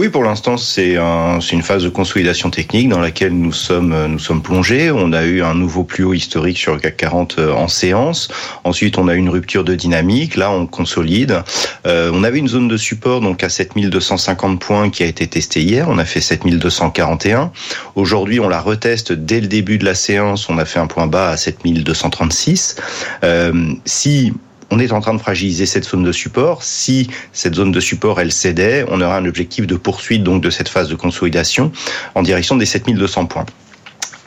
Oui, 0.00 0.08
pour 0.08 0.24
l'instant, 0.24 0.56
c'est 0.56 0.94
une 0.94 1.62
phase 1.62 1.84
de 1.84 1.90
consolidation 1.90 2.48
technique 2.48 2.88
dans 2.88 3.00
laquelle 3.00 3.34
nous 3.34 3.52
sommes, 3.52 4.06
nous 4.06 4.18
sommes 4.18 4.40
plongés. 4.40 4.90
On 4.90 5.12
a 5.12 5.26
eu 5.26 5.42
un 5.42 5.54
nouveau 5.54 5.84
plus 5.84 6.04
haut 6.04 6.14
historique 6.14 6.56
sur 6.56 6.72
le 6.72 6.80
CAC 6.80 6.96
40 6.96 7.36
euh, 7.38 7.52
en 7.52 7.68
séance. 7.68 8.28
Ensuite, 8.64 8.96
on 8.96 9.08
a 9.08 9.14
eu 9.14 9.18
une 9.18 9.28
rupture 9.28 9.62
de 9.62 9.74
dynamique. 9.74 10.36
Là, 10.36 10.50
on 10.52 10.66
consolide. 10.66 11.42
Euh, 11.86 12.10
on 12.14 12.24
avait 12.24 12.38
une 12.38 12.48
zone 12.48 12.66
de 12.66 12.78
support 12.78 13.20
donc 13.20 13.44
à 13.44 13.50
7250 13.50 14.58
points 14.58 14.88
qui 14.88 15.02
a 15.02 15.06
été 15.06 15.26
testée 15.26 15.60
hier. 15.60 15.86
On 15.90 15.98
a 15.98 16.06
fait 16.06 16.22
7241. 16.22 17.52
Aujourd'hui, 17.94 18.40
on 18.40 18.48
la 18.48 18.62
reteste 18.62 19.12
dès 19.12 19.42
le 19.42 19.48
début 19.48 19.76
de 19.76 19.84
la 19.84 19.94
séance. 19.94 20.48
On 20.48 20.56
a 20.56 20.64
fait 20.64 20.80
un 20.80 20.86
point 20.86 21.08
bas 21.08 21.28
à 21.28 21.36
7236. 21.36 22.76
Euh, 23.22 23.74
si 23.84 24.32
on 24.70 24.78
est 24.78 24.92
en 24.92 25.00
train 25.00 25.14
de 25.14 25.18
fragiliser 25.18 25.66
cette 25.66 25.84
zone 25.84 26.04
de 26.04 26.12
support. 26.12 26.62
Si 26.62 27.08
cette 27.32 27.54
zone 27.54 27.72
de 27.72 27.80
support, 27.80 28.20
elle 28.20 28.32
cédait, 28.32 28.84
on 28.88 29.00
aura 29.00 29.16
un 29.16 29.26
objectif 29.26 29.66
de 29.66 29.76
poursuite 29.76 30.22
donc 30.22 30.42
de 30.42 30.50
cette 30.50 30.68
phase 30.68 30.88
de 30.88 30.94
consolidation 30.94 31.72
en 32.14 32.22
direction 32.22 32.56
des 32.56 32.66
7200 32.66 33.26
points 33.26 33.46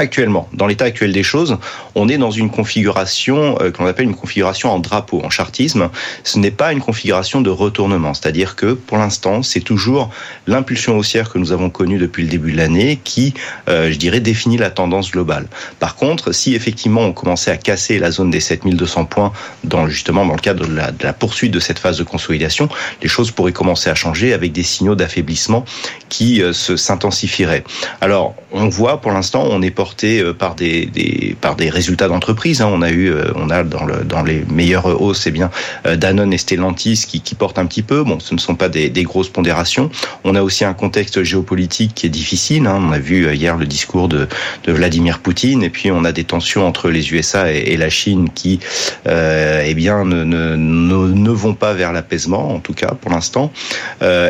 actuellement, 0.03 0.47
dans 0.53 0.67
l'état 0.67 0.85
actuel 0.85 1.11
des 1.11 1.23
choses, 1.23 1.57
on 1.95 2.07
est 2.09 2.17
dans 2.17 2.31
une 2.31 2.49
configuration 2.49 3.57
euh, 3.61 3.71
qu'on 3.71 3.85
appelle 3.85 4.05
une 4.05 4.15
configuration 4.15 4.71
en 4.71 4.79
drapeau, 4.79 5.21
en 5.23 5.29
chartisme. 5.29 5.89
Ce 6.23 6.37
n'est 6.37 6.51
pas 6.51 6.71
une 6.73 6.81
configuration 6.81 7.41
de 7.41 7.49
retournement, 7.49 8.13
c'est-à-dire 8.13 8.55
que 8.55 8.73
pour 8.73 8.97
l'instant, 8.97 9.43
c'est 9.43 9.61
toujours 9.61 10.09
l'impulsion 10.47 10.97
haussière 10.97 11.29
que 11.29 11.37
nous 11.37 11.51
avons 11.51 11.69
connue 11.69 11.97
depuis 11.97 12.23
le 12.23 12.29
début 12.29 12.51
de 12.51 12.57
l'année 12.57 12.99
qui, 13.03 13.33
euh, 13.69 13.91
je 13.91 13.97
dirais, 13.97 14.19
définit 14.19 14.57
la 14.57 14.69
tendance 14.69 15.11
globale. 15.11 15.47
Par 15.79 15.95
contre, 15.95 16.31
si 16.33 16.55
effectivement 16.55 17.01
on 17.01 17.13
commençait 17.13 17.51
à 17.51 17.57
casser 17.57 17.99
la 17.99 18.11
zone 18.11 18.29
des 18.29 18.39
7200 18.39 19.05
points 19.05 19.31
dans 19.63 19.87
justement 19.87 20.25
dans 20.25 20.33
le 20.33 20.39
cadre 20.39 20.67
de 20.67 20.75
la, 20.75 21.13
poursuite 21.13 21.51
de 21.51 21.59
cette 21.59 21.79
phase 21.79 21.97
de 21.97 22.03
consolidation, 22.03 22.67
les 23.01 23.07
choses 23.07 23.31
pourraient 23.31 23.53
commencer 23.53 23.89
à 23.89 23.95
changer 23.95 24.33
avec 24.33 24.51
des 24.51 24.63
signaux 24.63 24.95
d'affaiblissement 24.95 25.63
qui 26.09 26.41
euh, 26.41 26.53
s'intensifieraient. 26.53 27.63
Alors, 28.01 28.35
on 28.51 28.67
voit 28.67 28.99
pour 29.01 29.11
l'instant, 29.11 29.45
on 29.49 29.61
est 29.61 29.71
pas 29.71 29.83
euh, 30.03 30.33
par 30.33 30.55
des, 30.55 31.35
par 31.41 31.55
des 31.55 31.69
résultats 31.69 32.07
d'entreprise. 32.07 32.61
Hein. 32.61 32.69
On 32.71 32.81
a 32.81 32.89
eu, 32.89 33.09
euh, 33.09 33.31
on 33.35 33.49
a 33.49 33.63
dans 33.63 33.85
le 33.85 34.03
dans 34.03 34.23
les 34.23 34.43
meilleures 34.49 35.01
hausses, 35.01 35.21
c'est 35.21 35.31
bien 35.31 35.49
euh, 35.85 35.95
Danone 35.95 36.33
et 36.33 36.37
Stellantis 36.37 37.05
qui, 37.07 37.21
qui 37.21 37.35
portent 37.35 37.59
un 37.59 37.65
petit 37.65 37.81
peu. 37.81 38.03
Bon, 38.03 38.19
ce 38.19 38.33
ne 38.33 38.39
sont 38.39 38.55
pas 38.55 38.69
des, 38.69 38.89
grosses 39.03 39.29
pondérations. 39.29 39.89
On 40.23 40.35
a 40.35 40.41
aussi 40.41 40.63
un 40.63 40.73
contexte 40.73 41.23
géopolitique 41.23 41.93
qui 41.93 42.05
est 42.05 42.09
difficile. 42.09 42.67
Hein. 42.67 42.79
On 42.81 42.91
a 42.91 42.99
vu 42.99 43.33
hier 43.33 43.57
le 43.57 43.65
discours 43.65 44.07
de, 44.07 44.27
de 44.63 44.71
Vladimir 44.71 45.19
Poutine, 45.19 45.63
et 45.63 45.69
puis 45.69 45.91
on 45.91 46.05
a 46.05 46.11
des 46.11 46.23
tensions 46.23 46.65
entre 46.65 46.89
les 46.89 47.13
USA 47.13 47.51
et, 47.51 47.75
la 47.77 47.89
Chine 47.89 48.29
qui, 48.33 48.59
euh, 49.07 49.63
eh 49.65 49.73
bien, 49.73 50.05
ne, 50.05 50.23
ne, 50.23 50.55
ne, 50.55 51.29
vont 51.31 51.55
pas 51.55 51.73
vers 51.73 51.91
l'apaisement, 51.91 52.53
en 52.53 52.59
tout 52.59 52.73
cas 52.73 52.93
pour 52.99 53.11
l'instant. 53.11 53.51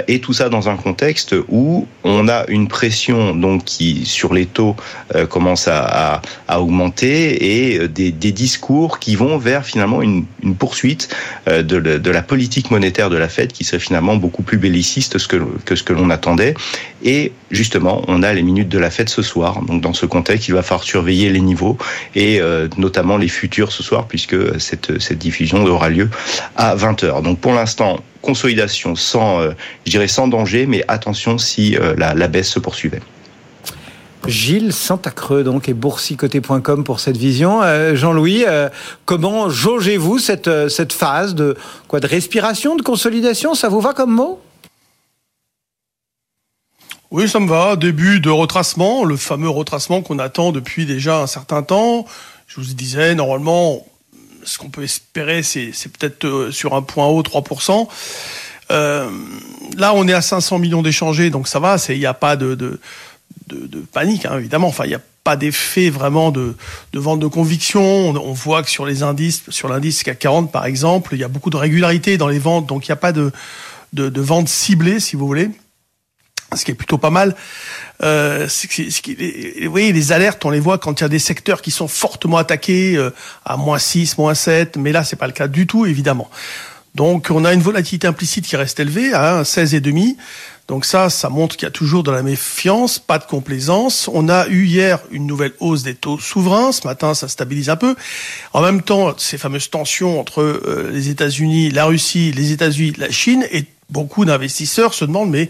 Et 0.07 0.19
tout 0.19 0.33
ça 0.33 0.49
dans 0.49 0.69
un 0.69 0.77
contexte 0.77 1.35
où 1.49 1.87
on 2.03 2.27
a 2.27 2.45
une 2.47 2.67
pression 2.67 3.35
donc 3.35 3.65
qui 3.65 4.05
sur 4.05 4.33
les 4.33 4.45
taux 4.45 4.75
à, 5.67 6.21
augmenter 6.59 7.71
et 7.71 7.79
euh, 7.79 7.87
des, 7.87 8.11
discours 8.11 8.99
qui 8.99 9.15
vont 9.15 9.37
vers 9.37 9.65
finalement 9.65 10.01
une, 10.01 10.25
poursuite 10.57 11.09
euh, 11.47 11.61
de, 11.63 12.09
la 12.09 12.21
politique 12.21 12.71
monétaire 12.71 13.09
de 13.09 13.17
la 13.17 13.29
Fed 13.29 13.51
qui 13.51 13.63
serait 13.63 13.79
finalement 13.79 14.15
beaucoup 14.15 14.43
plus 14.43 14.57
belliciste 14.57 15.17
que, 15.27 15.75
ce 15.75 15.83
que 15.83 15.93
l'on 15.93 16.09
attendait. 16.09 16.53
Et 17.03 17.31
justement, 17.51 18.03
on 18.07 18.23
a 18.23 18.33
les 18.33 18.43
minutes 18.43 18.69
de 18.69 18.79
la 18.79 18.89
Fed 18.89 19.09
ce 19.09 19.21
soir. 19.21 19.61
Donc 19.63 19.81
dans 19.81 19.93
ce 19.93 20.05
contexte, 20.05 20.47
il 20.47 20.53
va 20.53 20.63
falloir 20.63 20.83
surveiller 20.83 21.29
les 21.29 21.41
niveaux 21.41 21.77
et 22.15 22.39
euh, 22.41 22.67
notamment 22.77 23.17
les 23.17 23.27
futurs 23.27 23.71
ce 23.71 23.83
soir 23.83 24.07
puisque 24.07 24.59
cette, 24.59 24.91
diffusion 25.13 25.63
aura 25.65 25.89
lieu 25.89 26.09
à 26.55 26.75
20h. 26.75 27.21
Donc 27.21 27.39
pour 27.39 27.53
l'instant, 27.53 27.99
consolidation 28.21 28.95
sans, 28.95 29.41
je 29.85 29.91
dirais 29.91 30.07
sans 30.07 30.27
danger, 30.27 30.65
mais 30.65 30.83
attention 30.87 31.37
si 31.37 31.77
la 31.97 32.27
baisse 32.27 32.49
se 32.49 32.59
poursuivait. 32.59 33.01
Gilles 34.27 34.71
Santacreux 34.71 35.43
donc 35.43 35.67
et 35.67 35.73
boursicoté.com 35.73 36.83
pour 36.83 36.99
cette 36.99 37.17
vision. 37.17 37.61
Euh, 37.61 37.95
Jean-Louis, 37.95 38.45
euh, 38.47 38.69
comment 39.05 39.49
jaugez-vous 39.49 40.19
cette, 40.19 40.47
euh, 40.47 40.69
cette 40.69 40.93
phase 40.93 41.35
de 41.35 41.57
quoi 41.87 41.99
de 41.99 42.07
respiration, 42.07 42.75
de 42.75 42.81
consolidation? 42.81 43.53
Ça 43.53 43.69
vous 43.69 43.81
va 43.81 43.93
comme 43.93 44.11
mot? 44.11 44.41
Oui, 47.11 47.29
ça 47.29 47.39
me 47.39 47.47
va. 47.47 47.75
Début 47.75 48.19
de 48.19 48.29
retracement, 48.29 49.03
le 49.03 49.17
fameux 49.17 49.49
retracement 49.49 50.01
qu'on 50.01 50.19
attend 50.19 50.51
depuis 50.51 50.85
déjà 50.85 51.19
un 51.19 51.27
certain 51.27 51.61
temps. 51.61 52.05
Je 52.47 52.59
vous 52.59 52.73
disais, 52.73 53.13
normalement, 53.13 53.85
ce 54.43 54.57
qu'on 54.57 54.69
peut 54.69 54.83
espérer, 54.83 55.43
c'est 55.43 55.71
peut-être 55.89 56.49
sur 56.51 56.73
un 56.73 56.81
point 56.81 57.05
haut, 57.05 57.21
3%. 57.21 57.87
Euh, 58.71 59.09
là, 59.77 59.93
on 59.93 60.07
est 60.07 60.13
à 60.13 60.21
500 60.21 60.57
millions 60.57 60.81
d'échangés, 60.81 61.29
donc 61.29 61.47
ça 61.47 61.59
va. 61.59 61.75
Il 61.89 61.99
n'y 61.99 62.05
a 62.05 62.13
pas 62.15 62.35
de 62.35 62.79
de, 63.47 63.79
panique, 63.79 64.25
hein, 64.25 64.37
évidemment. 64.37 64.67
Enfin, 64.67 64.85
il 64.85 64.89
n'y 64.89 64.95
a 64.95 65.01
pas 65.23 65.35
d'effet 65.35 65.89
vraiment 65.89 66.31
de, 66.31 66.55
vente 66.93 67.19
de 67.19 67.27
conviction. 67.27 68.09
On, 68.09 68.33
voit 68.33 68.63
que 68.63 68.69
sur 68.69 68.85
les 68.85 69.03
indices, 69.03 69.43
sur 69.49 69.69
l'indice 69.69 70.03
CAC 70.03 70.19
40 70.19 70.51
par 70.51 70.65
exemple, 70.65 71.13
il 71.13 71.19
y 71.19 71.23
a 71.23 71.27
beaucoup 71.27 71.49
de 71.49 71.57
régularité 71.57 72.17
dans 72.17 72.27
les 72.27 72.39
ventes, 72.39 72.65
donc 72.65 72.87
il 72.87 72.91
n'y 72.91 72.93
a 72.93 72.97
pas 72.97 73.11
de, 73.11 73.31
de, 73.93 74.09
de 74.09 74.21
vente 74.21 74.49
ciblée, 74.49 74.99
si 74.99 75.15
vous 75.15 75.27
voulez 75.27 75.49
ce 76.55 76.65
qui 76.65 76.71
est 76.71 76.75
plutôt 76.75 76.97
pas 76.97 77.09
mal. 77.09 77.35
Euh, 78.03 78.47
vous 78.47 79.71
voyez, 79.71 79.93
les 79.93 80.11
alertes, 80.11 80.43
on 80.45 80.49
les 80.49 80.59
voit 80.59 80.77
quand 80.77 80.99
il 80.99 81.03
y 81.03 81.05
a 81.05 81.09
des 81.09 81.19
secteurs 81.19 81.61
qui 81.61 81.71
sont 81.71 81.87
fortement 81.87 82.37
attaqués 82.37 82.95
euh, 82.95 83.11
à 83.45 83.57
moins 83.57 83.79
6, 83.79 84.17
moins 84.17 84.33
7, 84.33 84.77
mais 84.77 84.91
là, 84.91 85.03
c'est 85.03 85.15
pas 85.15 85.27
le 85.27 85.33
cas 85.33 85.47
du 85.47 85.67
tout, 85.67 85.85
évidemment. 85.85 86.29
Donc, 86.95 87.29
on 87.31 87.43
a 87.43 87.53
une 87.53 87.61
volatilité 87.61 88.07
implicite 88.07 88.45
qui 88.45 88.55
reste 88.55 88.79
élevée 88.79 89.13
à 89.13 89.43
16,5. 89.43 90.15
Donc 90.67 90.85
ça, 90.85 91.09
ça 91.09 91.29
montre 91.29 91.57
qu'il 91.57 91.65
y 91.65 91.67
a 91.67 91.71
toujours 91.71 92.03
de 92.03 92.11
la 92.11 92.23
méfiance, 92.23 92.97
pas 92.97 93.19
de 93.19 93.25
complaisance. 93.25 94.09
On 94.13 94.29
a 94.29 94.47
eu 94.47 94.65
hier 94.65 94.99
une 95.11 95.27
nouvelle 95.27 95.51
hausse 95.59 95.83
des 95.83 95.93
taux 95.93 96.17
souverains. 96.17 96.71
Ce 96.71 96.87
matin, 96.87 97.13
ça 97.13 97.27
stabilise 97.27 97.69
un 97.69 97.75
peu. 97.75 97.95
En 98.53 98.61
même 98.61 98.81
temps, 98.81 99.13
ces 99.17 99.37
fameuses 99.37 99.69
tensions 99.69 100.19
entre 100.19 100.41
euh, 100.41 100.89
les 100.91 101.09
États-Unis, 101.09 101.69
la 101.69 101.85
Russie, 101.85 102.31
les 102.31 102.53
États-Unis, 102.53 102.93
la 102.97 103.11
Chine, 103.11 103.45
et 103.51 103.65
beaucoup 103.89 104.23
d'investisseurs 104.23 104.93
se 104.93 105.05
demandent 105.05 105.29
mais 105.29 105.49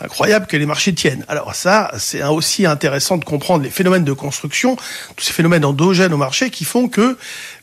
incroyable 0.00 0.46
que 0.46 0.56
les 0.56 0.66
marchés 0.66 0.94
tiennent. 0.94 1.24
Alors 1.28 1.54
ça, 1.54 1.92
c'est 1.98 2.22
aussi 2.22 2.66
intéressant 2.66 3.18
de 3.18 3.24
comprendre 3.24 3.62
les 3.62 3.70
phénomènes 3.70 4.04
de 4.04 4.12
construction, 4.12 4.76
tous 5.16 5.24
ces 5.24 5.32
phénomènes 5.32 5.64
endogènes 5.64 6.12
au 6.12 6.16
marché 6.16 6.50
qui 6.50 6.64
font 6.64 6.88
que 6.88 7.16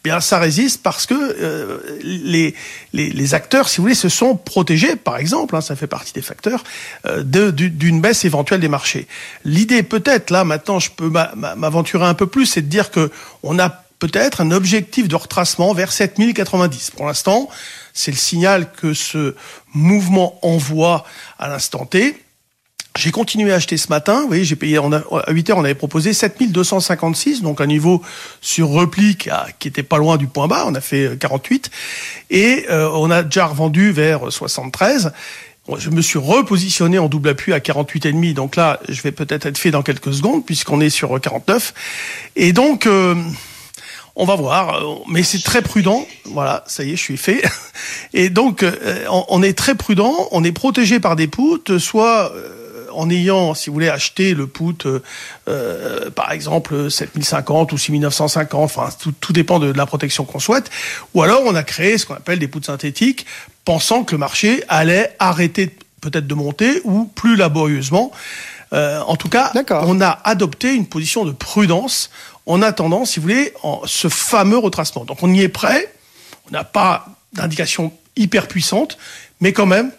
bien 0.04 0.22
ça 0.22 0.40
résiste 0.40 0.82
parce 0.82 1.06
que 1.06 1.14
euh, 1.14 1.80
les, 2.02 2.56
les, 2.94 3.10
les, 3.10 3.34
acteurs, 3.34 3.68
si 3.68 3.78
vous 3.78 3.84
voulez, 3.84 3.96
se 3.96 4.10
sont 4.10 4.36
protégés, 4.36 4.96
par 4.96 5.18
exemple, 5.18 5.56
hein, 5.56 5.62
ça 5.62 5.76
fait 5.76 5.88
partie 5.88 6.14
des 6.14 6.22
facteurs, 6.22 6.64
euh, 7.06 7.24
d'une 7.24 8.02
baisse 8.02 8.26
éventuelle 8.26 8.62
des 8.62 8.70
marchés. 8.70 9.08
L'idée 9.44 9.84
peut-être, 9.84 10.30
là 10.30 10.44
maintenant 10.44 10.80
je 10.80 10.92
peux 10.92 11.10
m'aventurer 11.10 12.06
un 12.06 12.14
peu 12.14 12.28
plus, 12.28 12.46
c'est 12.46 12.62
de 12.62 12.68
dire 12.68 12.92
que 12.92 13.12
on 13.44 13.60
a 13.60 13.84
peut-être 14.00 14.42
un 14.42 14.52
objectif 14.52 15.08
de 15.08 15.16
retracement 15.16 15.74
vers 15.74 15.92
7090. 15.92 16.92
Pour 16.92 17.06
l'instant, 17.06 17.50
c'est 17.94 18.12
le 18.12 18.18
signal 18.18 18.72
que 18.72 18.94
ce 18.94 19.36
mouvement 19.74 20.40
envoie 20.42 21.06
à 21.38 21.48
l'instant 21.48 21.86
T. 21.86 22.16
J'ai 22.98 23.12
continué 23.12 23.54
à 23.54 23.56
acheter 23.56 23.78
ce 23.78 23.88
matin. 23.90 24.22
Vous 24.22 24.28
voyez, 24.28 24.44
j'ai 24.44 24.56
payé 24.56 24.78
à 24.78 25.32
8 25.32 25.50
heures, 25.50 25.58
on 25.58 25.64
avait 25.64 25.76
proposé 25.76 26.12
7256, 26.12 27.42
donc 27.42 27.62
un 27.62 27.68
niveau 27.68 28.02
sur 28.42 28.70
repli 28.70 29.16
qui, 29.16 29.30
était 29.68 29.84
pas 29.84 29.98
loin 29.98 30.18
du 30.18 30.28
point 30.28 30.48
bas. 30.48 30.66
On 30.68 30.76
a 30.76 30.82
fait 30.82 31.18
48 31.18 31.70
et 32.32 32.66
euh, 32.70 32.90
on 32.94 33.10
a 33.12 33.24
déjà 33.24 33.46
revendu 33.46 33.92
vers 33.92 34.32
73. 34.32 35.14
Je 35.78 35.90
me 35.92 36.02
suis 36.02 36.18
repositionné 36.18 36.98
en 36.98 37.08
double 37.08 37.30
appui 37.30 37.54
à 37.54 37.60
48,5. 37.60 38.34
Donc 38.34 38.56
là, 38.56 38.80
je 38.90 39.02
vais 39.02 39.12
peut-être 39.12 39.46
être 39.46 39.58
fait 39.58 39.72
dans 39.72 39.84
quelques 39.84 40.14
secondes 40.14 40.46
puisqu'on 40.46 40.82
est 40.82 40.90
sur 40.90 41.22
49. 41.22 41.74
Et 42.36 42.54
donc, 42.54 42.88
euh, 42.88 43.16
on 44.16 44.26
va 44.26 44.36
voir, 44.36 44.84
mais 45.08 45.24
c'est 45.24 45.44
très 45.44 45.62
prudent. 45.62 46.06
Voilà, 46.26 46.64
ça 46.68 46.84
y 46.84 46.92
est, 46.92 46.96
je 46.96 47.02
suis 47.02 47.18
fait. 47.18 47.42
Et 48.14 48.30
donc, 48.30 48.64
euh, 48.64 49.06
on 49.10 49.42
est 49.42 49.58
très 49.58 49.76
prudent. 49.76 50.14
On 50.32 50.44
est 50.44 50.52
protégé 50.52 51.00
par 51.00 51.16
des 51.16 51.28
poutres, 51.28 51.78
soit 51.80 52.34
en 52.94 53.10
ayant, 53.10 53.54
si 53.54 53.70
vous 53.70 53.74
voulez, 53.76 53.90
acheté 53.90 54.34
le 54.34 54.48
put, 54.48 54.86
euh, 55.48 56.10
par 56.12 56.32
exemple, 56.32 56.90
7050 56.90 57.72
ou 57.72 57.78
6950, 57.78 58.64
enfin, 58.64 58.90
tout, 59.00 59.14
tout 59.20 59.34
dépend 59.34 59.60
de, 59.60 59.72
la 59.72 59.86
protection 59.86 60.26
qu'on 60.26 60.40
souhaite, 60.40 60.70
ou 61.14 61.24
alors 61.24 61.42
on 61.46 61.56
a 61.56 61.64
créé 61.64 61.98
ce 61.98 62.06
qu'on 62.06 62.16
appelle 62.16 62.40
des 62.40 62.48
puts 62.48 62.64
synthétiques, 62.64 63.26
pensant 63.66 64.04
que 64.04 64.14
le 64.14 64.18
marché 64.18 64.64
allait 64.68 65.16
arrêter 65.20 65.76
peut-être 66.02 66.28
de 66.28 66.34
monter 66.34 66.82
ou 66.84 67.06
plus 67.06 67.36
laborieusement. 67.36 68.12
en 68.72 69.16
tout 69.16 69.30
cas, 69.30 69.52
on 69.84 70.02
a 70.02 70.20
adopté 70.24 70.74
une 70.74 70.86
position 70.86 71.26
de 71.26 71.32
prudence 71.32 72.10
en 72.50 72.64
attendant, 72.64 73.06
si 73.06 73.20
vous 73.20 73.24
voulez, 73.24 73.54
en, 73.64 73.82
ce 73.86 74.10
fameux 74.10 74.58
retracement. 74.58 75.06
Donc 75.06 75.20
on 75.22 75.32
y 75.32 75.42
est 75.42 75.50
prêt, 75.50 75.94
on 76.48 76.52
n'a 76.52 76.64
pas 76.64 77.06
d'indication 77.32 77.94
hyper 78.18 78.48
puissante, 78.48 78.98
mais 79.40 79.54
quand 79.54 79.68
même, 79.68 79.92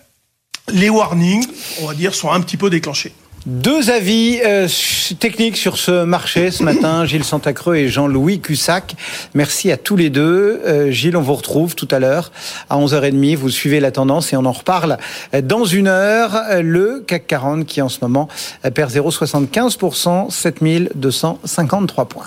les 0.68 0.90
warnings, 0.90 1.46
on 1.80 1.86
va 1.86 1.94
dire, 1.94 2.12
sont 2.12 2.30
un 2.30 2.40
petit 2.40 2.56
peu 2.56 2.68
déclenchés. 2.68 3.14
Deux 3.46 3.88
avis 3.88 4.40
euh, 4.44 4.68
techniques 5.18 5.56
sur 5.56 5.78
ce 5.78 6.04
marché 6.04 6.50
ce 6.50 6.62
matin, 6.62 7.04
Gilles 7.06 7.24
Santacreux 7.24 7.76
et 7.76 7.88
Jean-Louis 7.88 8.40
Cussac. 8.40 8.96
Merci 9.32 9.70
à 9.70 9.76
tous 9.76 9.96
les 9.96 10.10
deux. 10.10 10.60
Euh, 10.66 10.90
Gilles, 10.90 11.16
on 11.16 11.22
vous 11.22 11.34
retrouve 11.34 11.74
tout 11.76 11.88
à 11.90 12.00
l'heure 12.00 12.32
à 12.68 12.76
11h30. 12.76 13.36
Vous 13.36 13.48
suivez 13.48 13.78
la 13.78 13.92
tendance 13.92 14.32
et 14.32 14.36
on 14.36 14.44
en 14.44 14.52
reparle 14.52 14.98
dans 15.42 15.64
une 15.64 15.86
heure. 15.86 16.36
Le 16.60 17.00
CAC 17.06 17.28
40 17.28 17.64
qui 17.64 17.80
en 17.80 17.88
ce 17.88 18.00
moment 18.02 18.28
perd 18.74 18.90
0,75%, 18.92 20.30
7253 20.30 22.04
points. 22.06 22.26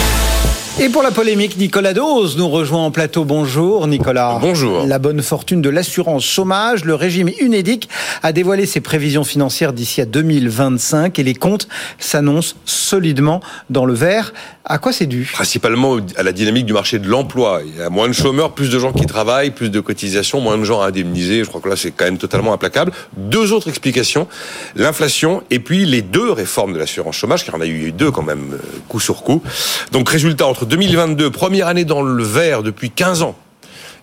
Et 0.83 0.89
pour 0.89 1.03
la 1.03 1.11
polémique, 1.11 1.57
Nicolas 1.57 1.93
Dose 1.93 2.37
nous 2.37 2.49
rejoint 2.49 2.83
en 2.83 2.89
plateau. 2.89 3.23
Bonjour 3.23 3.85
Nicolas. 3.85 4.39
Bonjour. 4.41 4.83
La 4.87 4.97
bonne 4.97 5.21
fortune 5.21 5.61
de 5.61 5.69
l'assurance 5.69 6.25
chômage. 6.25 6.85
Le 6.85 6.95
régime 6.95 7.29
UNEDIC 7.39 7.87
a 8.23 8.31
dévoilé 8.31 8.65
ses 8.65 8.81
prévisions 8.81 9.23
financières 9.23 9.73
d'ici 9.73 10.01
à 10.01 10.05
2025 10.05 11.19
et 11.19 11.23
les 11.23 11.35
comptes 11.35 11.67
s'annoncent 11.99 12.55
solidement 12.65 13.41
dans 13.69 13.85
le 13.85 13.93
vert. 13.93 14.33
À 14.65 14.79
quoi 14.79 14.91
c'est 14.91 15.05
dû? 15.05 15.29
Principalement 15.31 15.97
à 16.17 16.23
la 16.23 16.31
dynamique 16.31 16.65
du 16.65 16.73
marché 16.73 16.97
de 16.97 17.07
l'emploi. 17.07 17.61
Il 17.63 17.77
y 17.77 17.81
a 17.83 17.91
moins 17.91 18.07
de 18.07 18.13
chômeurs, 18.13 18.53
plus 18.53 18.71
de 18.71 18.79
gens 18.79 18.91
qui 18.91 19.05
travaillent, 19.05 19.51
plus 19.51 19.69
de 19.69 19.79
cotisations, 19.81 20.41
moins 20.41 20.57
de 20.57 20.63
gens 20.63 20.81
à 20.81 20.87
indemniser. 20.87 21.43
Je 21.43 21.49
crois 21.49 21.61
que 21.61 21.69
là, 21.69 21.75
c'est 21.75 21.91
quand 21.91 22.05
même 22.05 22.17
totalement 22.17 22.53
implacable. 22.53 22.91
Deux 23.17 23.51
autres 23.51 23.69
explications. 23.69 24.27
L'inflation 24.75 25.43
et 25.51 25.59
puis 25.59 25.85
les 25.85 26.01
deux 26.01 26.31
réformes 26.31 26.73
de 26.73 26.79
l'assurance 26.79 27.15
chômage, 27.15 27.45
car 27.45 27.53
on 27.55 27.61
a 27.61 27.67
eu 27.67 27.91
deux 27.91 28.09
quand 28.09 28.23
même, 28.23 28.53
euh, 28.53 28.57
coup 28.87 28.99
sur 28.99 29.21
coup. 29.21 29.43
Donc 29.91 30.09
résultat, 30.09 30.47
entre 30.47 30.65
2022, 30.71 31.31
première 31.31 31.67
année 31.67 31.83
dans 31.83 32.01
le 32.01 32.23
vert 32.23 32.63
depuis 32.63 32.91
15 32.91 33.23
ans, 33.23 33.35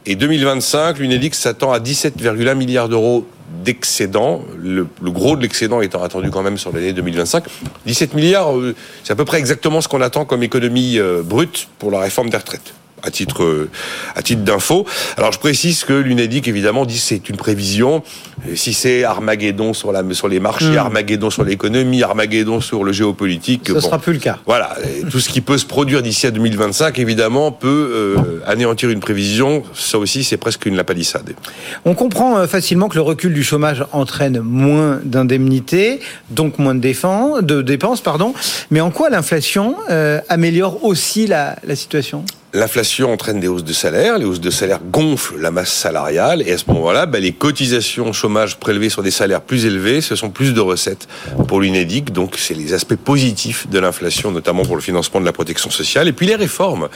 et 0.05 0.17
2025, 0.17 0.99
l'UNEDIC 0.99 1.35
s'attend 1.35 1.73
à 1.73 1.79
17,1 1.79 2.55
milliards 2.57 2.91
d'euros 2.91 3.27
d'excédent, 3.65 4.45
le, 4.59 4.87
gros 5.01 5.35
de 5.35 5.41
l'excédent 5.41 5.81
étant 5.81 6.03
attendu 6.03 6.31
quand 6.31 6.43
même 6.43 6.59
sur 6.59 6.71
l'année 6.71 6.93
2025. 6.93 7.45
17 7.87 8.13
milliards, 8.13 8.55
euh, 8.55 8.75
c'est 9.03 9.15
à 9.15 9.17
peu 9.17 9.25
près 9.25 9.39
exactement 9.39 9.81
ce 9.81 9.89
qu'on 9.89 10.03
attend 10.03 10.27
comme 10.27 10.43
économie 10.43 10.99
euh, 10.99 11.23
brute 11.23 11.69
pour 11.79 11.91
la 11.91 12.01
réforme 12.01 12.29
des 12.29 12.37
retraites 12.37 12.75
à 13.03 13.11
titre 13.11 13.69
à 14.15 14.23
titre 14.23 14.43
d'info. 14.43 14.87
Alors 15.17 15.33
je 15.33 15.39
précise 15.39 15.85
que 15.85 15.93
l'UNEDIC 15.93 16.49
évidemment 16.49 16.87
dit 16.87 16.99
c'est 16.99 17.29
une 17.29 17.37
prévision. 17.37 18.03
Si 18.55 18.73
c'est 18.73 19.05
Armageddon 19.05 19.75
sur 19.75 19.93
la 19.93 20.03
sur 20.13 20.29
les 20.29 20.41
marchés, 20.41 20.73
hmm. 20.73 20.79
Armageddon 20.79 21.31
sur 21.31 21.45
l'économie, 21.45 22.03
Armageddon 22.03 22.61
sur 22.61 22.85
le 22.85 22.93
géopolitique, 22.93 23.69
ce 23.69 23.73
ne 23.73 23.81
sera 23.81 23.99
plus 23.99 24.13
le 24.13 24.19
cas. 24.19 24.39
Voilà, 24.47 24.77
tout 25.11 25.21
ce 25.21 25.29
qui 25.29 25.41
peut 25.41 25.59
se 25.59 25.67
produire 25.67 26.03
d'ici 26.03 26.27
à 26.27 26.31
2025 26.31 26.99
évidemment 26.99 27.53
peut 27.53 27.69
euh, 27.69 28.41
anéantir 28.47 28.91
une 28.91 29.01
prévision. 29.01 29.63
Ça 29.75 29.99
aussi 29.99 30.25
c'est 30.25 30.37
presque 30.37 30.67
une 30.67 30.77
lapalissade. 30.77 31.35
On 31.85 31.95
comprend 31.95 32.39
euh, 32.39 32.47
facilement 32.47 32.89
que 32.89 32.95
le 32.95 33.03
recul 33.03 33.33
du 33.33 33.43
chômage 33.43 33.85
entraîne 33.93 34.41
moins 34.41 35.01
d'indemnités, 35.05 36.01
donc 36.31 36.59
moins 36.59 36.75
de 36.75 36.81
défense, 36.81 37.43
de 37.43 37.63
dépenses 37.63 38.01
pardon. 38.01 38.35
Mais 38.71 38.81
en 38.81 38.91
quoi 38.91 39.11
l'inflation 39.11 39.77
euh, 39.91 40.21
améliore 40.29 40.85
aussi 40.85 41.27
la, 41.27 41.57
la 41.65 41.77
situation? 41.77 42.25
L'inflation 42.55 43.13
entraîne 43.13 43.41
des 43.41 43.49
hausses 43.49 43.65
de 43.65 43.75
salaire, 43.75 44.17
les 44.17 44.25
hausses 44.25 44.41
de 44.41 44.49
salaire 44.49 44.81
gonflent 44.91 45.39
la 45.39 45.51
masse 45.51 45.71
salariale, 45.71 46.43
et 46.47 46.53
à 46.53 46.57
ce 46.57 46.65
moment-là, 46.69 47.05
bah, 47.05 47.21
les 47.21 47.33
cotisations 47.33 48.15
chômage 48.15 48.57
prélevées 48.57 48.89
sur 48.89 49.03
des 49.03 49.11
salaires 49.11 49.43
plus 49.43 49.67
élevés, 49.67 50.01
ce 50.01 50.17
sont 50.17 50.31
plus 50.31 50.55
de 50.55 50.61
recettes 50.61 51.09
pour 51.47 51.61
l'UNEDIC, 51.61 52.11
donc 52.11 52.37
c'est 52.39 52.55
les 52.55 52.73
aspects 52.73 52.97
positifs 52.97 53.69
de 53.69 53.79
l'inflation, 53.79 54.31
notamment 54.31 54.65
pour 54.65 54.77
le 54.77 54.81
financement 54.81 55.21
de 55.21 55.27
la 55.27 55.33
protection 55.33 55.69
sociale, 55.69 56.09
et 56.09 56.13
puis 56.13 56.27
les 56.27 56.37
réformes. 56.37 56.89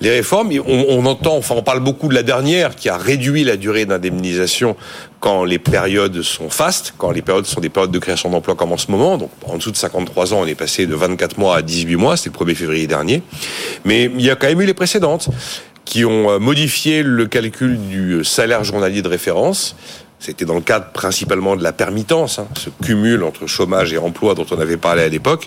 Les 0.00 0.10
réformes, 0.10 0.52
on, 0.64 0.86
on 0.88 1.04
entend, 1.06 1.36
enfin 1.36 1.56
on 1.58 1.64
parle 1.64 1.80
beaucoup 1.80 2.06
de 2.06 2.14
la 2.14 2.22
dernière, 2.22 2.76
qui 2.76 2.88
a 2.88 2.96
réduit 2.96 3.42
la 3.42 3.56
durée 3.56 3.86
d'indemnisation 3.86 4.76
quand 5.22 5.44
les 5.44 5.60
périodes 5.60 6.20
sont 6.22 6.50
fastes, 6.50 6.94
quand 6.98 7.12
les 7.12 7.22
périodes 7.22 7.46
sont 7.46 7.60
des 7.60 7.68
périodes 7.68 7.92
de 7.92 7.98
création 8.00 8.28
d'emplois 8.28 8.56
comme 8.56 8.72
en 8.72 8.76
ce 8.76 8.90
moment. 8.90 9.16
Donc, 9.16 9.30
en 9.46 9.56
dessous 9.56 9.70
de 9.70 9.76
53 9.76 10.34
ans, 10.34 10.40
on 10.40 10.46
est 10.46 10.56
passé 10.56 10.84
de 10.84 10.96
24 10.96 11.38
mois 11.38 11.58
à 11.58 11.62
18 11.62 11.94
mois. 11.94 12.16
C'était 12.16 12.36
le 12.36 12.44
1er 12.44 12.54
février 12.56 12.86
dernier. 12.88 13.22
Mais 13.84 14.10
il 14.12 14.20
y 14.20 14.30
a 14.30 14.34
quand 14.34 14.48
même 14.48 14.60
eu 14.60 14.66
les 14.66 14.74
précédentes 14.74 15.28
qui 15.84 16.04
ont 16.04 16.28
euh, 16.28 16.38
modifié 16.40 17.04
le 17.04 17.26
calcul 17.26 17.78
du 17.78 18.24
salaire 18.24 18.64
journalier 18.64 19.00
de 19.00 19.06
référence. 19.06 19.76
C'était 20.18 20.44
dans 20.44 20.56
le 20.56 20.60
cadre 20.60 20.86
principalement 20.92 21.54
de 21.54 21.62
la 21.62 21.72
permittance, 21.72 22.40
hein, 22.40 22.48
ce 22.58 22.70
cumul 22.84 23.22
entre 23.22 23.46
chômage 23.46 23.92
et 23.92 23.98
emploi 23.98 24.34
dont 24.34 24.46
on 24.50 24.58
avait 24.58 24.76
parlé 24.76 25.04
à 25.04 25.08
l'époque, 25.08 25.46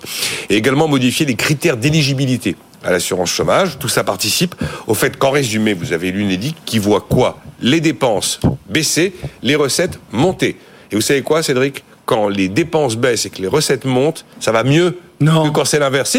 et 0.49 0.55
également 0.55 0.87
modifié 0.87 1.25
les 1.25 1.35
critères 1.35 1.75
d'éligibilité 1.75 2.55
à 2.81 2.91
l'assurance 2.91 3.29
chômage. 3.29 3.77
Tout 3.77 3.89
ça 3.89 4.05
participe 4.05 4.55
au 4.87 4.93
fait 4.93 5.17
qu'en 5.17 5.31
résumé, 5.31 5.73
vous 5.73 5.91
avez 5.91 6.11
l'UNEDIC 6.11 6.55
qui 6.65 6.79
voit 6.79 7.01
quoi? 7.01 7.39
Les 7.61 7.81
dépenses 7.81 8.39
baisser, 8.69 9.13
les 9.41 9.55
recettes 9.55 9.99
monter. 10.11 10.57
Et 10.91 10.95
vous 10.95 11.01
savez 11.01 11.21
quoi, 11.21 11.43
Cédric? 11.43 11.83
Quand 12.05 12.29
les 12.29 12.49
dépenses 12.49 12.95
baissent 12.95 13.25
et 13.25 13.29
que 13.29 13.41
les 13.41 13.47
recettes 13.47 13.85
montent, 13.85 14.25
ça 14.39 14.51
va 14.51 14.63
mieux 14.63 14.99
non. 15.19 15.45
que 15.45 15.49
quand 15.49 15.65
c'est 15.65 15.79
l'inverse. 15.79 16.17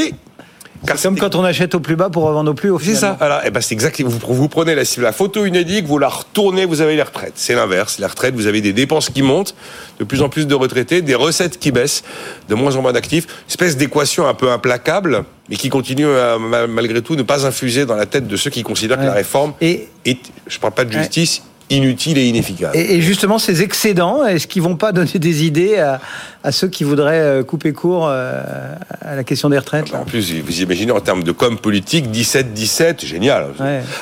C'est 0.85 1.03
comme 1.03 1.19
quand 1.19 1.35
on 1.35 1.45
achète 1.45 1.75
au 1.75 1.81
plus 1.81 1.97
bas 1.97 2.11
pour 2.11 2.25
revendre 2.25 2.51
au 2.51 2.55
plus 2.55 2.71
haut. 2.71 2.79
C'est 2.79 2.95
ça. 2.95 3.17
Alors, 3.21 3.41
eh 3.45 3.51
ben 3.51 3.61
c'est 3.61 3.75
exactement. 3.75 4.11
Vous, 4.11 4.35
vous 4.35 4.49
prenez 4.49 4.75
la, 4.75 4.83
la 4.99 5.13
photo 5.13 5.45
UNEDIC, 5.45 5.87
vous 5.87 5.99
la 5.99 6.09
retournez, 6.09 6.65
vous 6.65 6.81
avez 6.81 6.97
les 6.97 7.03
retraites. 7.03 7.33
C'est 7.37 7.55
l'inverse. 7.55 7.99
Les 7.99 8.07
retraites, 8.07 8.35
vous 8.35 8.47
avez 8.47 8.61
des 8.61 8.73
dépenses 8.73 9.11
qui 9.11 9.23
montent, 9.23 9.55
de 9.99 10.05
plus 10.05 10.23
en 10.23 10.29
plus 10.29 10.47
de 10.47 10.55
retraités, 10.55 11.03
des 11.03 11.15
recettes 11.15 11.59
qui 11.59 11.73
baissent, 11.73 12.03
de 12.49 12.55
moins 12.55 12.77
en 12.77 12.83
moins 12.83 12.93
d'actifs. 12.93 13.27
Espèce 13.49 13.77
d'équation 13.77 14.27
un 14.27 14.35
peu 14.35 14.51
implacable, 14.51 15.25
mais 15.49 15.57
qui 15.57 15.69
continue 15.69 16.09
à, 16.09 16.39
malgré 16.69 17.03
tout 17.03 17.17
ne 17.17 17.23
pas 17.23 17.47
infuser 17.47 17.87
dans 17.87 17.97
la 17.97 18.07
tête 18.07 18.27
de 18.27 18.37
ceux 18.37 18.51
qui 18.51 18.63
considèrent 18.63 18.99
que 18.99 19.05
la 19.05 19.13
réforme 19.13 19.55
et... 19.61 19.89
est, 20.05 20.19
je 20.47 20.59
parle 20.59 20.75
pas 20.75 20.85
de 20.85 20.93
justice, 20.93 21.43
inutile 21.71 22.19
et 22.19 22.27
inefficace. 22.29 22.75
Et, 22.75 23.01
justement, 23.01 23.39
ces 23.39 23.63
excédents, 23.63 24.25
est-ce 24.25 24.47
qu'ils 24.47 24.63
vont 24.63 24.77
pas 24.77 24.93
donner 24.93 25.19
des 25.19 25.45
idées 25.45 25.77
à, 25.79 26.53
ceux 26.53 26.69
qui 26.69 26.85
voudraient 26.85 27.21
euh, 27.21 27.43
couper 27.43 27.73
court 27.73 28.07
euh, 28.09 28.75
à 29.01 29.17
la 29.17 29.25
question 29.25 29.49
des 29.49 29.59
retraites 29.59 29.93
En 29.95 30.05
plus, 30.05 30.33
vous 30.33 30.61
imaginez 30.61 30.93
en 30.93 31.01
termes 31.01 31.25
de 31.25 31.33
com 31.33 31.59
politique, 31.59 32.07
17-17, 32.07 33.05
génial. 33.05 33.49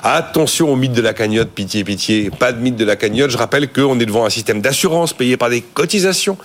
Attention 0.03 0.71
au 0.71 0.77
mythe 0.77 0.93
de 0.93 1.01
la 1.01 1.15
cagnotte, 1.15 1.51
pitié, 1.51 1.85
pitié. 1.85 2.31
Pas 2.31 2.53
de 2.53 2.61
mythe 2.61 2.77
de 2.77 2.85
la 2.85 2.97
cagnotte. 2.97 3.31
Je 3.31 3.39
rappelle 3.39 3.73
qu'on 3.73 3.99
est 3.99 4.07
devant 4.07 4.27
un 4.27 4.31
système 4.31 4.61
d'assurance 4.61 5.15
payé 5.15 5.37
par 5.37 5.49
des 5.49 5.63
cotisations. 5.63 6.37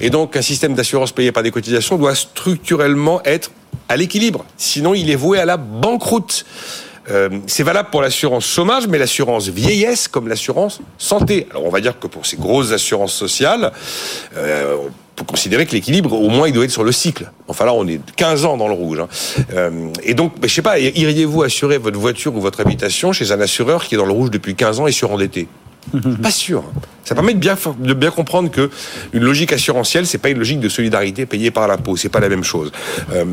Et 0.00 0.10
donc, 0.10 0.36
un 0.36 0.42
système 0.42 0.74
d'assurance 0.74 1.12
payé 1.12 1.32
par 1.32 1.42
des 1.42 1.50
cotisations 1.50 1.96
doit 1.96 2.14
structurellement 2.14 3.20
être 3.24 3.50
à 3.88 3.96
l'équilibre. 3.96 4.44
Sinon, 4.56 4.94
il 4.94 5.10
est 5.10 5.16
voué 5.16 5.38
à 5.38 5.44
la 5.44 5.56
banqueroute. 5.56 6.44
Euh, 7.10 7.40
c'est 7.46 7.62
valable 7.62 7.90
pour 7.90 8.02
l'assurance 8.02 8.46
chômage, 8.46 8.86
mais 8.86 8.98
l'assurance 8.98 9.48
vieillesse 9.48 10.08
comme 10.08 10.28
l'assurance 10.28 10.80
santé. 10.98 11.46
Alors 11.50 11.64
on 11.64 11.70
va 11.70 11.80
dire 11.80 11.98
que 11.98 12.06
pour 12.06 12.26
ces 12.26 12.36
grosses 12.36 12.72
assurances 12.72 13.14
sociales, 13.14 13.72
euh, 14.36 14.76
on 14.76 14.90
peut 15.16 15.24
considérer 15.24 15.66
que 15.66 15.72
l'équilibre, 15.72 16.12
au 16.12 16.28
moins, 16.28 16.48
il 16.48 16.54
doit 16.54 16.64
être 16.64 16.70
sur 16.70 16.84
le 16.84 16.92
cycle. 16.92 17.30
Enfin 17.48 17.64
là, 17.64 17.74
on 17.74 17.86
est 17.86 18.00
15 18.16 18.44
ans 18.44 18.56
dans 18.56 18.68
le 18.68 18.74
rouge. 18.74 19.00
Hein. 19.00 19.08
Euh, 19.52 19.88
et 20.02 20.14
donc, 20.14 20.32
je 20.42 20.48
sais 20.48 20.62
pas, 20.62 20.78
iriez-vous 20.78 21.42
assurer 21.42 21.78
votre 21.78 21.98
voiture 21.98 22.34
ou 22.34 22.40
votre 22.40 22.60
habitation 22.60 23.12
chez 23.12 23.32
un 23.32 23.40
assureur 23.40 23.84
qui 23.84 23.96
est 23.96 23.98
dans 23.98 24.06
le 24.06 24.12
rouge 24.12 24.30
depuis 24.30 24.54
15 24.54 24.80
ans 24.80 24.86
et 24.86 24.92
surendetté 24.92 25.48
Pas 26.22 26.30
sûr. 26.30 26.64
Ça 27.04 27.14
permet 27.14 27.34
de 27.34 27.94
bien, 27.94 28.10
comprendre 28.10 28.50
que 28.50 28.70
une 29.12 29.22
logique 29.22 29.52
assurantielle, 29.52 30.06
c'est 30.06 30.18
pas 30.18 30.30
une 30.30 30.38
logique 30.38 30.60
de 30.60 30.68
solidarité 30.68 31.26
payée 31.26 31.50
par 31.50 31.66
l'impôt. 31.66 31.96
C'est 31.96 32.08
pas 32.08 32.20
la 32.20 32.28
même 32.28 32.44
chose. 32.44 32.70
Euh, 33.12 33.24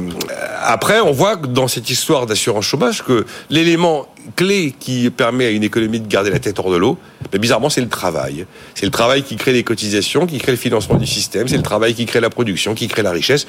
après, 0.64 1.00
on 1.00 1.12
voit 1.12 1.36
dans 1.36 1.68
cette 1.68 1.90
histoire 1.90 2.26
d'assurance 2.26 2.66
chômage 2.66 3.04
que 3.04 3.26
l'élément 3.50 4.08
clé 4.36 4.74
qui 4.80 5.10
permet 5.10 5.46
à 5.46 5.50
une 5.50 5.64
économie 5.64 6.00
de 6.00 6.08
garder 6.08 6.30
la 6.30 6.40
tête 6.40 6.60
hors 6.60 6.72
de 6.72 6.78
l'eau, 6.78 6.98
mais 7.32 7.40
bizarrement, 7.40 7.70
c'est 7.70 7.82
le 7.82 7.90
travail. 7.90 8.46
C'est 8.76 8.86
le 8.86 8.92
travail 8.92 9.24
qui 9.24 9.36
crée 9.36 9.54
les 9.54 9.64
cotisations, 9.64 10.26
qui 10.26 10.38
crée 10.40 10.52
le 10.52 10.58
financement 10.58 10.98
du 10.98 11.06
système. 11.06 11.48
C'est 11.48 11.58
le 11.58 11.64
travail 11.64 11.94
qui 11.94 12.06
crée 12.06 12.20
la 12.20 12.30
production, 12.30 12.74
qui 12.74 12.88
crée 12.88 13.04
la 13.04 13.12
richesse. 13.12 13.46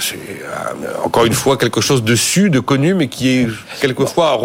c'est 0.00 0.16
euh, 0.16 1.04
encore 1.04 1.24
une 1.24 1.32
fois 1.32 1.56
quelque 1.56 1.80
chose 1.80 2.02
de 2.02 2.14
su, 2.16 2.50
de 2.50 2.60
connu, 2.60 2.94
mais 2.94 3.08
qui 3.08 3.28
est 3.28 3.48
quelquefois 3.80 4.38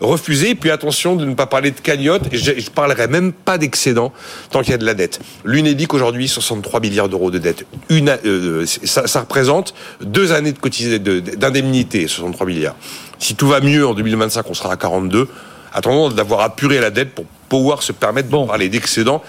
refusé. 0.00 0.54
Puis 0.54 0.70
attention 0.70 1.16
de 1.16 1.24
ne 1.24 1.34
pas 1.34 1.46
parler 1.46 1.70
de 1.70 1.80
cagnotte. 1.80 2.22
Je, 2.32 2.52
je 2.58 2.70
parlerai 2.70 3.08
même 3.08 3.32
pas 3.32 3.58
d'excédent 3.58 4.12
tant 4.50 4.62
qu'il 4.62 4.70
y 4.70 4.74
a 4.74 4.78
de 4.78 4.86
la 4.86 4.94
dette. 4.94 5.20
L'UNEDIC 5.44 5.92
aujourd'hui 5.94 6.28
63 6.28 6.80
milliards 6.80 7.08
d'euros 7.08 7.30
de 7.30 7.38
dette. 7.38 7.66
Une, 7.88 8.16
euh, 8.24 8.64
ça, 8.66 9.06
ça, 9.06 9.20
représente 9.20 9.74
deux 10.00 10.32
années 10.32 10.52
de 10.52 11.20
d'indemnité, 11.20 12.06
63 12.06 12.46
milliards. 12.46 12.76
Si 13.18 13.34
tout 13.34 13.48
va 13.48 13.60
mieux 13.60 13.86
en 13.86 13.94
2025, 13.94 14.48
on 14.48 14.54
sera 14.54 14.72
à 14.72 14.76
42. 14.76 15.28
attendons 15.72 16.08
d'avoir 16.10 16.40
apuré 16.40 16.80
la 16.80 16.90
dette 16.90 17.14
pour 17.14 17.24
pouvoir 17.48 17.82
se 17.82 17.92
permettre 17.92 18.28
de 18.28 18.46
parler 18.46 18.68
d'excédent 18.68 19.22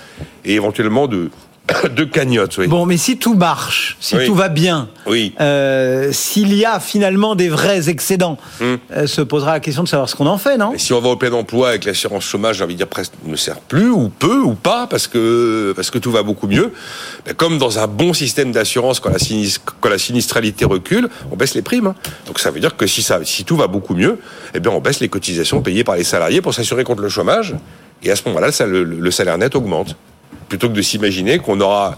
et 0.45 0.55
éventuellement 0.55 1.07
de 1.07 1.31
de 1.95 2.03
cagnotte, 2.03 2.57
oui. 2.57 2.67
Bon, 2.67 2.85
mais 2.85 2.97
si 2.97 3.17
tout 3.17 3.33
marche, 3.33 3.97
si 3.99 4.15
tout 4.25 4.35
va 4.35 4.49
bien, 4.49 4.89
oui. 5.05 5.33
Euh, 5.39 6.11
s'il 6.11 6.53
y 6.53 6.65
a 6.65 6.79
finalement 6.79 7.35
des 7.35 7.49
vrais 7.49 7.89
excédents, 7.89 8.37
hmm. 8.59 8.75
euh, 8.91 9.07
se 9.07 9.21
posera 9.21 9.53
la 9.53 9.59
question 9.59 9.83
de 9.83 9.87
savoir 9.87 10.09
ce 10.09 10.15
qu'on 10.15 10.27
en 10.27 10.37
fait, 10.37 10.57
non? 10.57 10.73
Si 10.77 10.93
on 10.93 11.01
va 11.01 11.09
au 11.09 11.15
plein 11.15 11.31
emploi 11.33 11.69
avec 11.69 11.85
l'assurance 11.85 12.23
chômage, 12.23 12.57
j'ai 12.57 12.63
envie 12.63 12.73
de 12.73 12.79
dire 12.79 12.87
presque 12.87 13.13
ne 13.25 13.35
sert 13.35 13.59
plus 13.59 13.89
ou 13.89 14.09
peu 14.09 14.39
ou 14.39 14.53
pas 14.53 14.87
parce 14.87 15.07
que 15.07 15.73
parce 15.75 15.91
que 15.91 15.97
tout 15.97 16.11
va 16.11 16.23
beaucoup 16.23 16.47
mieux. 16.47 16.71
Ben, 17.25 17.33
comme 17.33 17.57
dans 17.57 17.79
un 17.79 17.87
bon 17.87 18.13
système 18.13 18.51
d'assurance, 18.51 18.99
quand 18.99 19.09
la 19.09 19.17
quand 19.79 19.89
la 19.89 19.97
sinistralité 19.97 20.65
recule, 20.65 21.09
on 21.31 21.35
baisse 21.35 21.55
les 21.55 21.61
primes. 21.61 21.87
Hein. 21.87 21.95
Donc 22.27 22.39
ça 22.39 22.51
veut 22.51 22.59
dire 22.59 22.75
que 22.75 22.87
si 22.87 23.01
ça 23.01 23.19
si 23.23 23.43
tout 23.43 23.57
va 23.57 23.67
beaucoup 23.67 23.95
mieux, 23.95 24.19
eh 24.53 24.59
bien 24.59 24.71
on 24.71 24.79
baisse 24.79 24.99
les 24.99 25.09
cotisations 25.09 25.61
payées 25.61 25.83
par 25.83 25.95
les 25.95 26.03
salariés 26.03 26.41
pour 26.41 26.53
s'assurer 26.53 26.83
contre 26.83 27.01
le 27.01 27.09
chômage. 27.09 27.55
Et 28.01 28.11
à 28.11 28.15
ce 28.15 28.23
moment-là, 28.29 28.49
le 28.65 29.11
salaire 29.11 29.37
net 29.37 29.55
augmente 29.55 29.97
plutôt 30.49 30.67
que 30.67 30.73
de 30.73 30.81
s'imaginer 30.81 31.37
qu'on 31.37 31.61
aura 31.61 31.97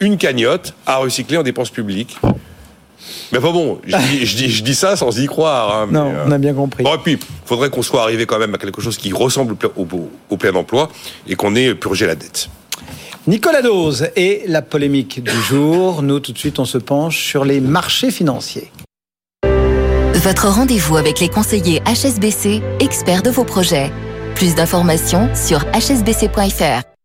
une 0.00 0.18
cagnotte 0.18 0.74
à 0.86 0.96
recycler 0.98 1.38
en 1.38 1.42
dépenses 1.42 1.70
publiques. 1.70 2.18
Mais 3.32 3.40
pas 3.40 3.52
bon, 3.52 3.80
je 3.86 3.96
dis, 4.36 4.50
je 4.50 4.62
dis, 4.62 4.74
ça 4.74 4.96
sans 4.96 5.18
y 5.18 5.26
croire. 5.26 5.82
Hein, 5.82 5.88
non, 5.90 6.12
on 6.26 6.30
a 6.30 6.38
bien 6.38 6.52
compris. 6.52 6.84
Bon, 6.84 6.94
et 6.94 6.98
puis, 6.98 7.12
il 7.12 7.18
faudrait 7.46 7.70
qu'on 7.70 7.82
soit 7.82 8.02
arrivé 8.02 8.26
quand 8.26 8.38
même 8.38 8.54
à 8.54 8.58
quelque 8.58 8.80
chose 8.80 8.98
qui 8.98 9.12
ressemble 9.12 9.56
au, 9.76 9.86
au, 10.30 10.36
plein 10.36 10.54
emploi 10.54 10.90
et 11.28 11.36
qu'on 11.36 11.54
ait 11.54 11.74
purgé 11.74 12.06
la 12.06 12.14
dette. 12.14 12.48
Nicolas 13.26 13.62
Dose 13.62 14.08
et 14.16 14.42
la 14.46 14.62
polémique 14.62 15.22
du 15.22 15.42
jour. 15.42 16.02
Nous, 16.02 16.20
tout 16.20 16.32
de 16.32 16.38
suite, 16.38 16.58
on 16.58 16.64
se 16.64 16.78
penche 16.78 17.22
sur 17.22 17.44
les 17.44 17.60
marchés 17.60 18.10
financiers. 18.10 18.70
Votre 20.14 20.48
rendez-vous 20.48 20.96
avec 20.96 21.20
les 21.20 21.28
conseillers 21.28 21.80
HSBC, 21.86 22.62
experts 22.80 23.22
de 23.22 23.30
vos 23.30 23.44
projets. 23.44 23.92
Plus 24.34 24.54
d'informations 24.54 25.28
sur 25.34 25.60
hsbc.fr. 25.74 26.97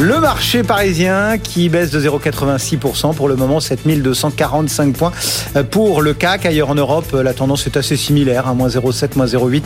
Le 0.00 0.18
marché 0.18 0.62
parisien 0.62 1.36
qui 1.36 1.68
baisse 1.68 1.90
de 1.90 2.00
0,86% 2.00 3.14
pour 3.14 3.28
le 3.28 3.36
moment, 3.36 3.60
7245 3.60 4.96
points 4.96 5.12
pour 5.70 6.00
le 6.00 6.14
CAC. 6.14 6.46
Ailleurs 6.46 6.70
en 6.70 6.74
Europe, 6.74 7.12
la 7.12 7.34
tendance 7.34 7.66
est 7.66 7.76
assez 7.76 7.96
similaire, 7.96 8.48
hein, 8.48 8.54
moins 8.54 8.68
0,7, 8.68 9.16
moins 9.16 9.26
0,8 9.26 9.64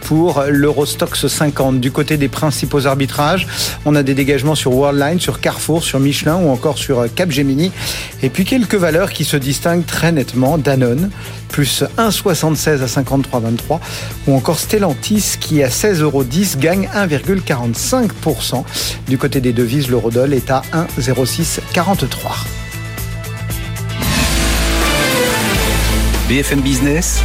pour 0.00 0.42
l'Eurostox 0.48 1.28
50. 1.28 1.78
Du 1.78 1.92
côté 1.92 2.16
des 2.16 2.26
principaux 2.26 2.88
arbitrages, 2.88 3.46
on 3.84 3.94
a 3.94 4.02
des 4.02 4.14
dégagements 4.14 4.56
sur 4.56 4.72
Worldline, 4.74 5.20
sur 5.20 5.38
Carrefour, 5.38 5.84
sur 5.84 6.00
Michelin 6.00 6.34
ou 6.34 6.48
encore 6.48 6.78
sur 6.78 7.06
Capgemini. 7.14 7.70
Et 8.24 8.28
puis 8.28 8.44
quelques 8.44 8.74
valeurs 8.74 9.12
qui 9.12 9.24
se 9.24 9.36
distinguent 9.36 9.86
très 9.86 10.10
nettement. 10.10 10.58
Danone, 10.58 11.10
plus 11.56 11.84
1,76 11.96 12.82
à 12.82 12.86
53,23 12.86 13.80
ou 14.26 14.36
encore 14.36 14.58
Stellantis 14.58 15.36
qui 15.40 15.62
à 15.62 15.68
16,10 15.68 16.02
euros 16.02 16.22
gagne 16.58 16.86
1,45%. 16.94 18.62
Du 19.08 19.16
côté 19.16 19.40
des 19.40 19.54
devises, 19.54 19.88
l'eurodoll 19.88 20.34
est 20.34 20.50
à 20.50 20.60
1,0643. 20.98 22.10
BFM 26.28 26.60
Business, 26.60 27.22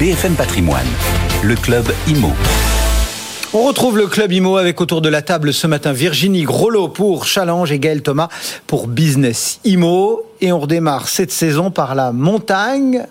BFM 0.00 0.34
Patrimoine, 0.34 0.88
le 1.44 1.54
club 1.54 1.84
IMO. 2.08 2.32
On 3.54 3.62
retrouve 3.62 3.96
le 3.96 4.08
club 4.08 4.32
IMO 4.32 4.56
avec 4.56 4.80
autour 4.80 5.02
de 5.02 5.08
la 5.08 5.22
table 5.22 5.54
ce 5.54 5.68
matin 5.68 5.92
Virginie 5.92 6.42
Grolot 6.42 6.88
pour 6.88 7.26
Challenge 7.26 7.70
et 7.70 7.78
Gaël 7.78 8.02
Thomas 8.02 8.28
pour 8.66 8.88
Business 8.88 9.60
IMO. 9.64 10.24
Et 10.40 10.50
on 10.50 10.58
redémarre 10.58 11.08
cette 11.08 11.30
saison 11.30 11.70
par 11.70 11.94
la 11.94 12.10
montagne 12.10 13.06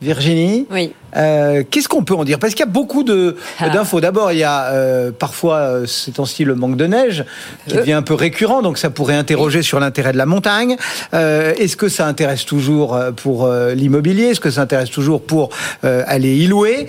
Virginie. 0.00 0.66
Oui. 0.70 0.94
Euh, 1.16 1.62
qu'est-ce 1.68 1.88
qu'on 1.88 2.04
peut 2.04 2.14
en 2.14 2.24
dire? 2.24 2.38
Parce 2.38 2.54
qu'il 2.54 2.64
y 2.64 2.68
a 2.68 2.72
beaucoup 2.72 3.02
de 3.02 3.36
ah. 3.58 3.68
d'infos. 3.70 4.00
D'abord, 4.00 4.32
il 4.32 4.38
y 4.38 4.44
a 4.44 4.66
euh, 4.66 5.10
parfois 5.16 5.56
euh, 5.56 5.86
c'est 5.86 6.12
temps-ci 6.12 6.44
le 6.44 6.54
manque 6.54 6.76
de 6.76 6.86
neige 6.86 7.24
qui 7.66 7.76
devient 7.76 7.92
un 7.92 8.02
peu 8.02 8.14
récurrent, 8.14 8.62
donc 8.62 8.78
ça 8.78 8.90
pourrait 8.90 9.14
interroger 9.14 9.62
sur 9.62 9.80
l'intérêt 9.80 10.12
de 10.12 10.18
la 10.18 10.26
montagne. 10.26 10.76
Est-ce 11.12 11.76
que 11.76 11.88
ça 11.88 12.06
intéresse 12.06 12.44
toujours 12.44 12.98
pour 13.16 13.48
l'immobilier? 13.74 14.24
Est-ce 14.24 14.40
que 14.40 14.50
ça 14.50 14.62
intéresse 14.62 14.90
toujours 14.90 15.22
pour 15.22 15.50
aller 15.82 16.36
y 16.36 16.46
louer? 16.46 16.86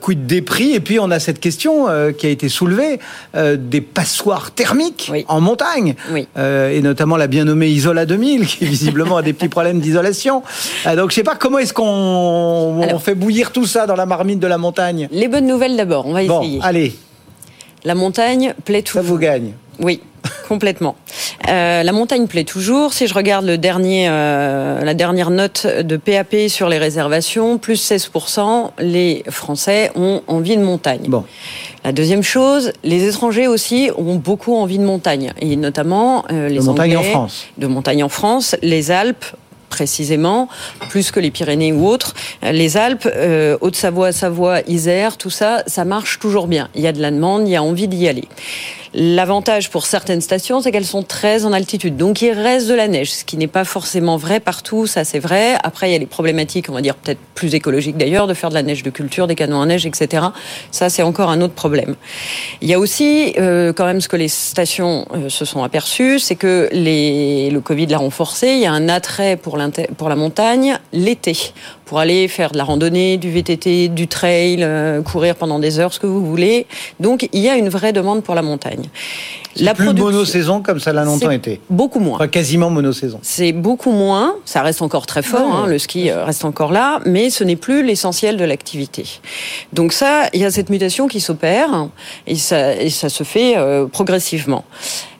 Quid 0.00 0.26
des 0.26 0.42
prix? 0.42 0.72
Et 0.72 0.80
puis 0.80 0.98
on 0.98 1.10
a 1.10 1.18
cette 1.18 1.40
question 1.40 1.86
qui 2.16 2.26
a 2.26 2.30
été 2.30 2.48
soulevée 2.48 3.00
des 3.34 3.80
passoires 3.80 4.50
thermiques 4.52 5.12
en 5.28 5.40
montagne, 5.40 5.94
et 6.36 6.80
notamment 6.82 7.16
la 7.16 7.26
bien 7.26 7.44
nommée 7.44 7.68
Isola 7.68 8.06
2000 8.06 8.46
qui 8.46 8.64
visiblement 8.64 9.16
a 9.16 9.22
des 9.22 9.32
petits 9.32 9.48
problèmes 9.48 9.80
d'isolation. 9.80 10.42
donc 10.96 11.10
je 11.10 11.16
sais 11.16 11.22
pas 11.22 11.36
comment 11.36 11.58
est-ce 11.58 11.72
qu'on 11.72 12.98
fait 12.98 13.14
bouillir 13.14 13.52
tout 13.52 13.61
ça 13.66 13.86
dans 13.86 13.96
la 13.96 14.06
marmite 14.06 14.38
de 14.40 14.46
la 14.46 14.58
montagne 14.58 15.08
Les 15.12 15.28
bonnes 15.28 15.46
nouvelles 15.46 15.76
d'abord, 15.76 16.06
on 16.06 16.12
va 16.12 16.22
essayer. 16.22 16.58
allez. 16.62 16.94
La 17.84 17.94
montagne 17.94 18.54
plaît 18.64 18.82
toujours. 18.82 19.02
Ça 19.02 19.08
vous 19.08 19.18
gagne. 19.18 19.52
Oui, 19.80 20.00
complètement. 20.48 20.94
Euh, 21.48 21.82
la 21.82 21.92
montagne 21.92 22.26
plaît 22.26 22.44
toujours. 22.44 22.92
Si 22.92 23.06
je 23.06 23.14
regarde 23.14 23.44
le 23.44 23.58
dernier, 23.58 24.06
euh, 24.08 24.84
la 24.84 24.94
dernière 24.94 25.30
note 25.30 25.66
de 25.66 25.96
PAP 25.96 26.48
sur 26.48 26.68
les 26.68 26.78
réservations, 26.78 27.58
plus 27.58 27.90
16%, 27.90 28.70
les 28.78 29.24
Français 29.28 29.90
ont 29.96 30.22
envie 30.28 30.56
de 30.56 30.62
montagne. 30.62 31.06
Bon. 31.08 31.24
La 31.84 31.90
deuxième 31.90 32.22
chose, 32.22 32.72
les 32.84 33.08
étrangers 33.08 33.48
aussi 33.48 33.90
ont 33.98 34.14
beaucoup 34.14 34.54
envie 34.54 34.78
de 34.78 34.84
montagne, 34.84 35.32
et 35.40 35.56
notamment 35.56 36.24
euh, 36.30 36.48
les 36.48 36.58
de 36.58 36.62
montagne 36.62 36.96
en 36.96 37.02
France. 37.02 37.46
De 37.58 37.66
montagne 37.66 38.04
en 38.04 38.08
France, 38.08 38.54
les 38.62 38.92
Alpes 38.92 39.24
précisément, 39.72 40.48
plus 40.90 41.10
que 41.10 41.18
les 41.18 41.30
Pyrénées 41.30 41.72
ou 41.72 41.88
autres. 41.88 42.12
Les 42.42 42.76
Alpes, 42.76 43.08
euh, 43.16 43.56
Haute-Savoie, 43.62 44.12
Savoie, 44.12 44.60
Isère, 44.68 45.16
tout 45.16 45.30
ça, 45.30 45.62
ça 45.66 45.86
marche 45.86 46.18
toujours 46.18 46.46
bien. 46.46 46.68
Il 46.74 46.82
y 46.82 46.86
a 46.86 46.92
de 46.92 47.00
la 47.00 47.10
demande, 47.10 47.48
il 47.48 47.52
y 47.52 47.56
a 47.56 47.62
envie 47.62 47.88
d'y 47.88 48.06
aller. 48.06 48.28
L'avantage 48.94 49.70
pour 49.70 49.86
certaines 49.86 50.20
stations, 50.20 50.60
c'est 50.60 50.70
qu'elles 50.70 50.84
sont 50.84 51.02
très 51.02 51.46
en 51.46 51.52
altitude. 51.52 51.96
Donc 51.96 52.20
il 52.20 52.32
reste 52.32 52.68
de 52.68 52.74
la 52.74 52.88
neige, 52.88 53.10
ce 53.10 53.24
qui 53.24 53.38
n'est 53.38 53.46
pas 53.46 53.64
forcément 53.64 54.18
vrai 54.18 54.38
partout, 54.38 54.86
ça 54.86 55.04
c'est 55.04 55.18
vrai. 55.18 55.56
Après, 55.62 55.88
il 55.88 55.92
y 55.92 55.96
a 55.96 55.98
les 55.98 56.06
problématiques, 56.06 56.68
on 56.68 56.74
va 56.74 56.82
dire 56.82 56.94
peut-être 56.96 57.20
plus 57.34 57.54
écologiques 57.54 57.96
d'ailleurs, 57.96 58.26
de 58.26 58.34
faire 58.34 58.50
de 58.50 58.54
la 58.54 58.62
neige 58.62 58.82
de 58.82 58.90
culture, 58.90 59.26
des 59.26 59.34
canons 59.34 59.62
à 59.62 59.66
neige, 59.66 59.86
etc. 59.86 60.26
Ça, 60.70 60.90
c'est 60.90 61.02
encore 61.02 61.30
un 61.30 61.40
autre 61.40 61.54
problème. 61.54 61.94
Il 62.60 62.68
y 62.68 62.74
a 62.74 62.78
aussi 62.78 63.34
euh, 63.38 63.72
quand 63.72 63.86
même 63.86 64.02
ce 64.02 64.08
que 64.08 64.16
les 64.16 64.28
stations 64.28 65.06
euh, 65.14 65.30
se 65.30 65.46
sont 65.46 65.62
aperçues, 65.62 66.18
c'est 66.18 66.36
que 66.36 66.68
les, 66.72 67.50
le 67.50 67.60
Covid 67.60 67.86
l'a 67.86 67.98
renforcé. 67.98 68.48
Il 68.48 68.60
y 68.60 68.66
a 68.66 68.72
un 68.72 68.90
attrait 68.90 69.36
pour, 69.36 69.58
pour 69.96 70.08
la 70.10 70.16
montagne 70.16 70.78
l'été 70.92 71.36
pour 71.92 71.98
aller 71.98 72.26
faire 72.26 72.52
de 72.52 72.56
la 72.56 72.64
randonnée, 72.64 73.18
du 73.18 73.30
VTT, 73.30 73.88
du 73.88 74.08
trail, 74.08 74.60
euh, 74.62 75.02
courir 75.02 75.36
pendant 75.36 75.58
des 75.58 75.78
heures, 75.78 75.92
ce 75.92 76.00
que 76.00 76.06
vous 76.06 76.24
voulez. 76.24 76.64
Donc 77.00 77.28
il 77.34 77.40
y 77.40 77.50
a 77.50 77.56
une 77.56 77.68
vraie 77.68 77.92
demande 77.92 78.22
pour 78.22 78.34
la 78.34 78.40
montagne. 78.40 78.88
La 79.56 79.74
plus 79.74 79.92
monosaison 79.92 80.62
comme 80.62 80.80
ça 80.80 80.94
l'a 80.94 81.04
longtemps 81.04 81.30
été. 81.30 81.60
Beaucoup 81.68 82.00
moins. 82.00 82.14
Enfin, 82.14 82.28
quasiment 82.28 82.70
monosaison. 82.70 83.18
C'est 83.20 83.52
beaucoup 83.52 83.92
moins. 83.92 84.36
Ça 84.46 84.62
reste 84.62 84.80
encore 84.80 85.04
très 85.04 85.20
fort. 85.20 85.54
Hein, 85.54 85.66
le 85.66 85.78
ski 85.78 86.08
euh, 86.08 86.24
reste 86.24 86.46
encore 86.46 86.72
là, 86.72 87.00
mais 87.04 87.28
ce 87.28 87.44
n'est 87.44 87.56
plus 87.56 87.84
l'essentiel 87.84 88.38
de 88.38 88.44
l'activité. 88.44 89.04
Donc 89.74 89.92
ça, 89.92 90.30
il 90.32 90.40
y 90.40 90.46
a 90.46 90.50
cette 90.50 90.70
mutation 90.70 91.08
qui 91.08 91.20
s'opère 91.20 91.88
et 92.26 92.36
ça, 92.36 92.74
et 92.74 92.88
ça 92.88 93.10
se 93.10 93.22
fait 93.22 93.58
euh, 93.58 93.84
progressivement. 93.84 94.64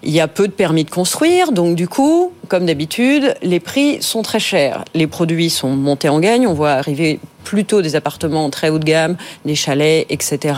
Il 0.05 0.11
y 0.11 0.20
a 0.20 0.26
peu 0.26 0.48
de 0.48 0.53
permis 0.53 0.84
de 0.84 0.90
construire, 0.90 1.53
donc 1.53 1.76
du 1.76 1.86
coup, 1.86 2.32
comme 2.48 2.66
d'habitude, 2.66 3.36
les 3.42 3.61
prix 3.61 4.03
sont 4.03 4.22
très 4.22 4.40
chers. 4.40 4.84
Les 4.94 5.07
produits 5.07 5.48
sont 5.48 5.70
montés 5.70 6.09
en 6.09 6.18
gagne. 6.18 6.46
On 6.48 6.55
voit 6.55 6.72
arriver 6.72 7.20
plutôt 7.44 7.82
des 7.82 7.94
appartements 7.94 8.50
très 8.50 8.68
haut 8.68 8.78
de 8.78 8.84
gamme, 8.84 9.16
des 9.44 9.55
chalets, 9.55 10.07
etc., 10.11 10.55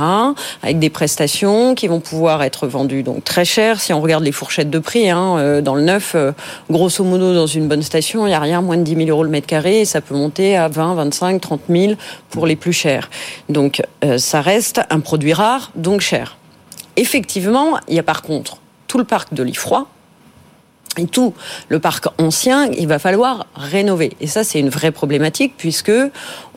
avec 0.62 0.78
des 0.78 0.90
prestations 0.90 1.74
qui 1.74 1.88
vont 1.88 2.00
pouvoir 2.00 2.42
être 2.42 2.66
vendues 2.66 3.02
donc 3.02 3.22
très 3.24 3.44
cher. 3.44 3.80
Si 3.80 3.92
on 3.92 4.00
regarde 4.00 4.24
les 4.24 4.32
fourchettes 4.32 4.70
de 4.70 4.78
prix, 4.78 5.10
hein, 5.10 5.36
euh, 5.38 5.60
dans 5.60 5.74
le 5.74 5.82
neuf, 5.82 6.14
euh, 6.14 6.32
grosso 6.70 7.04
modo, 7.04 7.34
dans 7.34 7.46
une 7.46 7.68
bonne 7.68 7.82
station, 7.82 8.26
il 8.26 8.30
n'y 8.30 8.34
a 8.34 8.40
rien 8.40 8.60
moins 8.60 8.76
de 8.76 8.82
10 8.82 8.96
000 8.96 9.08
euros 9.10 9.24
le 9.24 9.30
mètre 9.30 9.46
carré, 9.46 9.80
et 9.80 9.84
ça 9.84 10.00
peut 10.00 10.14
monter 10.14 10.56
à 10.56 10.68
20, 10.68 10.94
25, 10.94 11.40
30 11.40 11.60
000 11.68 11.92
pour 12.30 12.46
les 12.46 12.56
plus 12.56 12.72
chers. 12.72 13.10
Donc, 13.48 13.82
euh, 14.04 14.18
ça 14.18 14.40
reste 14.40 14.80
un 14.90 15.00
produit 15.00 15.32
rare, 15.32 15.70
donc 15.74 16.00
cher. 16.00 16.38
Effectivement, 16.96 17.78
il 17.88 17.94
y 17.94 17.98
a 17.98 18.02
par 18.02 18.22
contre 18.22 18.58
tout 18.94 18.98
le 18.98 19.04
parc 19.04 19.34
de 19.34 19.42
l'Ifroi, 19.42 19.88
et 20.96 21.06
tout 21.06 21.34
le 21.68 21.80
parc 21.80 22.06
ancien, 22.18 22.70
il 22.78 22.86
va 22.86 23.00
falloir 23.00 23.46
rénover. 23.56 24.12
Et 24.20 24.28
ça, 24.28 24.44
c'est 24.44 24.60
une 24.60 24.68
vraie 24.68 24.92
problématique 24.92 25.54
puisque 25.56 25.90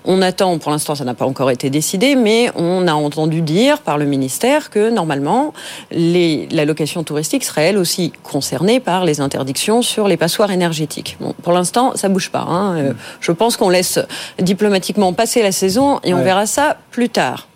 on 0.06 0.22
attend, 0.22 0.60
pour 0.60 0.70
l'instant, 0.70 0.94
ça 0.94 1.04
n'a 1.04 1.16
pas 1.16 1.26
encore 1.26 1.50
été 1.50 1.72
décidé, 1.72 2.16
mais 2.16 2.52
on 2.54 2.88
a 2.88 2.94
entendu 2.94 3.42
dire 3.42 3.80
par 3.80 3.98
le 3.98 4.06
ministère 4.06 4.70
que 4.70 4.92
normalement, 4.92 5.56
les, 5.90 6.48
la 6.52 6.64
location 6.66 7.02
touristique 7.02 7.44
serait 7.44 7.70
elle 7.70 7.80
aussi 7.80 8.14
concernée 8.22 8.80
par 8.80 9.04
les 9.04 9.20
interdictions 9.20 9.82
sur 9.82 10.08
les 10.08 10.16
passoires 10.16 10.52
énergétiques. 10.52 11.18
Bon, 11.20 11.34
pour 11.42 11.54
l'instant, 11.54 11.94
ça 11.96 12.08
bouge 12.08 12.30
pas. 12.30 12.46
Hein. 12.48 12.78
Euh, 12.78 12.94
je 13.20 13.32
pense 13.32 13.58
qu'on 13.58 13.70
laisse 13.70 13.98
diplomatiquement 14.38 15.12
passer 15.12 15.42
la 15.42 15.52
saison 15.52 16.00
et 16.04 16.14
on 16.14 16.22
verra 16.22 16.46
ça 16.46 16.78
plus 16.92 17.10
tard. 17.10 17.48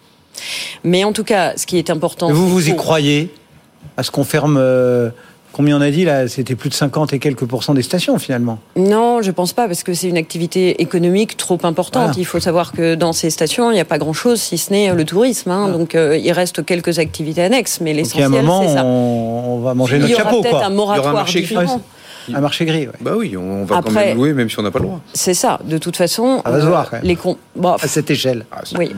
Mais 0.83 1.03
en 1.03 1.13
tout 1.13 1.23
cas, 1.23 1.55
ce 1.55 1.67
qui 1.67 1.77
est 1.77 1.91
important. 1.91 2.31
Vous, 2.31 2.49
vous 2.49 2.67
y 2.67 2.75
croyez? 2.75 3.31
À 3.97 4.03
ce 4.03 4.11
qu'on 4.11 4.23
ferme 4.23 4.57
euh, 4.59 5.09
Combien 5.51 5.77
on 5.77 5.81
a 5.81 5.91
dit 5.91 6.05
là 6.05 6.27
C'était 6.29 6.55
plus 6.55 6.69
de 6.69 6.73
50 6.73 7.11
et 7.13 7.19
quelques 7.19 7.45
pourcents 7.45 7.73
des 7.73 7.81
stations 7.81 8.17
finalement. 8.17 8.59
Non, 8.77 9.21
je 9.21 9.31
pense 9.31 9.51
pas 9.51 9.67
parce 9.67 9.83
que 9.83 9.93
c'est 9.93 10.07
une 10.07 10.17
activité 10.17 10.81
économique 10.81 11.35
trop 11.35 11.59
importante. 11.63 12.15
Il 12.17 12.25
faut 12.25 12.39
savoir 12.39 12.71
que 12.71 12.95
dans 12.95 13.11
ces 13.11 13.29
stations, 13.29 13.69
il 13.69 13.73
n'y 13.73 13.81
a 13.81 13.85
pas 13.85 13.97
grand-chose 13.97 14.39
si 14.39 14.57
ce 14.57 14.71
n'est 14.71 14.93
le 14.93 15.03
tourisme. 15.03 15.51
Hein. 15.51 15.69
Donc 15.69 15.95
euh, 15.95 16.17
il 16.17 16.31
reste 16.31 16.65
quelques 16.65 16.99
activités 16.99 17.43
annexes, 17.43 17.81
mais 17.81 17.93
l'essentiel 17.93 18.31
c'est 18.31 18.73
ça. 18.75 18.85
On, 18.85 19.57
on 19.57 19.59
va 19.59 19.73
manger 19.73 19.99
notre 19.99 20.15
chapeau. 20.15 20.29
Il 20.29 20.33
y 20.33 20.37
aura 20.37 20.41
peut-être 20.41 20.65
un 20.65 20.73
moratoire 20.73 21.25
différent. 21.25 21.81
Un 22.33 22.39
marché 22.39 22.65
gris, 22.65 22.87
ouais. 22.87 22.93
Bah 23.01 23.13
oui, 23.17 23.35
on 23.35 23.65
va 23.65 23.81
quand 23.81 23.91
même 23.91 24.15
louer 24.15 24.33
même 24.33 24.49
si 24.49 24.59
on 24.59 24.63
n'a 24.63 24.71
pas 24.71 24.79
le 24.79 24.85
droit. 24.85 25.01
C'est 25.13 25.33
ça. 25.33 25.59
De 25.65 25.77
toute 25.77 25.97
façon, 25.97 26.41
ça 26.45 26.51
va 26.51 26.61
se 26.61 26.65
voir, 26.65 26.91
les 27.03 27.17
à 27.63 27.87
cette 27.87 28.09
échelle. 28.11 28.45
Ah, 28.51 28.61
oui. 28.77 28.95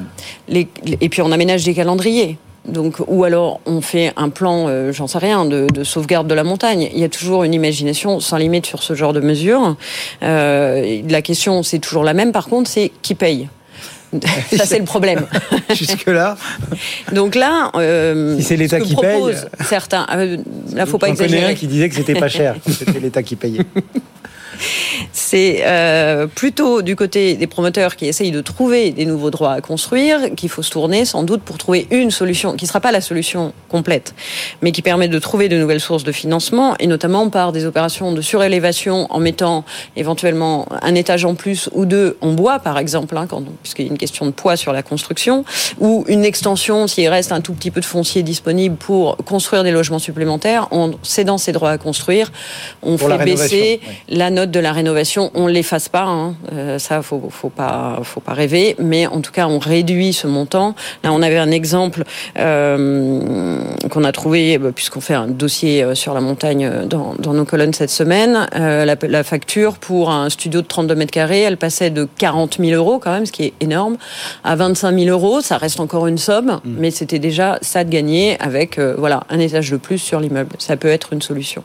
Les... 0.47 0.67
Et 1.01 1.09
puis 1.09 1.21
on 1.21 1.31
aménage 1.31 1.63
des 1.63 1.73
calendriers. 1.73 2.37
Donc, 2.65 2.95
ou 3.07 3.23
alors 3.25 3.59
on 3.65 3.81
fait 3.81 4.13
un 4.15 4.29
plan, 4.29 4.67
euh, 4.67 4.93
j'en 4.93 5.07
sais 5.07 5.17
rien, 5.17 5.45
de, 5.45 5.67
de, 5.67 5.83
sauvegarde 5.83 6.27
de 6.27 6.33
la 6.33 6.43
montagne. 6.43 6.89
Il 6.93 6.99
y 6.99 7.03
a 7.03 7.09
toujours 7.09 7.43
une 7.43 7.53
imagination 7.53 8.19
sans 8.19 8.37
limite 8.37 8.65
sur 8.65 8.83
ce 8.83 8.93
genre 8.93 9.13
de 9.13 9.19
mesures. 9.19 9.75
Euh, 10.23 11.01
la 11.09 11.21
question, 11.21 11.61
c'est 11.63 11.79
toujours 11.79 12.03
la 12.03 12.13
même. 12.13 12.31
Par 12.31 12.47
contre, 12.47 12.69
c'est 12.69 12.91
qui 13.01 13.15
paye. 13.15 13.49
Ça, 14.55 14.65
c'est 14.65 14.79
le 14.79 14.85
problème. 14.85 15.25
Jusque-là. 15.73 16.37
Donc 17.11 17.35
là. 17.35 17.71
Euh, 17.75 18.37
si 18.37 18.43
c'est 18.43 18.57
l'État 18.57 18.79
qui 18.79 18.95
paye. 18.95 19.35
Certains. 19.65 20.05
Euh, 20.11 20.37
là, 20.73 20.85
faut 20.85 20.97
pas 20.97 21.09
exagérer. 21.09 21.51
Un 21.51 21.55
qui 21.55 21.67
disait 21.67 21.89
que 21.89 21.95
c'était 21.95 22.15
pas 22.15 22.29
cher, 22.29 22.55
c'était 22.67 22.99
l'État 22.99 23.23
qui 23.23 23.35
payait. 23.35 23.65
C'est 25.11 25.63
euh, 25.65 26.27
plutôt 26.27 26.81
du 26.81 26.95
côté 26.95 27.35
des 27.35 27.47
promoteurs 27.47 27.95
qui 27.95 28.05
essayent 28.07 28.31
de 28.31 28.41
trouver 28.41 28.91
des 28.91 29.05
nouveaux 29.05 29.31
droits 29.31 29.53
à 29.53 29.61
construire 29.61 30.35
qu'il 30.35 30.49
faut 30.49 30.61
se 30.61 30.71
tourner 30.71 31.05
sans 31.05 31.23
doute 31.23 31.41
pour 31.41 31.57
trouver 31.57 31.87
une 31.91 32.11
solution 32.11 32.55
qui 32.55 32.65
ne 32.65 32.67
sera 32.67 32.81
pas 32.81 32.91
la 32.91 33.01
solution 33.01 33.53
complète, 33.69 34.13
mais 34.61 34.71
qui 34.71 34.81
permet 34.81 35.07
de 35.07 35.19
trouver 35.19 35.49
de 35.49 35.57
nouvelles 35.57 35.79
sources 35.79 36.03
de 36.03 36.11
financement 36.11 36.75
et 36.79 36.87
notamment 36.87 37.29
par 37.29 37.51
des 37.51 37.65
opérations 37.65 38.11
de 38.11 38.21
surélévation 38.21 39.07
en 39.09 39.19
mettant 39.19 39.65
éventuellement 39.95 40.67
un 40.81 40.95
étage 40.95 41.25
en 41.25 41.35
plus 41.35 41.69
ou 41.73 41.85
deux 41.85 42.17
en 42.21 42.31
bois 42.31 42.59
par 42.59 42.77
exemple, 42.77 43.17
hein, 43.17 43.27
puisqu'il 43.61 43.85
y 43.85 43.89
a 43.89 43.91
une 43.91 43.97
question 43.97 44.25
de 44.25 44.31
poids 44.31 44.55
sur 44.55 44.73
la 44.73 44.83
construction, 44.83 45.45
ou 45.79 46.05
une 46.07 46.25
extension 46.25 46.87
s'il 46.87 47.07
reste 47.09 47.31
un 47.31 47.41
tout 47.41 47.53
petit 47.53 47.71
peu 47.71 47.79
de 47.79 47.85
foncier 47.85 48.23
disponible 48.23 48.75
pour 48.75 49.17
construire 49.17 49.63
des 49.63 49.71
logements 49.71 49.99
supplémentaires 49.99 50.67
en 50.71 50.91
cédant 51.01 51.37
ces 51.37 51.51
droits 51.51 51.71
à 51.71 51.77
construire, 51.77 52.31
on 52.81 52.97
fait 52.97 53.17
baisser 53.23 53.81
la 54.09 54.29
note 54.29 54.42
de 54.51 54.59
la 54.59 54.71
rénovation, 54.71 55.31
on 55.33 55.47
ne 55.47 55.51
l'efface 55.51 55.89
pas, 55.89 56.03
hein. 56.03 56.35
euh, 56.51 56.79
ça 56.79 57.01
faut, 57.01 57.21
faut 57.29 57.49
pas, 57.49 57.99
faut 58.03 58.19
pas 58.19 58.33
rêver, 58.33 58.75
mais 58.79 59.07
en 59.07 59.21
tout 59.21 59.31
cas 59.31 59.47
on 59.47 59.59
réduit 59.59 60.13
ce 60.13 60.27
montant. 60.27 60.75
Là, 61.03 61.11
on 61.13 61.21
avait 61.21 61.37
un 61.37 61.51
exemple 61.51 62.03
euh, 62.37 63.59
qu'on 63.89 64.03
a 64.03 64.11
trouvé 64.11 64.57
bah, 64.57 64.69
puisqu'on 64.73 65.01
fait 65.01 65.13
un 65.13 65.27
dossier 65.27 65.83
euh, 65.83 65.95
sur 65.95 66.13
la 66.13 66.21
montagne 66.21 66.87
dans, 66.87 67.15
nos 67.33 67.45
colonnes 67.45 67.73
cette 67.73 67.89
semaine. 67.89 68.47
la, 68.53 69.23
facture 69.23 69.77
pour 69.77 70.11
un 70.11 70.29
studio 70.29 70.61
de 70.61 70.67
32 70.67 70.95
mètres 70.95 71.11
carrés, 71.11 71.41
elle 71.41 71.57
passait 71.57 71.89
de 71.89 72.07
40 72.17 72.57
000 72.59 72.71
euros 72.71 72.99
quand 72.99 73.11
même, 73.11 73.25
ce 73.25 73.31
qui 73.31 73.45
est 73.45 73.53
énorme, 73.61 73.97
à 74.43 74.55
25 74.55 74.97
000 74.97 75.09
euros. 75.09 75.41
Ça 75.41 75.57
reste 75.57 75.79
encore 75.79 76.07
une 76.07 76.17
somme, 76.17 76.59
mmh. 76.63 76.75
mais 76.77 76.91
c'était 76.91 77.19
déjà 77.19 77.57
ça 77.61 77.83
de 77.83 77.89
gagner 77.89 78.37
avec 78.39 78.79
voilà 78.79 79.23
un 79.29 79.39
étage 79.39 79.71
de 79.71 79.77
plus 79.77 79.97
sur 79.97 80.19
l'immeuble. 80.19 80.55
Ça 80.59 80.77
peut 80.77 80.89
être 80.89 81.13
une 81.13 81.21
solution. 81.21 81.63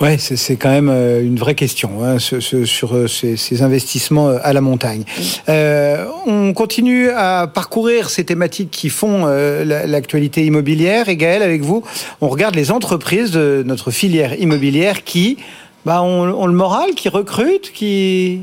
Ouais, 0.00 0.18
c'est 0.18 0.56
quand 0.56 0.70
même 0.70 0.88
euh, 0.88 1.22
une 1.22 1.36
vraie 1.36 1.54
question 1.54 2.02
hein, 2.02 2.18
sur 2.18 2.96
euh, 2.96 3.06
ces, 3.06 3.62
investissements 3.62 4.28
euh, 4.28 4.38
à 4.42 4.52
la 4.52 4.60
montagne. 4.60 5.04
on 5.46 6.52
continue 6.52 7.10
à 7.10 7.46
parcourir 7.46 8.10
ces 8.10 8.24
thématiques 8.24 8.70
qui 8.70 8.88
font 8.88 9.26
l'actualité 9.26 10.44
immobilière. 10.44 11.08
Et 11.08 11.16
Gaël, 11.16 11.42
avec 11.42 11.62
vous, 11.62 11.84
on 12.20 12.28
regarde 12.28 12.56
les 12.56 12.70
entreprises 12.72 13.30
de 13.30 13.62
notre 13.64 13.90
filière 13.90 14.38
immobilière 14.40 15.04
qui 15.04 15.38
bah, 15.84 16.02
ont, 16.02 16.46
le 16.46 16.52
moral, 16.52 16.94
qui 16.94 17.08
recrutent, 17.08 17.70
qui 17.72 18.42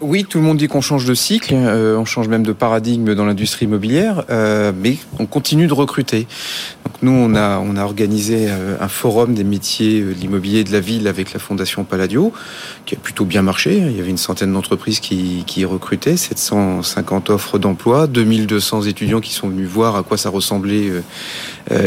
oui, 0.00 0.24
tout 0.24 0.38
le 0.38 0.44
monde 0.44 0.56
dit 0.56 0.66
qu'on 0.66 0.80
change 0.80 1.04
de 1.04 1.14
cycle, 1.14 1.54
euh, 1.54 1.96
on 1.96 2.04
change 2.04 2.26
même 2.26 2.42
de 2.42 2.52
paradigme 2.52 3.14
dans 3.14 3.24
l'industrie 3.24 3.66
immobilière, 3.66 4.24
euh, 4.28 4.72
mais 4.76 4.96
on 5.20 5.26
continue 5.26 5.68
de 5.68 5.72
recruter. 5.72 6.26
Donc 6.84 6.94
nous, 7.02 7.12
on 7.12 7.36
a, 7.36 7.84
organisé 7.84 8.46
euh, 8.48 8.76
un 8.80 8.88
forum 8.88 9.34
des 9.34 9.44
métiers 9.44 10.00
de 10.00 10.10
l'immobilier 10.10 10.64
de 10.64 10.72
la 10.72 10.80
ville 10.80 11.06
avec 11.06 11.32
la 11.32 11.38
Fondation 11.38 11.84
Palladio, 11.84 12.32
qui 12.84 12.96
a 12.96 12.98
plutôt 12.98 13.24
bien 13.24 13.42
marché. 13.42 13.76
Il 13.76 13.96
y 13.96 14.00
avait 14.00 14.10
une 14.10 14.18
centaine 14.18 14.52
d'entreprises 14.52 14.98
qui, 14.98 15.44
qui 15.46 15.64
recrutaient, 15.64 16.16
750 16.16 17.30
offres 17.30 17.58
d'emploi, 17.58 18.08
2200 18.08 18.82
étudiants 18.82 19.20
qui 19.20 19.32
sont 19.32 19.48
venus 19.48 19.68
voir 19.68 19.94
à 19.94 20.02
quoi 20.02 20.16
ça 20.16 20.30
ressemblait 20.30 20.90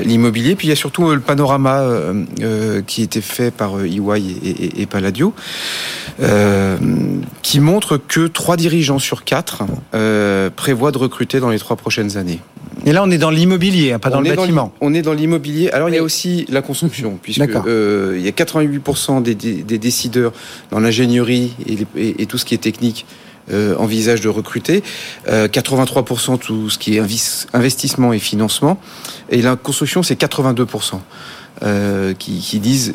l'immobilier. 0.05 0.55
Puis 0.55 0.67
il 0.67 0.69
y 0.69 0.73
a 0.73 0.77
surtout 0.77 1.09
le 1.11 1.19
panorama 1.19 1.85
qui 2.87 3.03
était 3.03 3.21
fait 3.21 3.51
par 3.51 3.81
EY 3.83 3.99
e 3.99 4.17
et, 4.17 4.81
et 4.81 4.85
Palladio, 4.85 5.33
qui 7.41 7.59
montre 7.59 7.72
montre 7.73 7.97
que 7.97 8.27
trois 8.27 8.55
dirigeants 8.55 8.99
sur 8.99 9.23
quatre 9.23 9.63
euh, 9.95 10.51
prévoient 10.55 10.91
de 10.91 10.99
recruter 10.99 11.39
dans 11.39 11.49
les 11.49 11.57
trois 11.57 11.75
prochaines 11.75 12.17
années. 12.17 12.39
Et 12.85 12.91
là, 12.91 13.01
on 13.03 13.09
est 13.09 13.17
dans 13.17 13.31
l'immobilier, 13.31 13.93
hein, 13.93 13.99
pas 13.99 14.11
dans 14.11 14.21
le 14.21 14.35
bâtiment. 14.35 14.71
on 14.79 14.93
est 14.93 15.01
dans 15.01 15.13
l'immobilier. 15.13 15.71
Alors, 15.71 15.89
il 15.89 15.95
y 15.95 15.97
a 15.97 16.03
aussi 16.03 16.45
la 16.49 16.61
construction, 16.61 17.17
puisque 17.21 17.41
euh, 17.41 18.15
il 18.17 18.23
y 18.23 18.27
a 18.27 18.31
88% 18.31 19.23
des, 19.23 19.33
décideurs 19.79 20.33
dans 20.69 20.79
l'ingénierie 20.79 21.53
et, 21.95 22.25
tout 22.27 22.37
ce 22.37 22.45
qui 22.45 22.53
est 22.53 22.59
technique 22.59 23.05
euh, 23.51 23.75
envisagent 23.77 24.21
de 24.21 24.29
recruter. 24.29 24.83
83% 25.27 26.37
tout 26.37 26.69
ce 26.69 26.77
qui 26.77 26.97
est 26.97 27.01
investissement 27.53 28.13
et 28.13 28.19
financement. 28.19 28.79
Et 29.29 29.41
la 29.41 29.55
construction, 29.55 30.03
c'est 30.03 30.19
82% 30.19 30.99
qui, 32.19 32.39
qui 32.39 32.59
disent 32.59 32.93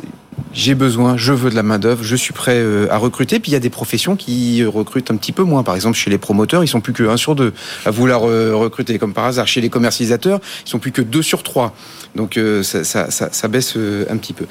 j'ai 0.53 0.75
besoin, 0.75 1.17
je 1.17 1.33
veux 1.33 1.51
de 1.51 1.55
la 1.55 1.63
main-d'œuvre, 1.63 2.03
je 2.03 2.17
suis 2.17 2.33
prêt 2.33 2.57
euh, 2.57 2.87
à 2.91 2.97
recruter. 2.97 3.39
Puis 3.39 3.51
il 3.51 3.55
y 3.55 3.57
a 3.57 3.61
des 3.61 3.71
professions 3.71 4.17
qui 4.17 4.65
recrutent 4.65 5.11
un 5.11 5.17
petit 5.17 5.33
peu 5.33 5.43
moins. 5.43 5.63
Par 5.63 5.75
exemple, 5.75 5.97
chez 5.97 6.11
les 6.11 6.19
promoteurs, 6.19 6.65
ils 6.65 6.69
sont 6.69 6.81
plus 6.81 6.93
que 6.93 7.03
1 7.03 7.17
sur 7.17 7.35
2 7.35 7.53
à 7.85 7.91
vouloir 7.91 8.29
euh, 8.29 8.55
recruter. 8.55 8.99
Comme 8.99 9.13
par 9.13 9.27
hasard, 9.27 9.47
chez 9.47 9.61
les 9.61 9.69
commercialisateurs, 9.69 10.41
ils 10.65 10.69
sont 10.69 10.79
plus 10.79 10.93
que 10.93 11.03
2 11.03 11.23
sur 11.23 11.43
3. 11.43 11.75
Donc 12.17 12.37
euh, 12.37 12.63
ça, 12.63 13.49
baisse 13.49 13.77
un 14.11 14.17
petit 14.17 14.33
peu. 14.33 14.47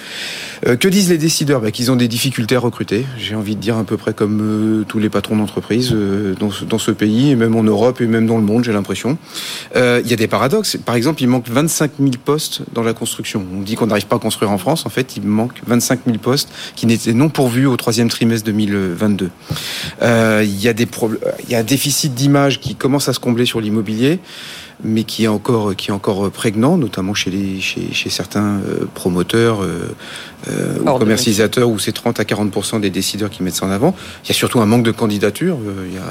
que 0.75 0.87
disent 0.87 1.09
les 1.09 1.17
décideurs? 1.17 1.61
Bah, 1.61 1.71
Qu'ils 1.71 1.91
ont 1.91 1.95
des 1.95 2.07
difficultés 2.07 2.55
à 2.55 2.59
recruter. 2.59 3.05
J'ai 3.17 3.35
envie 3.35 3.55
de 3.55 3.61
dire 3.61 3.77
à 3.77 3.83
peu 3.83 3.97
près 3.97 4.13
comme 4.13 4.85
tous 4.87 4.99
les 4.99 5.09
patrons 5.09 5.35
d'entreprise 5.35 5.95
dans, 6.39 6.49
dans, 6.67 6.79
ce 6.79 6.91
pays, 6.91 7.31
et 7.31 7.35
même 7.35 7.55
en 7.55 7.63
Europe, 7.63 8.01
et 8.01 8.07
même 8.07 8.27
dans 8.27 8.37
le 8.37 8.43
monde, 8.43 8.63
j'ai 8.63 8.73
l'impression. 8.73 9.17
Il 9.75 10.07
y 10.07 10.13
a 10.13 10.15
des 10.15 10.27
paradoxes. 10.27 10.77
Par 10.77 10.95
exemple, 10.95 11.21
il 11.21 11.27
manque 11.27 11.47
25 11.49 11.91
000 11.99 12.11
postes 12.23 12.61
dans 12.73 12.83
la 12.83 12.93
construction. 12.93 13.45
On 13.53 13.61
dit 13.61 13.75
qu'on 13.75 13.87
n'arrive 13.87 14.07
pas 14.07 14.17
à 14.17 14.19
construire 14.19 14.51
en 14.51 14.57
France. 14.57 14.85
En 14.85 14.89
fait, 14.89 15.17
il 15.17 15.23
manque 15.23 15.61
25 15.65 15.86
000 16.05 16.17
postes 16.17 16.49
qui 16.75 16.85
n'étaient 16.85 17.13
non 17.13 17.29
pourvus 17.29 17.65
au 17.65 17.77
troisième 17.77 18.09
trimestre 18.09 18.45
2022. 18.45 19.29
Euh, 20.01 20.41
il 20.43 20.61
y 20.61 20.67
a 20.67 20.73
des 20.73 20.87
il 21.43 21.51
y 21.51 21.55
a 21.55 21.59
un 21.59 21.63
déficit 21.63 22.13
d'image 22.13 22.59
qui 22.59 22.75
commence 22.75 23.09
à 23.09 23.13
se 23.13 23.19
combler 23.19 23.45
sur 23.45 23.61
l'immobilier 23.61 24.19
mais 24.83 25.03
qui 25.03 25.23
est 25.23 25.27
encore 25.27 25.75
qui 25.75 25.89
est 25.89 25.93
encore 25.93 26.29
prégnant, 26.31 26.77
notamment 26.77 27.13
chez 27.13 27.31
les 27.31 27.59
chez, 27.61 27.93
chez 27.93 28.09
certains 28.09 28.59
euh, 28.59 28.85
promoteurs 28.93 29.63
euh, 29.63 29.95
euh, 30.49 30.79
ou 30.79 30.97
commercialisateurs 30.97 31.69
où 31.69 31.79
c'est 31.79 31.91
30 31.91 32.19
à 32.19 32.25
40 32.25 32.79
des 32.79 32.89
décideurs 32.89 33.29
qui 33.29 33.43
mettent 33.43 33.55
ça 33.55 33.65
en 33.65 33.71
avant. 33.71 33.95
Il 34.23 34.29
y 34.29 34.31
a 34.31 34.35
surtout 34.35 34.59
un 34.59 34.65
manque 34.65 34.83
de 34.83 34.91
candidatures. 34.91 35.57
Il 35.87 35.93
y 35.93 35.97
a, 35.97 36.03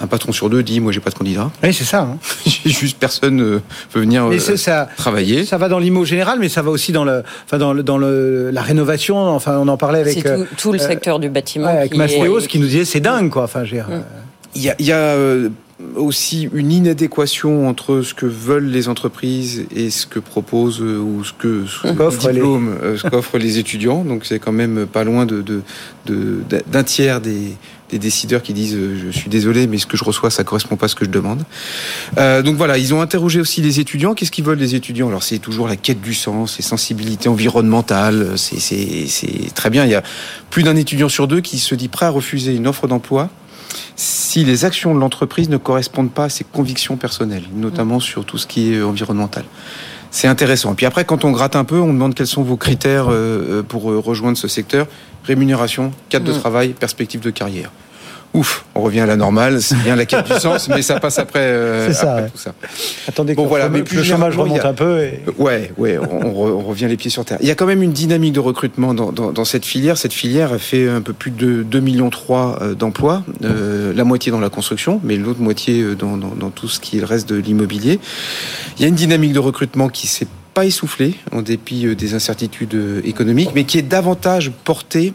un 0.00 0.06
patron 0.06 0.32
sur 0.32 0.50
deux 0.50 0.62
dit 0.62 0.80
moi 0.80 0.92
j'ai 0.92 1.00
pas 1.00 1.10
de 1.10 1.14
candidat. 1.14 1.50
Oui 1.62 1.74
c'est 1.74 1.84
ça. 1.84 2.02
Hein. 2.02 2.18
juste 2.64 2.98
personne 2.98 3.40
euh, 3.40 3.62
peut 3.92 4.00
venir 4.00 4.26
euh, 4.26 4.38
ça, 4.38 4.88
travailler. 4.96 5.44
Ça 5.44 5.58
va 5.58 5.68
dans 5.68 5.78
l'IMO 5.78 6.04
général, 6.04 6.38
mais 6.38 6.48
ça 6.48 6.62
va 6.62 6.70
aussi 6.70 6.92
dans 6.92 7.04
le, 7.04 7.22
enfin 7.44 7.58
dans 7.58 7.72
le, 7.72 7.82
dans 7.82 7.98
le, 7.98 8.50
la 8.50 8.62
rénovation. 8.62 9.16
Enfin 9.16 9.58
on 9.58 9.68
en 9.68 9.76
parlait 9.76 10.00
avec 10.00 10.22
tout, 10.22 10.46
tout, 10.56 10.72
le 10.72 10.78
secteur 10.78 11.18
du 11.18 11.28
bâtiment. 11.28 11.68
avec 11.68 11.96
Mastéos 11.96 12.46
qui 12.48 12.58
nous 12.58 12.66
disait 12.66 12.84
c'est 12.84 13.00
dingue 13.00 13.30
quoi. 13.30 13.44
Enfin 13.44 13.64
j'ai. 13.64 13.80
Mm. 13.80 14.04
Il 14.54 14.62
y 14.62 14.70
a, 14.70 14.74
il 14.78 14.86
y 14.86 14.92
a 14.92 15.14
aussi 15.94 16.48
une 16.52 16.72
inadéquation 16.72 17.68
entre 17.68 18.02
ce 18.02 18.14
que 18.14 18.26
veulent 18.26 18.68
les 18.68 18.88
entreprises 18.88 19.66
et 19.74 19.90
ce 19.90 20.06
que 20.06 20.18
proposent 20.18 20.80
ou 20.80 21.22
ce 21.22 21.32
que 21.32 21.66
ce 21.66 21.92
qu'offrent 21.92 23.38
les... 23.38 23.44
les 23.44 23.58
étudiants. 23.58 24.04
Donc 24.04 24.24
c'est 24.24 24.38
quand 24.38 24.52
même 24.52 24.86
pas 24.86 25.04
loin 25.04 25.26
de, 25.26 25.42
de, 25.42 25.62
d'un 26.66 26.82
tiers 26.82 27.20
des, 27.20 27.52
des 27.90 27.98
décideurs 27.98 28.42
qui 28.42 28.52
disent 28.52 28.74
euh, 28.74 28.98
je 29.06 29.10
suis 29.10 29.30
désolé 29.30 29.66
mais 29.66 29.78
ce 29.78 29.86
que 29.86 29.96
je 29.96 30.04
reçois 30.04 30.30
ça 30.30 30.44
correspond 30.44 30.76
pas 30.76 30.86
à 30.86 30.88
ce 30.88 30.94
que 30.94 31.04
je 31.04 31.10
demande. 31.10 31.42
Euh, 32.18 32.42
donc 32.42 32.56
voilà, 32.56 32.78
ils 32.78 32.94
ont 32.94 33.00
interrogé 33.00 33.40
aussi 33.40 33.60
les 33.60 33.80
étudiants. 33.80 34.14
Qu'est-ce 34.14 34.30
qu'ils 34.30 34.44
veulent 34.44 34.58
les 34.58 34.74
étudiants? 34.74 35.08
Alors 35.08 35.22
c'est 35.22 35.38
toujours 35.38 35.68
la 35.68 35.76
quête 35.76 36.00
du 36.00 36.14
sens, 36.14 36.58
les 36.58 36.64
sensibilités 36.64 37.28
environnementales. 37.28 38.32
C'est 38.36 39.06
très 39.54 39.70
bien. 39.70 39.84
Il 39.84 39.90
y 39.90 39.94
a 39.94 40.02
plus 40.50 40.62
d'un 40.62 40.76
étudiant 40.76 41.08
sur 41.08 41.28
deux 41.28 41.40
qui 41.40 41.58
se 41.58 41.74
dit 41.74 41.88
prêt 41.88 42.06
à 42.06 42.10
refuser 42.10 42.54
une 42.54 42.66
offre 42.66 42.86
d'emploi 42.86 43.30
si 43.96 44.44
les 44.44 44.64
actions 44.64 44.94
de 44.94 45.00
l'entreprise 45.00 45.48
ne 45.48 45.56
correspondent 45.56 46.12
pas 46.12 46.24
à 46.24 46.28
ses 46.28 46.44
convictions 46.44 46.96
personnelles, 46.96 47.44
notamment 47.54 48.00
sur 48.00 48.24
tout 48.24 48.38
ce 48.38 48.46
qui 48.46 48.72
est 48.72 48.82
environnemental. 48.82 49.44
C'est 50.10 50.28
intéressant. 50.28 50.72
Et 50.72 50.74
puis 50.74 50.86
après, 50.86 51.04
quand 51.04 51.24
on 51.24 51.32
gratte 51.32 51.56
un 51.56 51.64
peu, 51.64 51.78
on 51.78 51.92
demande 51.92 52.14
quels 52.14 52.26
sont 52.26 52.42
vos 52.42 52.56
critères 52.56 53.06
euh, 53.08 53.62
pour 53.62 53.82
rejoindre 53.82 54.38
ce 54.38 54.48
secteur 54.48 54.86
rémunération, 55.24 55.92
cadre 56.08 56.26
de 56.26 56.32
mm. 56.32 56.40
travail, 56.40 56.68
perspective 56.70 57.20
de 57.20 57.30
carrière. 57.30 57.70
Ouf, 58.34 58.64
on 58.74 58.82
revient 58.82 59.00
à 59.00 59.06
la 59.06 59.16
normale, 59.16 59.62
c'est 59.62 59.76
bien 59.76 59.96
la 59.96 60.04
quête 60.06 60.26
du 60.26 60.32
sens, 60.40 60.68
mais 60.68 60.82
ça 60.82 61.00
passe 61.00 61.18
après, 61.18 61.40
euh, 61.40 61.92
ça, 61.92 62.22
tout 62.32 62.38
ça. 62.38 62.52
Attendez, 63.06 63.34
bon, 63.34 63.46
voilà, 63.46 63.68
mais 63.68 63.82
plus 63.82 63.96
le 63.96 64.02
chômage 64.02 64.36
remonte 64.36 64.64
un 64.64 64.74
peu. 64.74 65.02
Et... 65.02 65.20
Ouais, 65.38 65.72
ouais, 65.78 65.98
on, 65.98 66.58
revient 66.58 66.86
les 66.88 66.96
pieds 66.96 67.10
sur 67.10 67.24
terre. 67.24 67.38
Il 67.40 67.48
y 67.48 67.50
a 67.50 67.54
quand 67.54 67.66
même 67.66 67.82
une 67.82 67.92
dynamique 67.92 68.32
de 68.32 68.40
recrutement 68.40 68.94
dans, 68.94 69.12
dans, 69.12 69.44
cette 69.44 69.64
filière. 69.64 69.96
Cette 69.96 70.12
filière 70.12 70.56
fait 70.60 70.88
un 70.88 71.00
peu 71.00 71.12
plus 71.12 71.30
de 71.30 71.62
2 71.62 71.80
millions 71.80 72.10
3 72.10 72.58
euh, 72.60 72.74
d'emplois, 72.74 73.24
euh, 73.44 73.92
la 73.94 74.04
moitié 74.04 74.30
dans 74.30 74.40
la 74.40 74.50
construction, 74.50 75.00
mais 75.02 75.16
l'autre 75.16 75.40
moitié 75.40 75.94
dans, 75.94 76.16
dans, 76.16 76.50
tout 76.50 76.68
ce 76.68 76.80
qui 76.80 77.02
reste 77.02 77.28
de 77.28 77.36
l'immobilier. 77.36 77.98
Il 78.76 78.82
y 78.82 78.84
a 78.84 78.88
une 78.88 78.94
dynamique 78.94 79.32
de 79.32 79.38
recrutement 79.38 79.88
qui 79.88 80.06
s'est 80.06 80.26
pas 80.54 80.64
essoufflée 80.64 81.14
en 81.32 81.42
dépit 81.42 81.94
des 81.94 82.14
incertitudes 82.14 83.02
économiques, 83.04 83.50
mais 83.54 83.64
qui 83.64 83.78
est 83.78 83.82
davantage 83.82 84.50
portée 84.64 85.12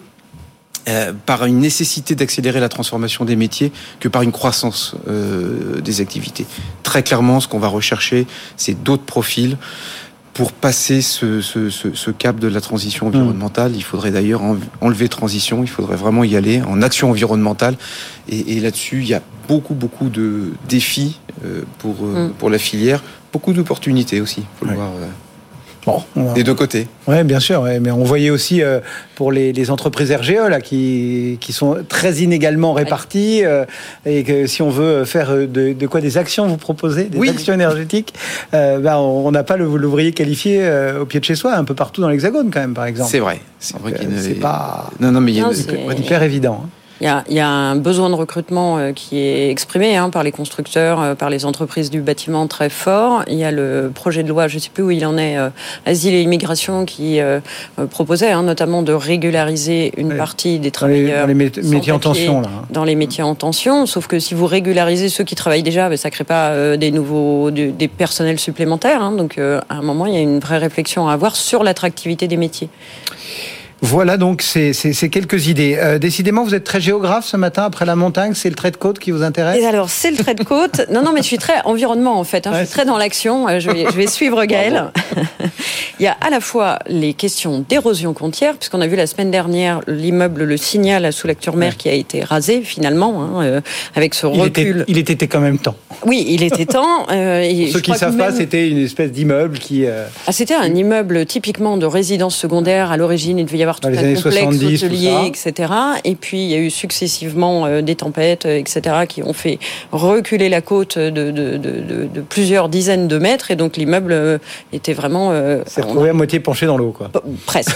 euh, 0.87 1.13
par 1.25 1.45
une 1.45 1.59
nécessité 1.59 2.13
d'accélérer 2.13 2.59
la 2.59 2.67
transformation 2.67 3.23
des 3.23 3.37
métiers 3.37 3.71
que 4.01 4.09
par 4.09 4.21
une 4.21 4.33
croissance 4.33 4.95
euh, 5.07 5.79
des 5.79 6.01
activités. 6.01 6.45
Très 6.83 7.03
clairement, 7.03 7.39
ce 7.39 7.47
qu'on 7.47 7.59
va 7.59 7.69
rechercher, 7.69 8.27
c'est 8.57 8.83
d'autres 8.83 9.05
profils. 9.05 9.57
Pour 10.33 10.51
passer 10.51 11.01
ce, 11.01 11.41
ce, 11.41 11.69
ce, 11.69 12.11
cap 12.11 12.39
de 12.39 12.47
la 12.47 12.59
transition 12.59 13.07
environnementale, 13.07 13.75
il 13.75 13.83
faudrait 13.83 14.09
d'ailleurs 14.09 14.41
enlever 14.81 15.07
transition, 15.07 15.61
il 15.63 15.69
faudrait 15.69 15.95
vraiment 15.95 16.23
y 16.23 16.35
aller 16.35 16.63
en 16.63 16.81
action 16.81 17.11
environnementale. 17.11 17.75
Et, 18.27 18.57
et 18.57 18.59
là-dessus, 18.59 19.01
il 19.01 19.07
y 19.07 19.13
a 19.13 19.21
beaucoup, 19.47 19.75
beaucoup 19.75 20.09
de 20.09 20.53
défis 20.67 21.19
euh, 21.45 21.61
pour, 21.77 22.01
mm. 22.01 22.31
pour 22.39 22.49
la 22.49 22.57
filière, 22.57 23.03
beaucoup 23.31 23.53
d'opportunités 23.53 24.21
aussi, 24.21 24.43
faut 24.59 24.65
le 24.65 24.73
voir. 24.73 24.89
Bon, 25.85 26.01
des 26.33 26.43
deux 26.43 26.53
côtés. 26.53 26.87
Oui, 27.07 27.23
bien 27.23 27.39
sûr. 27.39 27.63
mais 27.81 27.91
on 27.91 28.03
voyait 28.03 28.29
aussi 28.29 28.61
euh, 28.61 28.79
pour 29.15 29.31
les, 29.31 29.69
entreprises 29.69 30.11
RGE 30.11 30.49
là, 30.49 30.61
qui, 30.61 31.37
qui 31.41 31.51
sont 31.51 31.77
très 31.87 32.15
inégalement 32.15 32.73
réparties 32.73 33.43
euh, 33.43 33.65
et 34.05 34.23
que 34.23 34.47
si 34.47 34.61
on 34.61 34.69
veut 34.69 35.03
faire 35.05 35.31
euh, 35.31 35.45
de, 35.45 35.87
quoi 35.87 35.99
des 35.99 36.17
actions, 36.17 36.47
vous 36.47 36.57
proposez? 36.57 37.05
Des 37.05 37.29
actions 37.29 37.53
énergétiques, 37.53 38.13
ben, 38.51 38.95
on 38.97 39.31
n'a 39.31 39.43
pas 39.43 39.57
l'ouvrier 39.57 40.11
qualifié 40.13 40.69
au 40.99 41.05
pied 41.05 41.19
de 41.19 41.25
chez 41.25 41.35
soi, 41.35 41.55
un 41.55 41.63
peu 41.63 41.75
partout 41.75 42.01
dans 42.01 42.09
l'Hexagone 42.09 42.49
quand 42.51 42.61
même, 42.61 42.73
par 42.73 42.85
exemple. 42.85 43.09
C'est 43.11 43.19
vrai. 43.19 43.39
C'est 43.59 43.77
vrai 43.77 43.93
qu'il 43.93 44.09
C'est 44.19 44.35
pas. 44.35 44.89
Non, 44.99 45.11
non, 45.11 45.21
mais 45.21 45.31
il 45.31 45.37
y 45.37 45.41
a 45.41 45.51
hyper 45.97 46.23
évident. 46.23 46.61
Hein. 46.65 46.69
Il 47.01 47.07
y, 47.29 47.39
a, 47.39 47.47
un 47.49 47.75
besoin 47.75 48.09
de 48.09 48.15
recrutement 48.15 48.77
euh, 48.77 48.91
qui 48.93 49.19
est 49.19 49.49
exprimé 49.49 49.95
hein, 49.95 50.09
par 50.09 50.23
les 50.23 50.31
constructeurs, 50.31 51.01
euh, 51.01 51.15
par 51.15 51.29
les 51.29 51.43
entreprises 51.43 51.89
du 51.89 52.01
bâtiment 52.01 52.47
très 52.47 52.69
fort. 52.69 53.23
Il 53.27 53.35
y 53.35 53.43
a 53.43 53.51
le 53.51 53.91
projet 53.93 54.23
de 54.23 54.29
loi, 54.29 54.47
je 54.47 54.55
ne 54.55 54.59
sais 54.59 54.69
plus 54.73 54.83
où 54.83 54.91
il 54.91 55.05
en 55.05 55.17
est, 55.17 55.37
euh, 55.37 55.49
Asile 55.85 56.13
et 56.13 56.21
Immigration, 56.21 56.85
qui 56.85 57.19
proposait 57.89 58.31
hein, 58.31 58.43
notamment 58.43 58.83
de 58.83 58.93
régulariser 58.93 59.91
une 59.97 60.15
partie 60.15 60.59
des 60.59 60.71
travailleurs. 60.71 61.21
Dans 61.21 61.27
les, 61.27 61.33
métiers 61.33 61.91
en 61.91 61.99
tension, 61.99 62.41
là. 62.41 62.47
Hein. 62.47 62.65
Dans 62.69 62.83
les 62.83 62.95
métiers 62.95 63.23
en 63.23 63.35
tension, 63.35 63.85
sauf 63.85 64.07
que 64.07 64.19
si 64.19 64.33
vous 64.33 64.45
régularisez 64.45 65.09
ceux 65.09 65.23
qui 65.23 65.35
travaillent 65.35 65.63
déjà, 65.63 65.89
ben, 65.89 65.97
ça 65.97 66.09
ne 66.09 66.11
crée 66.13 66.23
pas 66.23 66.77
des 66.77 66.91
nouveaux, 66.91 67.51
des 67.51 67.87
personnels 67.87 68.39
supplémentaires. 68.39 69.11
donc 69.11 69.37
à 69.37 69.63
un 69.69 69.81
moment, 69.81 70.05
il 70.05 70.13
y 70.13 70.17
a 70.17 70.21
une 70.21 70.39
vraie 70.39 70.57
réflexion 70.57 71.07
à 71.07 71.13
avoir 71.13 71.35
sur 71.35 71.63
l'attractivité 71.63 72.27
des 72.27 72.37
métiers. 72.37 72.69
Voilà 73.83 74.15
donc 74.15 74.41
ces, 74.41 74.71
quelques 75.11 75.47
idées. 75.47 75.77
Euh, 75.77 75.99
décidément, 75.99 76.45
vous 76.45 76.55
êtes 76.55 76.63
très 76.63 76.79
géographe 76.79 77.25
ce 77.25 77.35
matin 77.35 77.63
après 77.63 77.85
la 77.85 77.97
montagne. 77.97 78.31
C'est 78.33 78.47
le 78.47 78.55
trait 78.55 78.71
de 78.71 78.77
côte 78.77 78.97
qui 78.97 79.11
vous 79.11 79.23
intéresse 79.23 79.61
Et 79.61 79.65
alors, 79.65 79.89
c'est 79.89 80.09
le 80.09 80.15
trait 80.15 80.35
de 80.35 80.43
côte. 80.45 80.83
non, 80.89 81.03
non, 81.03 81.11
mais 81.11 81.19
je 81.19 81.27
suis 81.27 81.37
très 81.37 81.61
environnement 81.65 82.17
en 82.17 82.23
fait. 82.23 82.47
Hein. 82.47 82.51
je 82.53 82.59
suis 82.59 82.73
très 82.73 82.85
dans 82.85 82.97
l'action. 82.97 83.49
Euh, 83.49 83.59
je 83.59 83.69
vais, 83.69 84.07
suivre 84.07 84.45
Gaël. 84.45 84.93
Il 85.99 86.03
y 86.03 86.07
a 86.07 86.15
à 86.21 86.29
la 86.29 86.39
fois 86.39 86.79
les 86.87 87.13
questions 87.13 87.65
d'érosion 87.67 88.13
côtière, 88.13 88.55
puisqu'on 88.55 88.79
a 88.79 88.87
vu 88.87 88.95
la 88.95 89.05
semaine 89.05 89.31
dernière 89.31 89.81
l'immeuble 89.85 90.43
Le 90.43 90.55
Signal 90.55 91.03
à 91.03 91.11
Sous-Lacture-Mer 91.11 91.75
qui 91.75 91.89
a 91.89 91.93
été 91.93 92.23
rasé 92.23 92.61
finalement, 92.61 93.21
hein, 93.21 93.43
euh, 93.43 93.61
avec 93.95 94.13
ce 94.13 94.25
recul. 94.25 94.85
Il 94.87 94.97
était, 94.97 95.27
quand 95.27 95.41
même 95.41 95.59
temps. 95.59 95.75
Oui, 96.05 96.25
il 96.29 96.41
était 96.43 96.65
temps. 96.65 97.09
et 97.11 97.69
Ceux 97.73 97.81
qui 97.81 97.91
ne 97.91 97.97
savent 97.97 98.17
pas, 98.17 98.31
c'était 98.31 98.69
une 98.69 98.77
espèce 98.77 99.11
d'immeuble 99.11 99.59
qui. 99.59 99.85
Ah, 99.85 100.31
c'était 100.31 100.55
un 100.55 100.73
immeuble 100.73 101.25
typiquement 101.25 101.75
de 101.75 101.85
résidence 101.85 102.37
secondaire. 102.37 102.89
À 102.89 102.95
l'origine, 102.95 103.39
il 103.39 103.45
devait 103.45 103.57
y 103.57 103.63
avoir 103.63 103.72
tout 103.79 103.87
un 103.87 104.13
complexe 104.15 104.83
hôtelier, 104.83 105.27
etc. 105.27 105.73
Et 106.03 106.15
puis 106.15 106.43
il 106.43 106.49
y 106.49 106.55
a 106.55 106.57
eu 106.57 106.69
successivement 106.69 107.65
euh, 107.65 107.81
des 107.81 107.95
tempêtes, 107.95 108.45
euh, 108.45 108.57
etc., 108.57 109.05
qui 109.07 109.23
ont 109.23 109.33
fait 109.33 109.59
reculer 109.91 110.49
la 110.49 110.61
côte 110.61 110.97
de, 110.97 111.09
de, 111.09 111.57
de, 111.57 111.57
de 111.57 112.21
plusieurs 112.21 112.69
dizaines 112.69 113.07
de 113.07 113.17
mètres. 113.17 113.51
Et 113.51 113.55
donc 113.55 113.77
l'immeuble 113.77 114.11
euh, 114.11 114.37
était 114.71 114.93
vraiment. 114.93 115.33
C'est 115.65 115.81
retrouvé 115.81 116.09
à 116.09 116.13
moitié 116.13 116.39
penché 116.39 116.65
dans 116.65 116.77
l'eau, 116.77 116.91
quoi. 116.91 117.09
Presque. 117.45 117.75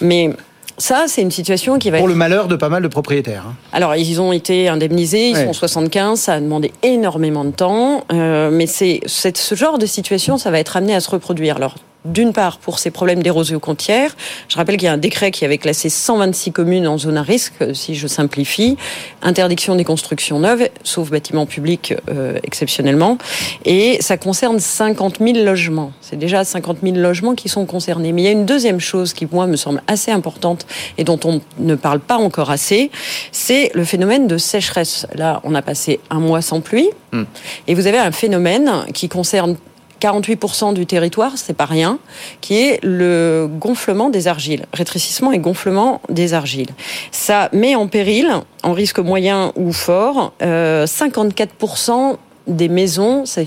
Mais 0.00 0.30
ça, 0.78 1.04
c'est 1.08 1.22
une 1.22 1.30
situation 1.30 1.78
qui 1.78 1.90
va 1.90 1.98
Pour 1.98 2.08
le 2.08 2.14
malheur 2.14 2.48
de 2.48 2.56
pas 2.56 2.68
mal 2.68 2.82
de 2.82 2.88
propriétaires. 2.88 3.44
Hein. 3.48 3.54
Alors, 3.72 3.94
ils 3.96 4.20
ont 4.20 4.32
été 4.32 4.68
indemnisés, 4.68 5.30
ils 5.30 5.36
sont 5.36 5.52
75, 5.52 6.18
ça 6.18 6.34
a 6.34 6.40
demandé 6.40 6.72
énormément 6.82 7.44
de 7.44 7.50
temps, 7.50 8.04
mais 8.10 8.66
c'est 8.66 9.00
ce 9.06 9.54
genre 9.54 9.78
de 9.78 9.86
situation, 9.86 10.38
ça 10.38 10.50
va 10.50 10.58
être 10.58 10.76
amené 10.76 10.94
à 10.94 11.00
se 11.00 11.10
reproduire. 11.10 11.56
Alors, 11.56 11.76
d'une 12.04 12.32
part 12.32 12.58
pour 12.58 12.78
ces 12.78 12.90
problèmes 12.90 13.22
d'érosion 13.22 13.58
côtière. 13.58 14.16
Je 14.48 14.56
rappelle 14.56 14.76
qu'il 14.76 14.86
y 14.86 14.88
a 14.88 14.92
un 14.92 14.98
décret 14.98 15.30
qui 15.30 15.44
avait 15.44 15.58
classé 15.58 15.88
126 15.88 16.52
communes 16.52 16.86
en 16.86 16.98
zone 16.98 17.16
à 17.16 17.22
risque, 17.22 17.54
si 17.74 17.94
je 17.94 18.06
simplifie. 18.06 18.76
Interdiction 19.22 19.76
des 19.76 19.84
constructions 19.84 20.40
neuves, 20.40 20.68
sauf 20.82 21.10
bâtiments 21.10 21.46
publics 21.46 21.94
euh, 22.08 22.38
exceptionnellement. 22.42 23.18
Et 23.64 23.98
ça 24.00 24.16
concerne 24.16 24.58
50 24.58 25.18
000 25.18 25.44
logements. 25.44 25.92
C'est 26.00 26.18
déjà 26.18 26.44
50 26.44 26.78
000 26.82 26.96
logements 26.96 27.34
qui 27.34 27.48
sont 27.48 27.66
concernés. 27.66 28.12
Mais 28.12 28.22
il 28.22 28.24
y 28.24 28.28
a 28.28 28.32
une 28.32 28.46
deuxième 28.46 28.80
chose 28.80 29.12
qui, 29.12 29.26
moi, 29.30 29.46
me 29.46 29.56
semble 29.56 29.82
assez 29.86 30.10
importante 30.10 30.66
et 30.98 31.04
dont 31.04 31.20
on 31.24 31.40
ne 31.58 31.74
parle 31.74 32.00
pas 32.00 32.16
encore 32.16 32.50
assez, 32.50 32.90
c'est 33.32 33.70
le 33.74 33.84
phénomène 33.84 34.26
de 34.26 34.38
sécheresse. 34.38 35.06
Là, 35.14 35.40
on 35.44 35.54
a 35.54 35.62
passé 35.62 36.00
un 36.10 36.20
mois 36.20 36.42
sans 36.42 36.60
pluie. 36.60 36.88
Hmm. 37.12 37.24
Et 37.66 37.74
vous 37.74 37.86
avez 37.86 37.98
un 37.98 38.12
phénomène 38.12 38.70
qui 38.94 39.08
concerne 39.08 39.56
48% 40.00 40.74
du 40.74 40.86
territoire, 40.86 41.32
c'est 41.36 41.54
pas 41.54 41.66
rien, 41.66 41.98
qui 42.40 42.56
est 42.56 42.80
le 42.82 43.48
gonflement 43.50 44.10
des 44.10 44.28
argiles, 44.28 44.66
rétrécissement 44.72 45.32
et 45.32 45.38
gonflement 45.38 46.00
des 46.08 46.34
argiles. 46.34 46.70
Ça 47.12 47.48
met 47.52 47.74
en 47.74 47.86
péril, 47.86 48.30
en 48.62 48.72
risque 48.72 48.98
moyen 48.98 49.52
ou 49.56 49.72
fort, 49.72 50.32
54% 50.40 51.90
euh, 51.90 52.16
des 52.46 52.68
maisons, 52.68 53.26
c'est 53.26 53.46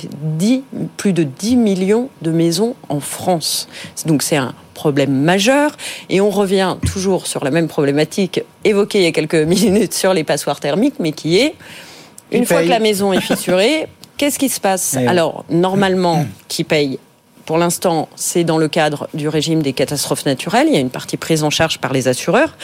plus 0.97 1.13
de 1.13 1.23
10 1.23 1.55
millions 1.57 2.09
de 2.21 2.31
maisons 2.31 2.75
en 2.89 2.99
France. 2.99 3.67
Donc 4.05 4.23
c'est 4.23 4.37
un 4.37 4.53
problème 4.73 5.11
majeur. 5.11 5.75
Et 6.09 6.21
on 6.21 6.29
revient 6.29 6.77
toujours 6.85 7.27
sur 7.27 7.43
la 7.43 7.51
même 7.51 7.67
problématique 7.67 8.41
évoquée 8.63 8.99
il 8.99 9.03
y 9.03 9.07
a 9.07 9.11
quelques 9.11 9.35
minutes 9.35 9.93
sur 9.93 10.13
les 10.13 10.23
passoires 10.23 10.59
thermiques, 10.59 10.95
mais 10.99 11.11
qui 11.11 11.37
est, 11.37 11.55
une 12.31 12.45
fois 12.45 12.63
que 12.63 12.69
la 12.69 12.79
maison 12.79 13.13
est 13.13 13.21
fissurée, 13.21 13.87
Qu'est-ce 14.17 14.39
qui 14.39 14.49
se 14.49 14.59
passe 14.59 14.95
Alors, 15.07 15.45
normalement, 15.49 16.25
qui 16.47 16.63
paye 16.63 16.99
pour 17.45 17.57
l'instant, 17.57 18.07
c'est 18.15 18.45
dans 18.45 18.57
le 18.57 18.69
cadre 18.69 19.09
du 19.13 19.27
régime 19.27 19.61
des 19.61 19.73
catastrophes 19.73 20.25
naturelles. 20.25 20.67
Il 20.69 20.73
y 20.73 20.77
a 20.77 20.79
une 20.79 20.89
partie 20.89 21.17
prise 21.17 21.43
en 21.43 21.49
charge 21.49 21.79
par 21.79 21.91
les 21.91 22.07
assureurs. 22.07 22.55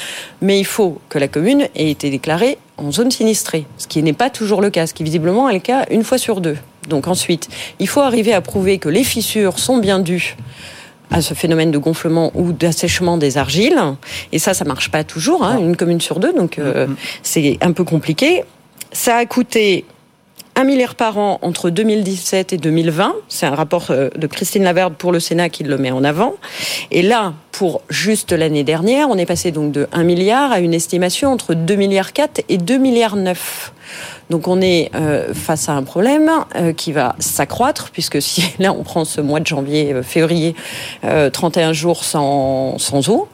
Mais 0.41 0.57
il 0.57 0.65
faut 0.65 0.99
que 1.09 1.19
la 1.19 1.27
commune 1.27 1.67
ait 1.75 1.91
été 1.91 2.09
déclarée 2.09 2.57
en 2.77 2.91
zone 2.91 3.11
sinistrée, 3.11 3.65
ce 3.77 3.87
qui 3.87 4.01
n'est 4.01 4.13
pas 4.13 4.29
toujours 4.29 4.61
le 4.61 4.69
cas, 4.69 4.87
ce 4.87 4.93
qui 4.93 5.03
visiblement 5.03 5.49
est 5.49 5.53
le 5.53 5.59
cas 5.59 5.85
une 5.91 6.03
fois 6.03 6.17
sur 6.17 6.39
deux. 6.39 6.57
Donc 6.87 7.07
ensuite, 7.07 7.49
il 7.79 7.89
faut 7.89 7.99
arriver 7.99 8.33
à 8.33 8.39
prouver 8.39 8.77
que 8.77 8.87
les 8.87 9.03
fissures 9.03 9.59
sont 9.59 9.79
bien 9.79 9.99
dues 9.99 10.37
à 11.11 11.21
ce 11.21 11.33
phénomène 11.33 11.71
de 11.71 11.77
gonflement 11.77 12.31
ou 12.35 12.53
d'assèchement 12.53 13.17
des 13.17 13.37
argiles. 13.37 13.79
Et 14.31 14.39
ça, 14.39 14.53
ça 14.53 14.63
marche 14.63 14.91
pas 14.91 15.03
toujours, 15.03 15.43
hein, 15.43 15.59
une 15.59 15.75
commune 15.75 15.99
sur 15.99 16.19
deux, 16.19 16.31
donc 16.31 16.57
euh, 16.57 16.87
c'est 17.21 17.57
un 17.61 17.73
peu 17.73 17.83
compliqué. 17.83 18.43
Ça 18.93 19.17
a 19.17 19.25
coûté 19.25 19.85
un 20.59 20.65
milliard 20.65 20.95
par 20.95 21.17
an 21.17 21.39
entre 21.41 21.69
2017 21.69 22.51
et 22.51 22.57
2020. 22.57 23.15
C'est 23.29 23.45
un 23.45 23.55
rapport 23.55 23.91
euh, 23.91 24.09
de 24.17 24.27
Christine 24.27 24.63
Laverde 24.63 24.95
pour 24.95 25.13
le 25.13 25.21
Sénat 25.21 25.47
qui 25.47 25.63
le 25.63 25.77
met 25.77 25.89
en 25.89 26.03
avant. 26.03 26.35
Et 26.91 27.01
là, 27.01 27.33
pour 27.53 27.81
juste 27.89 28.33
l'année 28.33 28.65
dernière, 28.65 29.07
on 29.09 29.17
est 29.17 29.25
passé 29.25 29.51
donc 29.51 29.71
de 29.71 29.87
1 29.93 30.03
milliard 30.03 30.51
à 30.51 30.59
une 30.59 30.73
estimation 30.73 31.31
entre 31.31 31.53
2 31.53 31.75
milliards 31.75 32.11
4 32.11 32.41
et 32.49 32.57
2 32.57 32.77
milliards 32.77 33.15
9. 33.15 33.73
Donc 34.29 34.49
on 34.49 34.59
est 34.59 34.91
euh, 34.95 35.33
face 35.33 35.69
à 35.69 35.73
un 35.75 35.83
problème 35.83 36.29
euh, 36.57 36.73
qui 36.73 36.91
va 36.91 37.15
s'accroître 37.19 37.89
puisque 37.93 38.21
si 38.21 38.43
là 38.59 38.73
on 38.73 38.83
prend 38.83 39.05
ce 39.05 39.21
mois 39.21 39.39
de 39.39 39.47
janvier, 39.47 39.95
février, 40.03 40.55
31 41.01 41.71
jours 41.71 42.03
sans 42.03 42.75
eau, 43.07 43.29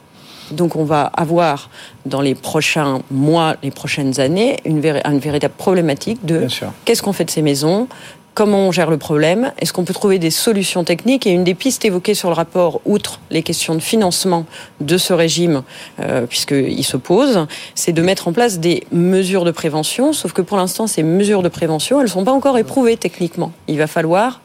donc 0.50 0.76
on 0.76 0.84
va 0.84 1.02
avoir 1.02 1.70
dans 2.04 2.20
les 2.20 2.34
prochains 2.34 3.02
mois, 3.10 3.56
les 3.62 3.70
prochaines 3.70 4.20
années, 4.20 4.58
une, 4.64 4.80
véritable 4.80 5.54
problématique 5.56 6.24
de 6.24 6.46
qu'est-ce 6.84 7.02
qu'on 7.02 7.12
fait 7.12 7.24
de 7.24 7.30
ces 7.30 7.42
maisons 7.42 7.88
Comment 8.36 8.68
on 8.68 8.70
gère 8.70 8.90
le 8.90 8.98
problème 8.98 9.50
Est-ce 9.58 9.72
qu'on 9.72 9.84
peut 9.84 9.94
trouver 9.94 10.18
des 10.18 10.30
solutions 10.30 10.84
techniques 10.84 11.26
Et 11.26 11.30
une 11.30 11.42
des 11.42 11.54
pistes 11.54 11.86
évoquées 11.86 12.12
sur 12.12 12.28
le 12.28 12.34
rapport, 12.34 12.82
outre 12.84 13.18
les 13.30 13.42
questions 13.42 13.74
de 13.74 13.80
financement 13.80 14.44
de 14.82 14.98
ce 14.98 15.14
régime, 15.14 15.62
euh, 16.00 16.26
puisqu'il 16.26 16.84
se 16.84 16.98
pose, 16.98 17.46
c'est 17.74 17.92
de 17.92 18.02
mettre 18.02 18.28
en 18.28 18.34
place 18.34 18.58
des 18.58 18.86
mesures 18.92 19.46
de 19.46 19.52
prévention. 19.52 20.12
Sauf 20.12 20.34
que 20.34 20.42
pour 20.42 20.58
l'instant, 20.58 20.86
ces 20.86 21.02
mesures 21.02 21.42
de 21.42 21.48
prévention, 21.48 21.98
elles 21.98 22.08
ne 22.08 22.10
sont 22.10 22.24
pas 22.24 22.32
encore 22.32 22.58
éprouvées 22.58 22.98
techniquement. 22.98 23.52
Il 23.68 23.78
va 23.78 23.86
falloir 23.86 24.42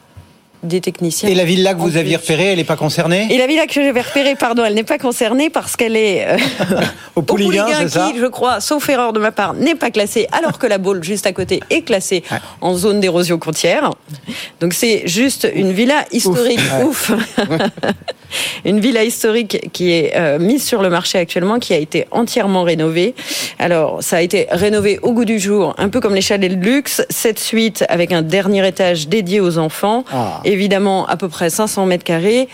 des 0.62 0.80
techniciens. 0.80 1.28
Et 1.28 1.34
la 1.34 1.44
villa 1.44 1.74
que 1.74 1.80
vous 1.80 1.96
aviez 1.96 2.16
repérée, 2.16 2.52
elle 2.52 2.58
n'est 2.58 2.64
pas 2.64 2.76
concernée 2.76 3.26
Et 3.30 3.38
la 3.38 3.46
villa 3.46 3.66
que 3.66 3.72
j'avais 3.72 4.00
repérée, 4.00 4.36
pardon, 4.36 4.64
elle 4.64 4.74
n'est 4.74 4.84
pas 4.84 4.98
concernée 4.98 5.50
parce 5.50 5.76
qu'elle 5.76 5.96
est 5.96 6.26
euh, 6.26 6.36
au 7.16 7.22
Pouliguen, 7.22 7.66
c'est 7.76 7.88
ça 7.88 8.10
qui, 8.12 8.18
je 8.18 8.26
crois, 8.26 8.60
sauf 8.60 8.88
erreur 8.88 9.12
de 9.12 9.18
ma 9.18 9.32
part, 9.32 9.54
n'est 9.54 9.74
pas 9.74 9.90
classée, 9.90 10.26
alors 10.32 10.58
que 10.58 10.66
la 10.66 10.78
Baule 10.78 11.02
juste 11.02 11.26
à 11.26 11.32
côté 11.32 11.60
est 11.70 11.82
classée 11.82 12.22
en 12.60 12.74
zone 12.74 13.00
d'érosion 13.00 13.38
côtière. 13.38 13.90
Donc 14.60 14.72
c'est 14.72 15.02
juste 15.06 15.48
une 15.54 15.72
villa 15.72 16.04
historique, 16.12 16.60
ouf, 16.84 17.12
une 18.64 18.80
villa 18.80 19.04
historique 19.04 19.70
qui 19.72 19.92
est 19.92 20.12
euh, 20.16 20.38
mise 20.38 20.64
sur 20.64 20.82
le 20.82 20.90
marché 20.90 21.18
actuellement, 21.18 21.58
qui 21.58 21.74
a 21.74 21.78
été 21.78 22.06
entièrement 22.10 22.62
rénovée. 22.62 23.14
Alors 23.58 24.02
ça 24.02 24.16
a 24.16 24.20
été 24.20 24.46
rénové 24.50 24.98
au 25.02 25.12
goût 25.12 25.24
du 25.24 25.38
jour, 25.38 25.74
un 25.78 25.88
peu 25.88 26.00
comme 26.00 26.14
les 26.14 26.20
chalets 26.20 26.50
de 26.50 26.64
luxe, 26.64 27.04
cette 27.10 27.38
suite 27.38 27.84
avec 27.88 28.12
un 28.12 28.22
dernier 28.22 28.66
étage 28.66 29.08
dédié 29.08 29.40
aux 29.40 29.58
enfants. 29.58 30.04
Ah 30.12 30.40
évidemment 30.44 31.06
à 31.06 31.16
peu 31.16 31.28
près 31.28 31.50
500 31.50 31.86
mètres 31.86 32.04
carrés, 32.04 32.48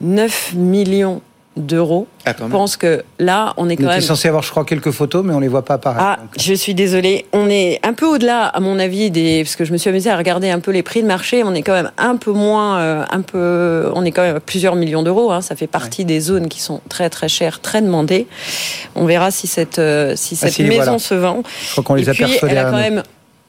9 0.00 0.54
millions 0.54 1.22
d'euros. 1.56 2.06
Ah, 2.24 2.32
je 2.38 2.44
pense 2.44 2.76
que 2.76 3.04
là, 3.18 3.52
on 3.56 3.68
est 3.68 3.76
quand 3.76 3.84
on 3.84 3.88
même. 3.88 4.00
censé 4.00 4.28
avoir, 4.28 4.42
je 4.42 4.50
crois, 4.50 4.64
quelques 4.64 4.90
photos, 4.90 5.24
mais 5.24 5.34
on 5.34 5.40
les 5.40 5.48
voit 5.48 5.64
pas 5.64 5.74
apparaître. 5.74 6.02
Ah, 6.02 6.18
je 6.38 6.54
suis 6.54 6.74
désolée. 6.74 7.26
On 7.32 7.48
est 7.48 7.78
un 7.82 7.92
peu 7.92 8.06
au-delà, 8.06 8.46
à 8.46 8.60
mon 8.60 8.78
avis, 8.78 9.10
des. 9.10 9.42
Parce 9.44 9.56
que 9.56 9.64
je 9.64 9.72
me 9.72 9.76
suis 9.76 9.90
amusée 9.90 10.10
à 10.10 10.16
regarder 10.16 10.50
un 10.50 10.60
peu 10.60 10.70
les 10.70 10.82
prix 10.82 11.02
de 11.02 11.06
marché. 11.06 11.42
On 11.44 11.54
est 11.54 11.62
quand 11.62 11.74
même 11.74 11.90
un 11.98 12.16
peu 12.16 12.32
moins, 12.32 12.78
euh, 12.78 13.04
un 13.10 13.20
peu. 13.20 13.90
On 13.94 14.04
est 14.04 14.12
quand 14.12 14.22
même 14.22 14.36
à 14.36 14.40
plusieurs 14.40 14.76
millions 14.76 15.02
d'euros. 15.02 15.30
Hein. 15.30 15.42
Ça 15.42 15.56
fait 15.56 15.66
partie 15.66 16.04
des 16.04 16.20
zones 16.20 16.48
qui 16.48 16.60
sont 16.60 16.80
très 16.88 17.10
très 17.10 17.28
chères, 17.28 17.60
très 17.60 17.82
demandées. 17.82 18.26
On 18.94 19.04
verra 19.04 19.30
si 19.30 19.46
cette 19.46 19.78
euh, 19.78 20.14
si 20.16 20.38
ah, 20.40 20.48
cette 20.48 20.66
maison 20.66 20.98
se 20.98 21.14
vend. 21.14 21.42
Je 21.66 21.72
crois 21.72 21.84
qu'on 21.84 21.94
les 21.94 22.08
a 22.08 22.12
puis, 22.14 22.24
elle 22.42 22.58
a 22.58 22.64
quand 22.64 22.78
même 22.78 23.02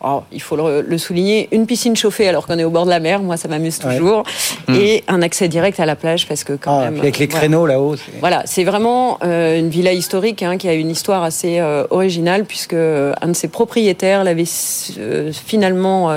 Oh, 0.06 0.22
il 0.34 0.42
faut 0.42 0.58
le, 0.58 0.98
souligner, 0.98 1.48
une 1.54 1.66
piscine 1.66 1.96
chauffée 1.96 2.28
alors 2.28 2.46
qu'on 2.46 2.60
est 2.60 2.66
au 2.66 2.70
bord 2.70 2.84
de 2.84 2.90
la 2.90 3.00
mer, 3.00 3.22
moi 3.22 3.38
ça 3.38 3.48
m'amuse 3.48 3.80
toujours, 3.80 4.24
hmm. 4.68 4.76
et 4.76 5.02
un 5.08 5.22
accès 5.22 5.48
direct 5.48 5.80
à 5.80 5.86
la 5.86 5.96
plage 5.96 6.28
parce 6.28 6.44
que 6.44 6.54
quand 6.54 6.78
ah, 6.78 6.92
même. 6.92 7.00
avec 7.00 7.20
les 7.20 7.30
créneaux 7.30 7.66
là-haut. 7.66 7.96
Voilà, 8.20 8.44
c'est 8.46 8.66
vraiment 8.66 9.18
euh, 9.24 9.58
une 9.58 9.70
villa 9.70 9.94
historique 9.94 10.44
hein, 10.44 10.58
qui 10.58 10.68
a 10.68 10.74
une 10.74 10.90
histoire 10.90 11.24
assez 11.24 11.60
euh, 11.62 11.86
originale 11.90 12.44
puisque 12.44 12.74
euh, 12.74 13.14
un 13.22 13.30
de 13.30 13.34
ses 13.34 13.48
propriétaires 13.48 14.26
l'avait 14.26 14.44
finalement 14.46 16.12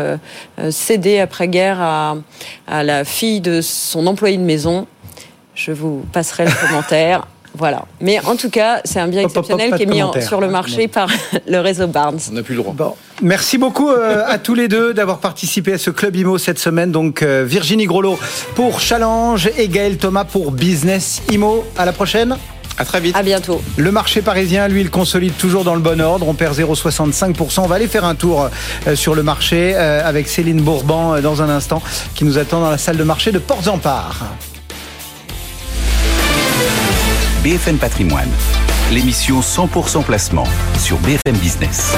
cédé 0.70 1.20
après-guerre 1.20 1.80
à, 1.80 2.16
à 2.66 2.82
la 2.82 3.04
fille 3.04 3.40
de 3.40 3.60
son 3.60 4.08
employé 4.08 4.36
de 4.36 4.42
maison. 4.42 4.88
Je 5.54 5.70
vous 5.70 6.04
passerai 6.12 6.44
le 6.44 6.66
commentaire. 6.66 7.28
Voilà. 7.56 7.84
Mais 8.00 8.20
en 8.24 8.36
tout 8.36 8.50
cas, 8.50 8.80
c'est 8.84 9.00
un 9.00 9.08
bien 9.08 9.22
exceptionnel 9.22 9.74
qui 9.74 9.84
est 9.84 9.86
mis 9.86 10.02
sur 10.22 10.40
le 10.40 10.48
marché 10.48 10.88
par 10.88 11.08
le 11.46 11.58
réseau 11.60 11.86
Barnes. 11.86 12.18
On 12.30 12.34
n'a 12.34 12.42
plus 12.42 12.54
le 12.54 12.62
droit. 12.62 12.96
Merci 13.22 13.56
beaucoup 13.56 13.90
euh, 13.90 14.24
à 14.26 14.38
tous 14.38 14.54
les 14.54 14.68
deux 14.68 14.92
d'avoir 14.92 15.18
participé 15.18 15.72
à 15.72 15.78
ce 15.78 15.90
Club 15.90 16.16
Imo 16.16 16.36
cette 16.38 16.58
semaine. 16.58 16.92
Donc 16.92 17.22
euh, 17.22 17.44
Virginie 17.46 17.86
Grolot 17.86 18.18
pour 18.54 18.80
Challenge 18.80 19.48
et 19.56 19.68
Gaël 19.68 19.96
Thomas 19.96 20.24
pour 20.24 20.52
Business 20.52 21.22
Imo. 21.30 21.64
À 21.78 21.86
la 21.86 21.92
prochaine. 21.92 22.36
À 22.78 22.84
très 22.84 23.00
vite. 23.00 23.16
À 23.16 23.22
bientôt. 23.22 23.62
Le 23.78 23.90
marché 23.90 24.20
parisien, 24.20 24.68
lui, 24.68 24.82
il 24.82 24.90
consolide 24.90 25.34
toujours 25.38 25.64
dans 25.64 25.74
le 25.74 25.80
bon 25.80 25.98
ordre. 25.98 26.28
On 26.28 26.34
perd 26.34 26.54
0,65%. 26.58 27.60
On 27.60 27.66
va 27.66 27.76
aller 27.76 27.88
faire 27.88 28.04
un 28.04 28.14
tour 28.14 28.50
euh, 28.86 28.96
sur 28.96 29.14
le 29.14 29.22
marché 29.22 29.74
avec 29.74 30.28
Céline 30.28 30.60
Bourban 30.60 31.20
dans 31.22 31.40
un 31.40 31.48
instant 31.48 31.82
qui 32.14 32.24
nous 32.24 32.36
attend 32.36 32.60
dans 32.60 32.70
la 32.70 32.78
salle 32.78 32.98
de 32.98 33.04
marché 33.04 33.32
de 33.32 33.38
Ports-en-Part. 33.38 34.26
BFM 37.46 37.78
Patrimoine, 37.78 38.28
l'émission 38.90 39.38
100% 39.38 40.02
placement 40.02 40.48
sur 40.80 40.98
BFM 40.98 41.36
Business. 41.36 41.94